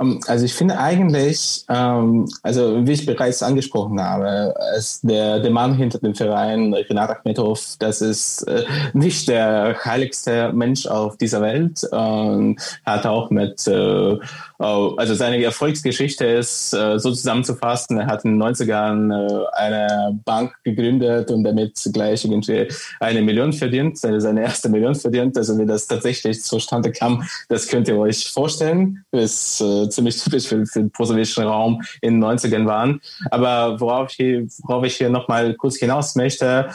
Ähm, 0.00 0.20
also 0.26 0.44
ich 0.44 0.54
finde 0.54 0.78
eigentlich, 0.78 1.64
ähm, 1.68 2.28
also 2.42 2.86
wie 2.86 2.92
ich 2.92 3.06
bereits 3.06 3.42
angesprochen 3.42 4.00
habe, 4.00 4.54
ist 4.76 5.00
der, 5.02 5.40
der 5.40 5.50
Mann 5.50 5.74
hinter 5.74 5.98
dem 5.98 6.14
Verein, 6.14 6.74
Renat 6.74 7.10
Akhmetov, 7.10 7.76
das 7.78 8.00
ist 8.00 8.42
äh, 8.42 8.64
nicht 8.92 9.28
der 9.28 9.76
heiligste 9.84 10.52
Mensch 10.52 10.86
auf 10.86 11.16
dieser 11.16 11.40
Welt 11.42 11.84
und 11.92 12.60
hat 12.84 13.06
auch 13.06 13.30
mit 13.30 13.66
äh, 13.66 14.18
Oh, 14.58 14.94
also 14.96 15.14
seine 15.14 15.42
Erfolgsgeschichte 15.42 16.24
ist 16.24 16.72
äh, 16.74 16.98
so 16.98 17.10
zusammenzufassen. 17.10 17.98
Er 17.98 18.06
hat 18.06 18.24
in 18.24 18.38
den 18.38 18.42
90ern 18.42 19.12
äh, 19.12 19.46
eine 19.52 20.18
Bank 20.24 20.54
gegründet 20.62 21.30
und 21.32 21.42
damit 21.42 21.86
gleich 21.92 22.24
irgendwie 22.24 22.68
eine 23.00 23.20
Million 23.20 23.52
verdient, 23.52 23.98
seine, 23.98 24.20
seine 24.20 24.42
erste 24.42 24.68
Million 24.68 24.94
verdient. 24.94 25.36
Also 25.36 25.58
wie 25.58 25.66
das 25.66 25.88
tatsächlich 25.88 26.42
zustande 26.42 26.92
kam, 26.92 27.24
das 27.48 27.66
könnt 27.66 27.88
ihr 27.88 27.98
euch 27.98 28.30
vorstellen. 28.30 29.04
Das 29.10 29.60
äh, 29.84 29.88
ziemlich 29.88 30.22
typisch 30.22 30.46
für, 30.46 30.64
für 30.66 30.80
den 30.80 30.90
prosowischen 30.90 31.44
Raum 31.44 31.82
in 32.00 32.20
den 32.20 32.24
90ern 32.24 32.66
waren. 32.66 33.00
Aber 33.30 33.80
worauf 33.80 34.10
ich 34.10 34.16
hier, 34.16 34.46
worauf 34.62 34.84
ich 34.84 34.96
hier 34.96 35.10
nochmal 35.10 35.54
kurz 35.54 35.76
hinaus 35.76 36.16
möchte, 36.16 36.70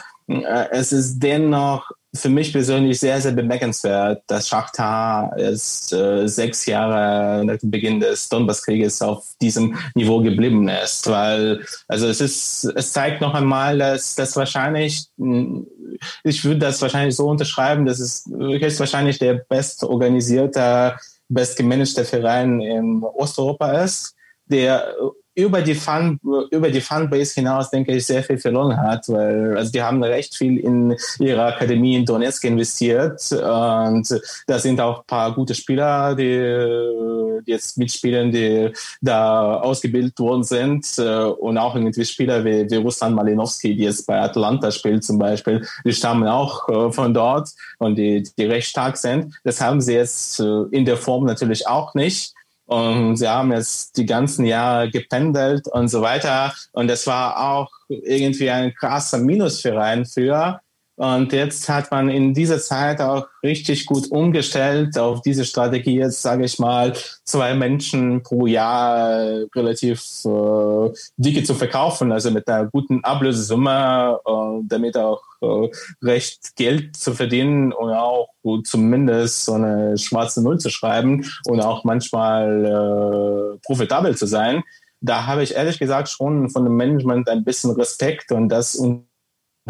es 0.72 0.92
ist 0.92 1.20
dennoch 1.20 1.92
für 2.14 2.30
mich 2.30 2.52
persönlich 2.52 3.00
sehr, 3.00 3.22
sehr 3.22 3.34
bemerkenswert, 3.34 4.24
dass 4.28 4.48
Schachtar 4.48 5.32
es 5.38 5.92
äh, 5.92 6.28
sechs 6.28 6.66
Jahre 6.66 7.46
nach 7.46 7.58
dem 7.58 7.70
Beginn 7.70 8.00
des 8.00 8.28
Donbass-Krieges 8.30 9.02
auf 9.04 9.26
diesem 9.40 9.78
Niveau 9.94 10.20
geblieben 10.22 10.68
ist. 10.68 11.08
Weil, 11.08 11.64
also 11.88 12.08
es 12.08 12.20
ist, 12.20 12.64
es 12.76 12.94
zeigt 12.94 13.22
noch 13.22 13.36
einmal, 13.36 13.78
dass 13.78 14.16
das 14.16 14.36
wahrscheinlich, 14.36 15.06
ich 16.24 16.44
würde 16.44 16.60
das 16.60 16.82
wahrscheinlich 16.82 17.16
so 17.16 17.28
unterschreiben, 17.28 17.86
dass 17.86 18.00
es 18.00 18.26
höchstwahrscheinlich 18.36 19.20
der 19.20 19.46
bestorganisierte, 19.48 20.96
bestgemanagte 21.30 22.04
Verein 22.04 22.60
in 22.62 23.04
Osteuropa 23.04 23.72
ist, 23.84 24.16
der 24.46 24.96
über 25.40 25.62
die 25.62 25.76
Fan, 25.76 26.20
über 26.52 26.70
die 26.70 26.82
Fanbase 26.82 27.36
hinaus, 27.36 27.70
denke 27.70 27.94
ich, 27.94 28.06
sehr 28.06 28.24
viel 28.24 28.38
verloren 28.38 28.78
hat, 28.78 29.08
weil 29.10 29.58
also 29.58 29.72
die 29.72 29.82
haben 29.82 30.04
recht 30.04 30.36
viel 30.36 30.58
in 30.58 30.96
ihre 31.20 31.44
Akademie 31.44 31.96
in 31.96 32.06
Donetsk 32.06 32.44
investiert 32.44 33.32
und 33.32 34.22
da 34.48 34.60
sind 34.60 34.80
auch 34.82 35.00
ein 35.00 35.08
paar 35.08 35.34
gute 35.34 35.56
Spieler, 35.56 36.16
die, 36.16 37.44
die 37.46 37.52
jetzt 37.52 37.78
mitspielen, 37.78 38.32
die 38.32 38.72
da 39.02 39.56
ausgebildet 39.62 40.20
worden 40.20 40.44
sind 40.44 40.86
und 41.40 41.58
auch 41.58 41.76
irgendwie 41.76 42.06
Spieler 42.06 42.44
wie, 42.44 42.70
wie 42.70 42.76
Ruslan 42.76 43.14
Malinowski, 43.14 43.76
die 43.76 43.84
jetzt 43.84 44.06
bei 44.06 44.20
Atlanta 44.20 44.72
spielt 44.72 45.04
zum 45.04 45.18
Beispiel, 45.18 45.66
die 45.86 45.94
stammen 45.94 46.28
auch 46.28 46.94
von 46.94 47.14
dort 47.14 47.50
und 47.78 47.96
die, 47.96 48.24
die 48.38 48.46
recht 48.46 48.70
stark 48.70 48.98
sind. 48.98 49.34
Das 49.44 49.62
haben 49.62 49.82
sie 49.82 49.94
jetzt 49.94 50.40
in 50.40 50.86
der 50.86 50.98
Form 50.98 51.26
natürlich 51.26 51.68
auch 51.68 51.94
nicht. 51.94 52.34
Und 52.70 53.16
sie 53.16 53.28
haben 53.28 53.52
jetzt 53.52 53.98
die 53.98 54.06
ganzen 54.06 54.46
Jahre 54.46 54.92
gependelt 54.92 55.68
und 55.68 55.88
so 55.88 56.04
weiter. 56.04 56.54
Und 56.72 56.88
das 56.88 57.08
war 57.08 57.36
auch 57.52 57.72
irgendwie 57.88 58.52
ein 58.52 58.76
krasser 58.76 59.18
Minusverein 59.18 60.06
für. 60.06 60.62
Und 61.00 61.32
jetzt 61.32 61.70
hat 61.70 61.92
man 61.92 62.10
in 62.10 62.34
dieser 62.34 62.60
Zeit 62.60 63.00
auch 63.00 63.26
richtig 63.42 63.86
gut 63.86 64.12
umgestellt 64.12 64.98
auf 64.98 65.22
diese 65.22 65.46
Strategie, 65.46 65.98
jetzt 65.98 66.22
sage 66.22 66.44
ich 66.44 66.60
mal, 66.60 66.92
zwei 67.24 67.54
Menschen 67.54 68.22
pro 68.22 68.48
Jahr 68.48 69.46
relativ 69.56 70.02
äh, 70.26 70.94
dicke 71.16 71.44
zu 71.46 71.56
verkaufen, 71.56 72.12
also 72.12 72.32
mit 72.32 72.50
einer 72.50 72.66
guten 72.66 73.02
Ablösesumme, 73.02 74.20
äh, 74.26 74.66
damit 74.68 74.98
auch 74.98 75.22
äh, 75.42 75.70
recht 76.04 76.58
Geld 76.58 76.98
zu 76.98 77.14
verdienen 77.14 77.72
und 77.72 77.92
auch 77.94 78.28
zumindest 78.66 79.46
so 79.46 79.54
eine 79.54 79.98
schwarze 79.98 80.44
Null 80.44 80.60
zu 80.60 80.70
schreiben 80.70 81.26
und 81.46 81.62
auch 81.62 81.86
manchmal 81.86 82.66
äh, 83.56 83.58
profitabel 83.66 84.18
zu 84.18 84.26
sein. 84.26 84.64
Da 85.00 85.28
habe 85.28 85.44
ich 85.44 85.56
ehrlich 85.56 85.80
gesagt 85.80 86.10
schon 86.10 86.50
von 86.50 86.66
dem 86.66 86.76
Management 86.76 87.30
ein 87.30 87.46
bisschen 87.46 87.72
Respekt 87.72 88.34
und 88.34 88.50
das 88.50 88.76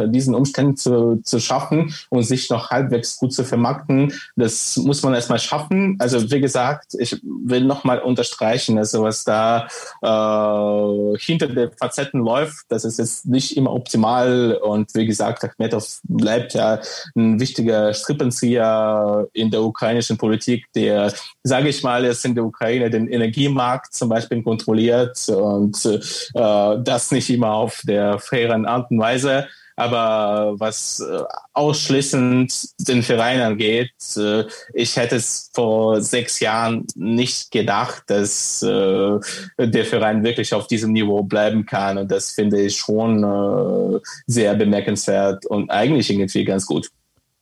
diesen 0.07 0.35
Umständen 0.35 0.77
zu, 0.77 1.21
zu 1.23 1.39
schaffen 1.39 1.93
und 2.09 2.23
sich 2.23 2.49
noch 2.49 2.69
halbwegs 2.69 3.17
gut 3.17 3.33
zu 3.33 3.43
vermarkten, 3.43 4.13
das 4.35 4.77
muss 4.77 5.03
man 5.03 5.13
erstmal 5.13 5.39
schaffen. 5.39 5.95
Also 5.99 6.31
wie 6.31 6.41
gesagt, 6.41 6.93
ich 6.97 7.19
will 7.23 7.63
nochmal 7.63 7.99
unterstreichen, 7.99 8.77
also 8.77 9.03
was 9.03 9.23
da 9.23 9.67
äh, 10.01 11.17
hinter 11.19 11.47
den 11.47 11.71
Facetten 11.71 12.21
läuft, 12.21 12.65
das 12.69 12.85
ist 12.85 12.99
jetzt 12.99 13.25
nicht 13.25 13.57
immer 13.57 13.73
optimal 13.73 14.59
und 14.61 14.93
wie 14.95 15.05
gesagt, 15.05 15.43
Akhmetov 15.43 15.99
bleibt 16.03 16.53
ja 16.53 16.79
ein 17.15 17.39
wichtiger 17.39 17.93
Strippenzieher 17.93 19.27
in 19.33 19.51
der 19.51 19.61
ukrainischen 19.61 20.17
Politik, 20.17 20.65
der, 20.75 21.13
sage 21.43 21.69
ich 21.69 21.83
mal, 21.83 22.05
jetzt 22.05 22.25
in 22.25 22.35
der 22.35 22.45
Ukraine 22.45 22.89
den 22.89 23.07
Energiemarkt 23.07 23.93
zum 23.93 24.09
Beispiel 24.09 24.43
kontrolliert 24.43 25.27
und 25.29 25.85
äh, 25.85 26.77
das 26.83 27.11
nicht 27.11 27.29
immer 27.29 27.53
auf 27.53 27.81
der 27.85 28.19
fairen 28.19 28.65
Art 28.65 28.91
und 28.91 28.99
Weise. 28.99 29.47
Aber 29.79 30.55
was 30.59 30.99
äh, 30.99 31.23
ausschließend 31.53 32.87
den 32.87 33.01
Verein 33.01 33.39
angeht, 33.39 33.93
äh, 34.17 34.43
ich 34.73 34.95
hätte 34.97 35.15
es 35.15 35.49
vor 35.53 36.01
sechs 36.01 36.39
Jahren 36.39 36.85
nicht 36.95 37.51
gedacht, 37.51 38.03
dass 38.07 38.61
äh, 38.61 39.19
der 39.57 39.85
Verein 39.85 40.23
wirklich 40.23 40.53
auf 40.53 40.67
diesem 40.67 40.91
Niveau 40.91 41.23
bleiben 41.23 41.65
kann. 41.65 41.97
Und 41.97 42.11
das 42.11 42.31
finde 42.31 42.61
ich 42.61 42.77
schon 42.77 43.99
sehr 44.27 44.55
bemerkenswert 44.55 45.45
und 45.45 45.69
eigentlich 45.69 46.09
irgendwie 46.09 46.43
ganz 46.43 46.65
gut. 46.65 46.89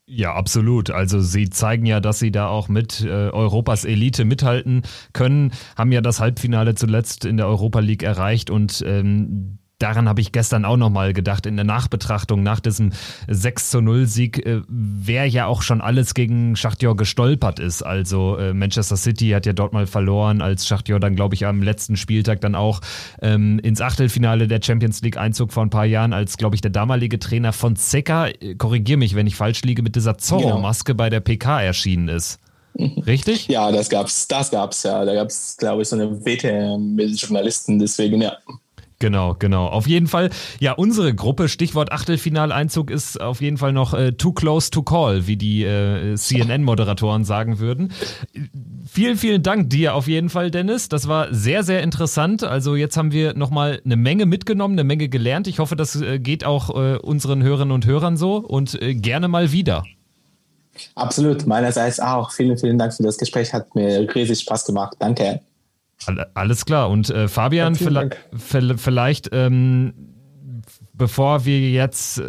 Ja, 0.09 0.33
absolut. 0.33 0.89
Also 0.89 1.19
sie 1.19 1.49
zeigen 1.49 1.85
ja, 1.85 1.99
dass 1.99 2.19
sie 2.19 2.31
da 2.31 2.47
auch 2.47 2.69
mit 2.69 3.01
äh, 3.01 3.09
Europas 3.09 3.83
Elite 3.83 4.23
mithalten 4.23 4.83
können, 5.11 5.51
haben 5.75 5.91
ja 5.91 5.99
das 5.99 6.21
Halbfinale 6.21 6.75
zuletzt 6.75 7.25
in 7.25 7.35
der 7.35 7.47
Europa 7.47 7.81
League 7.81 8.03
erreicht 8.03 8.49
und 8.49 8.81
ähm, 8.87 9.59
daran 9.79 10.09
habe 10.09 10.21
ich 10.21 10.31
gestern 10.31 10.65
auch 10.65 10.77
nochmal 10.77 11.13
gedacht, 11.13 11.45
in 11.45 11.55
der 11.55 11.65
Nachbetrachtung 11.65 12.43
nach 12.43 12.59
diesem 12.59 12.91
6 13.27 13.69
zu 13.69 13.81
0 13.81 14.05
Sieg, 14.05 14.45
äh, 14.45 14.61
wer 14.67 15.25
ja 15.27 15.45
auch 15.45 15.61
schon 15.61 15.81
alles 15.81 16.13
gegen 16.13 16.55
Schachtjor 16.55 16.95
gestolpert 16.95 17.59
ist. 17.59 17.83
Also 17.83 18.37
äh, 18.37 18.53
Manchester 18.53 18.97
City 18.97 19.29
hat 19.29 19.45
ja 19.45 19.53
dort 19.53 19.73
mal 19.73 19.87
verloren, 19.87 20.41
als 20.41 20.67
Schachtjor 20.67 20.99
dann, 20.99 21.15
glaube 21.15 21.35
ich, 21.35 21.45
am 21.45 21.61
letzten 21.61 21.97
Spieltag 21.97 22.41
dann 22.41 22.55
auch 22.55 22.81
ähm, 23.21 23.59
ins 23.59 23.81
Achtelfinale 23.81 24.47
der 24.47 24.61
Champions 24.63 25.01
League 25.01 25.17
Einzug 25.17 25.53
vor 25.53 25.63
ein 25.63 25.69
paar 25.69 25.85
Jahren, 25.85 26.13
als, 26.13 26.37
glaube 26.37 26.55
ich, 26.55 26.61
der 26.61 26.71
damalige 26.71 27.19
Trainer 27.19 27.53
von 27.53 27.75
Zecker, 27.75 28.29
äh, 28.41 28.55
korrigiere 28.55 28.97
mich, 28.97 29.15
wenn 29.15 29.27
ich 29.27 29.35
falsch 29.35 29.61
liege, 29.63 29.83
mit 29.83 29.95
dieser 29.95 30.17
Zorro-Maske 30.17 30.93
genau. 30.93 30.97
bei 30.97 31.09
der 31.09 31.19
PK 31.19 31.61
erschienen 31.61 32.09
ist. 32.09 32.39
Richtig? 32.77 33.47
Ja, 33.47 33.71
das 33.71 33.89
gab's, 33.89 34.27
das 34.27 34.51
gab's 34.51 34.83
ja. 34.83 35.03
Da 35.03 35.13
gab's, 35.13 35.57
glaube 35.57 35.81
ich, 35.81 35.87
so 35.87 35.95
eine 35.95 36.25
Wette 36.25 36.77
mit 36.77 37.19
Journalisten, 37.19 37.79
deswegen 37.79 38.21
ja. 38.21 38.37
Genau, 38.99 39.35
genau. 39.37 39.67
Auf 39.67 39.87
jeden 39.87 40.07
Fall, 40.07 40.31
ja, 40.59 40.71
unsere 40.71 41.13
Gruppe, 41.13 41.49
Stichwort 41.49 41.91
Achtelfinaleinzug, 41.91 42.89
ist 42.89 43.21
auf 43.21 43.41
jeden 43.41 43.57
Fall 43.57 43.71
noch 43.71 43.93
äh, 43.93 44.13
too 44.13 44.33
close 44.33 44.71
to 44.71 44.81
call, 44.81 45.27
wie 45.27 45.37
die 45.37 45.63
äh, 45.63 46.15
CNN-Moderatoren 46.15 47.23
sagen 47.23 47.59
würden. 47.59 47.93
Vielen, 48.87 49.17
vielen 49.17 49.43
Dank 49.43 49.69
dir 49.69 49.93
auf 49.93 50.07
jeden 50.07 50.29
Fall, 50.29 50.49
Dennis. 50.49 50.89
Das 50.89 51.07
war 51.07 51.31
sehr, 51.31 51.63
sehr 51.63 51.83
interessant. 51.83 52.43
Also 52.43 52.75
jetzt 52.75 52.97
haben 52.97 53.11
wir 53.11 53.35
nochmal 53.35 53.81
eine 53.85 53.97
Menge 53.97 54.25
mitgenommen, 54.25 54.73
eine 54.73 54.83
Menge 54.83 55.09
gelernt. 55.09 55.47
Ich 55.47 55.59
hoffe, 55.59 55.75
das 55.75 56.01
äh, 56.01 56.17
geht 56.17 56.43
auch 56.43 56.71
äh, 56.71 56.97
unseren 56.97 57.43
Hörerinnen 57.43 57.73
und 57.73 57.85
Hörern 57.85 58.17
so 58.17 58.37
und 58.37 58.81
äh, 58.81 58.95
gerne 58.95 59.27
mal 59.27 59.51
wieder. 59.51 59.83
Absolut, 60.95 61.45
meinerseits 61.45 61.99
auch. 61.99 62.31
Vielen, 62.31 62.57
vielen 62.57 62.79
Dank 62.79 62.95
für 62.95 63.03
das 63.03 63.17
Gespräch. 63.17 63.53
Hat 63.53 63.75
mir 63.75 64.07
riesig 64.15 64.39
Spaß 64.39 64.65
gemacht. 64.65 64.95
Danke. 64.97 65.41
Alles 66.33 66.65
klar. 66.65 66.89
Und 66.89 67.09
äh, 67.09 67.27
Fabian, 67.27 67.73
ja, 67.73 67.79
vielleicht, 67.79 68.79
vielleicht 68.79 69.29
ähm, 69.31 69.93
bevor 70.93 71.45
wir 71.45 71.59
jetzt 71.71 72.19
äh, 72.19 72.23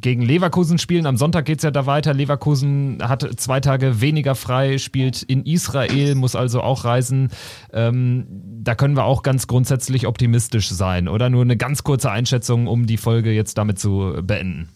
gegen 0.00 0.22
Leverkusen 0.22 0.78
spielen, 0.78 1.06
am 1.06 1.16
Sonntag 1.16 1.46
geht 1.46 1.58
es 1.58 1.62
ja 1.62 1.70
da 1.70 1.86
weiter. 1.86 2.12
Leverkusen 2.12 2.98
hat 3.02 3.26
zwei 3.40 3.60
Tage 3.60 4.00
weniger 4.00 4.34
frei, 4.34 4.78
spielt 4.78 5.22
in 5.22 5.44
Israel, 5.44 6.14
muss 6.14 6.36
also 6.36 6.60
auch 6.60 6.84
reisen. 6.84 7.28
Ähm, 7.72 8.26
da 8.62 8.74
können 8.74 8.96
wir 8.96 9.04
auch 9.04 9.22
ganz 9.22 9.46
grundsätzlich 9.46 10.06
optimistisch 10.06 10.68
sein, 10.68 11.08
oder? 11.08 11.30
Nur 11.30 11.42
eine 11.42 11.56
ganz 11.56 11.82
kurze 11.82 12.10
Einschätzung, 12.10 12.66
um 12.66 12.86
die 12.86 12.98
Folge 12.98 13.32
jetzt 13.32 13.56
damit 13.56 13.78
zu 13.78 14.14
beenden. 14.22 14.68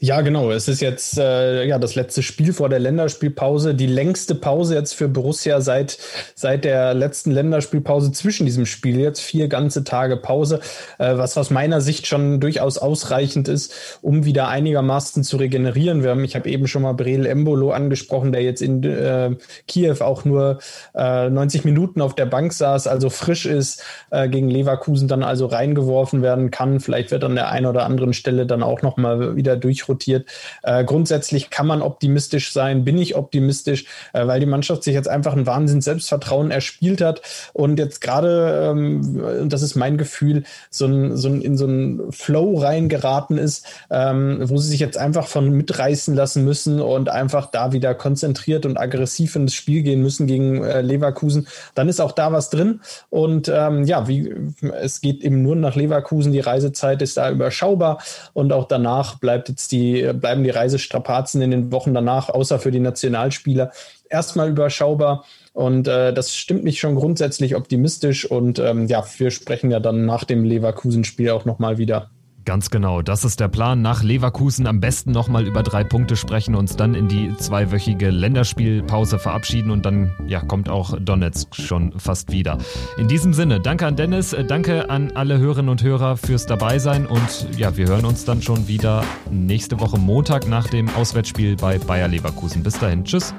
Ja, 0.00 0.20
genau. 0.20 0.50
Es 0.50 0.68
ist 0.68 0.80
jetzt 0.80 1.18
äh, 1.18 1.64
ja 1.64 1.78
das 1.78 1.94
letzte 1.94 2.22
Spiel 2.22 2.52
vor 2.52 2.68
der 2.68 2.78
Länderspielpause, 2.78 3.74
die 3.74 3.86
längste 3.86 4.34
Pause 4.34 4.74
jetzt 4.74 4.94
für 4.94 5.08
Borussia 5.08 5.60
seit 5.60 5.98
seit 6.34 6.64
der 6.64 6.94
letzten 6.94 7.30
Länderspielpause 7.30 8.12
zwischen 8.12 8.46
diesem 8.46 8.66
Spiel 8.66 9.00
jetzt 9.00 9.20
vier 9.20 9.48
ganze 9.48 9.84
Tage 9.84 10.16
Pause, 10.16 10.60
äh, 10.98 11.16
was 11.16 11.36
aus 11.38 11.50
meiner 11.50 11.80
Sicht 11.80 12.06
schon 12.06 12.40
durchaus 12.40 12.78
ausreichend 12.78 13.48
ist, 13.48 13.98
um 14.02 14.24
wieder 14.24 14.48
einigermaßen 14.48 15.24
zu 15.24 15.36
regenerieren. 15.36 16.02
Wir 16.02 16.10
haben, 16.10 16.24
ich 16.24 16.36
habe 16.36 16.48
eben 16.48 16.66
schon 16.66 16.82
mal 16.82 16.92
Breel 16.92 17.26
Embolo 17.26 17.70
angesprochen, 17.70 18.32
der 18.32 18.42
jetzt 18.42 18.62
in 18.62 18.82
äh, 18.82 19.30
Kiew 19.66 19.96
auch 20.00 20.24
nur 20.24 20.58
äh, 20.94 21.28
90 21.28 21.64
Minuten 21.64 22.00
auf 22.00 22.14
der 22.14 22.26
Bank 22.26 22.52
saß, 22.52 22.86
also 22.86 23.10
frisch 23.10 23.46
ist, 23.46 23.82
äh, 24.10 24.28
gegen 24.28 24.48
Leverkusen 24.48 25.08
dann 25.08 25.22
also 25.22 25.46
reingeworfen 25.46 26.22
werden 26.22 26.50
kann. 26.50 26.80
Vielleicht 26.80 27.10
wird 27.10 27.24
an 27.24 27.34
der 27.34 27.50
einen 27.50 27.66
oder 27.66 27.84
anderen 27.84 28.12
Stelle 28.12 28.46
dann 28.46 28.62
auch 28.62 28.82
noch 28.82 28.96
mal 28.96 29.36
wieder 29.36 29.55
durchrotiert. 29.56 30.28
Äh, 30.62 30.84
grundsätzlich 30.84 31.50
kann 31.50 31.66
man 31.66 31.82
optimistisch 31.82 32.52
sein, 32.52 32.84
bin 32.84 32.98
ich 32.98 33.16
optimistisch, 33.16 33.86
äh, 34.12 34.26
weil 34.26 34.40
die 34.40 34.46
Mannschaft 34.46 34.84
sich 34.84 34.94
jetzt 34.94 35.08
einfach 35.08 35.34
ein 35.34 35.46
Wahnsinn 35.46 35.80
Selbstvertrauen 35.80 36.50
erspielt 36.50 37.00
hat 37.00 37.22
und 37.52 37.78
jetzt 37.78 38.00
gerade, 38.00 38.70
ähm, 38.70 39.48
das 39.48 39.62
ist 39.62 39.74
mein 39.74 39.96
Gefühl, 39.98 40.44
so, 40.70 40.86
ein, 40.86 41.16
so 41.16 41.28
ein, 41.28 41.40
in 41.40 41.56
so 41.56 41.66
einen 41.66 42.12
Flow 42.12 42.58
reingeraten 42.58 43.38
ist, 43.38 43.66
ähm, 43.90 44.40
wo 44.44 44.58
sie 44.58 44.68
sich 44.68 44.80
jetzt 44.80 44.98
einfach 44.98 45.26
von 45.26 45.50
mitreißen 45.50 46.14
lassen 46.14 46.44
müssen 46.44 46.80
und 46.80 47.08
einfach 47.08 47.50
da 47.50 47.72
wieder 47.72 47.94
konzentriert 47.94 48.66
und 48.66 48.76
aggressiv 48.76 49.36
ins 49.36 49.54
Spiel 49.54 49.82
gehen 49.82 50.02
müssen 50.02 50.26
gegen 50.26 50.62
äh, 50.62 50.80
Leverkusen. 50.80 51.46
Dann 51.74 51.88
ist 51.88 52.00
auch 52.00 52.12
da 52.12 52.32
was 52.32 52.50
drin 52.50 52.80
und 53.10 53.48
ähm, 53.52 53.84
ja, 53.84 54.08
wie 54.08 54.34
es 54.80 55.00
geht 55.00 55.22
eben 55.22 55.42
nur 55.42 55.56
nach 55.56 55.76
Leverkusen, 55.76 56.32
die 56.32 56.40
Reisezeit 56.40 57.02
ist 57.02 57.16
da 57.16 57.30
überschaubar 57.30 58.02
und 58.32 58.52
auch 58.52 58.66
danach 58.68 59.18
bleibt 59.18 59.45
bleibt 59.46 59.48
jetzt 59.48 59.72
die, 59.72 60.12
bleiben 60.12 60.44
die 60.44 60.50
Reisestrapazen 60.50 61.40
in 61.40 61.50
den 61.50 61.72
Wochen 61.72 61.94
danach, 61.94 62.28
außer 62.28 62.58
für 62.58 62.70
die 62.70 62.80
Nationalspieler, 62.80 63.70
erstmal 64.10 64.50
überschaubar. 64.50 65.24
Und 65.52 65.88
äh, 65.88 66.12
das 66.12 66.34
stimmt 66.34 66.64
mich 66.64 66.80
schon 66.80 66.96
grundsätzlich 66.96 67.54
optimistisch. 67.54 68.30
Und 68.30 68.58
ähm, 68.58 68.88
ja, 68.88 69.04
wir 69.18 69.30
sprechen 69.30 69.70
ja 69.70 69.80
dann 69.80 70.04
nach 70.04 70.24
dem 70.24 70.44
Leverkusen-Spiel 70.44 71.30
auch 71.30 71.44
nochmal 71.44 71.78
wieder. 71.78 72.10
Ganz 72.46 72.70
genau, 72.70 73.02
das 73.02 73.24
ist 73.24 73.40
der 73.40 73.48
Plan. 73.48 73.82
Nach 73.82 74.04
Leverkusen 74.04 74.68
am 74.68 74.78
besten 74.78 75.10
nochmal 75.10 75.48
über 75.48 75.64
drei 75.64 75.82
Punkte 75.82 76.14
sprechen, 76.14 76.54
uns 76.54 76.76
dann 76.76 76.94
in 76.94 77.08
die 77.08 77.36
zweiwöchige 77.36 78.10
Länderspielpause 78.10 79.18
verabschieden 79.18 79.72
und 79.72 79.84
dann 79.84 80.12
ja, 80.28 80.38
kommt 80.38 80.68
auch 80.68 80.96
Donetsk 80.96 81.56
schon 81.56 81.98
fast 81.98 82.30
wieder. 82.30 82.58
In 82.98 83.08
diesem 83.08 83.34
Sinne, 83.34 83.58
danke 83.58 83.84
an 83.84 83.96
Dennis, 83.96 84.32
äh, 84.32 84.44
danke 84.44 84.88
an 84.90 85.10
alle 85.16 85.38
Hörerinnen 85.38 85.68
und 85.68 85.82
Hörer 85.82 86.16
fürs 86.16 86.46
Dabeisein 86.46 87.06
und 87.06 87.58
ja, 87.58 87.76
wir 87.76 87.88
hören 87.88 88.04
uns 88.04 88.24
dann 88.24 88.40
schon 88.40 88.68
wieder 88.68 89.02
nächste 89.28 89.80
Woche 89.80 89.98
Montag 89.98 90.46
nach 90.46 90.68
dem 90.68 90.88
Auswärtsspiel 90.90 91.56
bei 91.56 91.78
Bayer 91.78 92.06
Leverkusen. 92.06 92.62
Bis 92.62 92.78
dahin, 92.78 93.04
tschüss. 93.04 93.34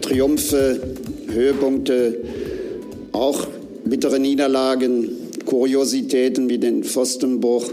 Triumphe, 0.00 0.80
Höhepunkte, 1.30 2.16
auch 3.12 3.46
bittere 3.84 4.18
Niederlagen, 4.18 5.21
Kuriositäten 5.44 6.48
wie 6.48 6.58
den 6.58 6.84
Pfostenbruch 6.84 7.72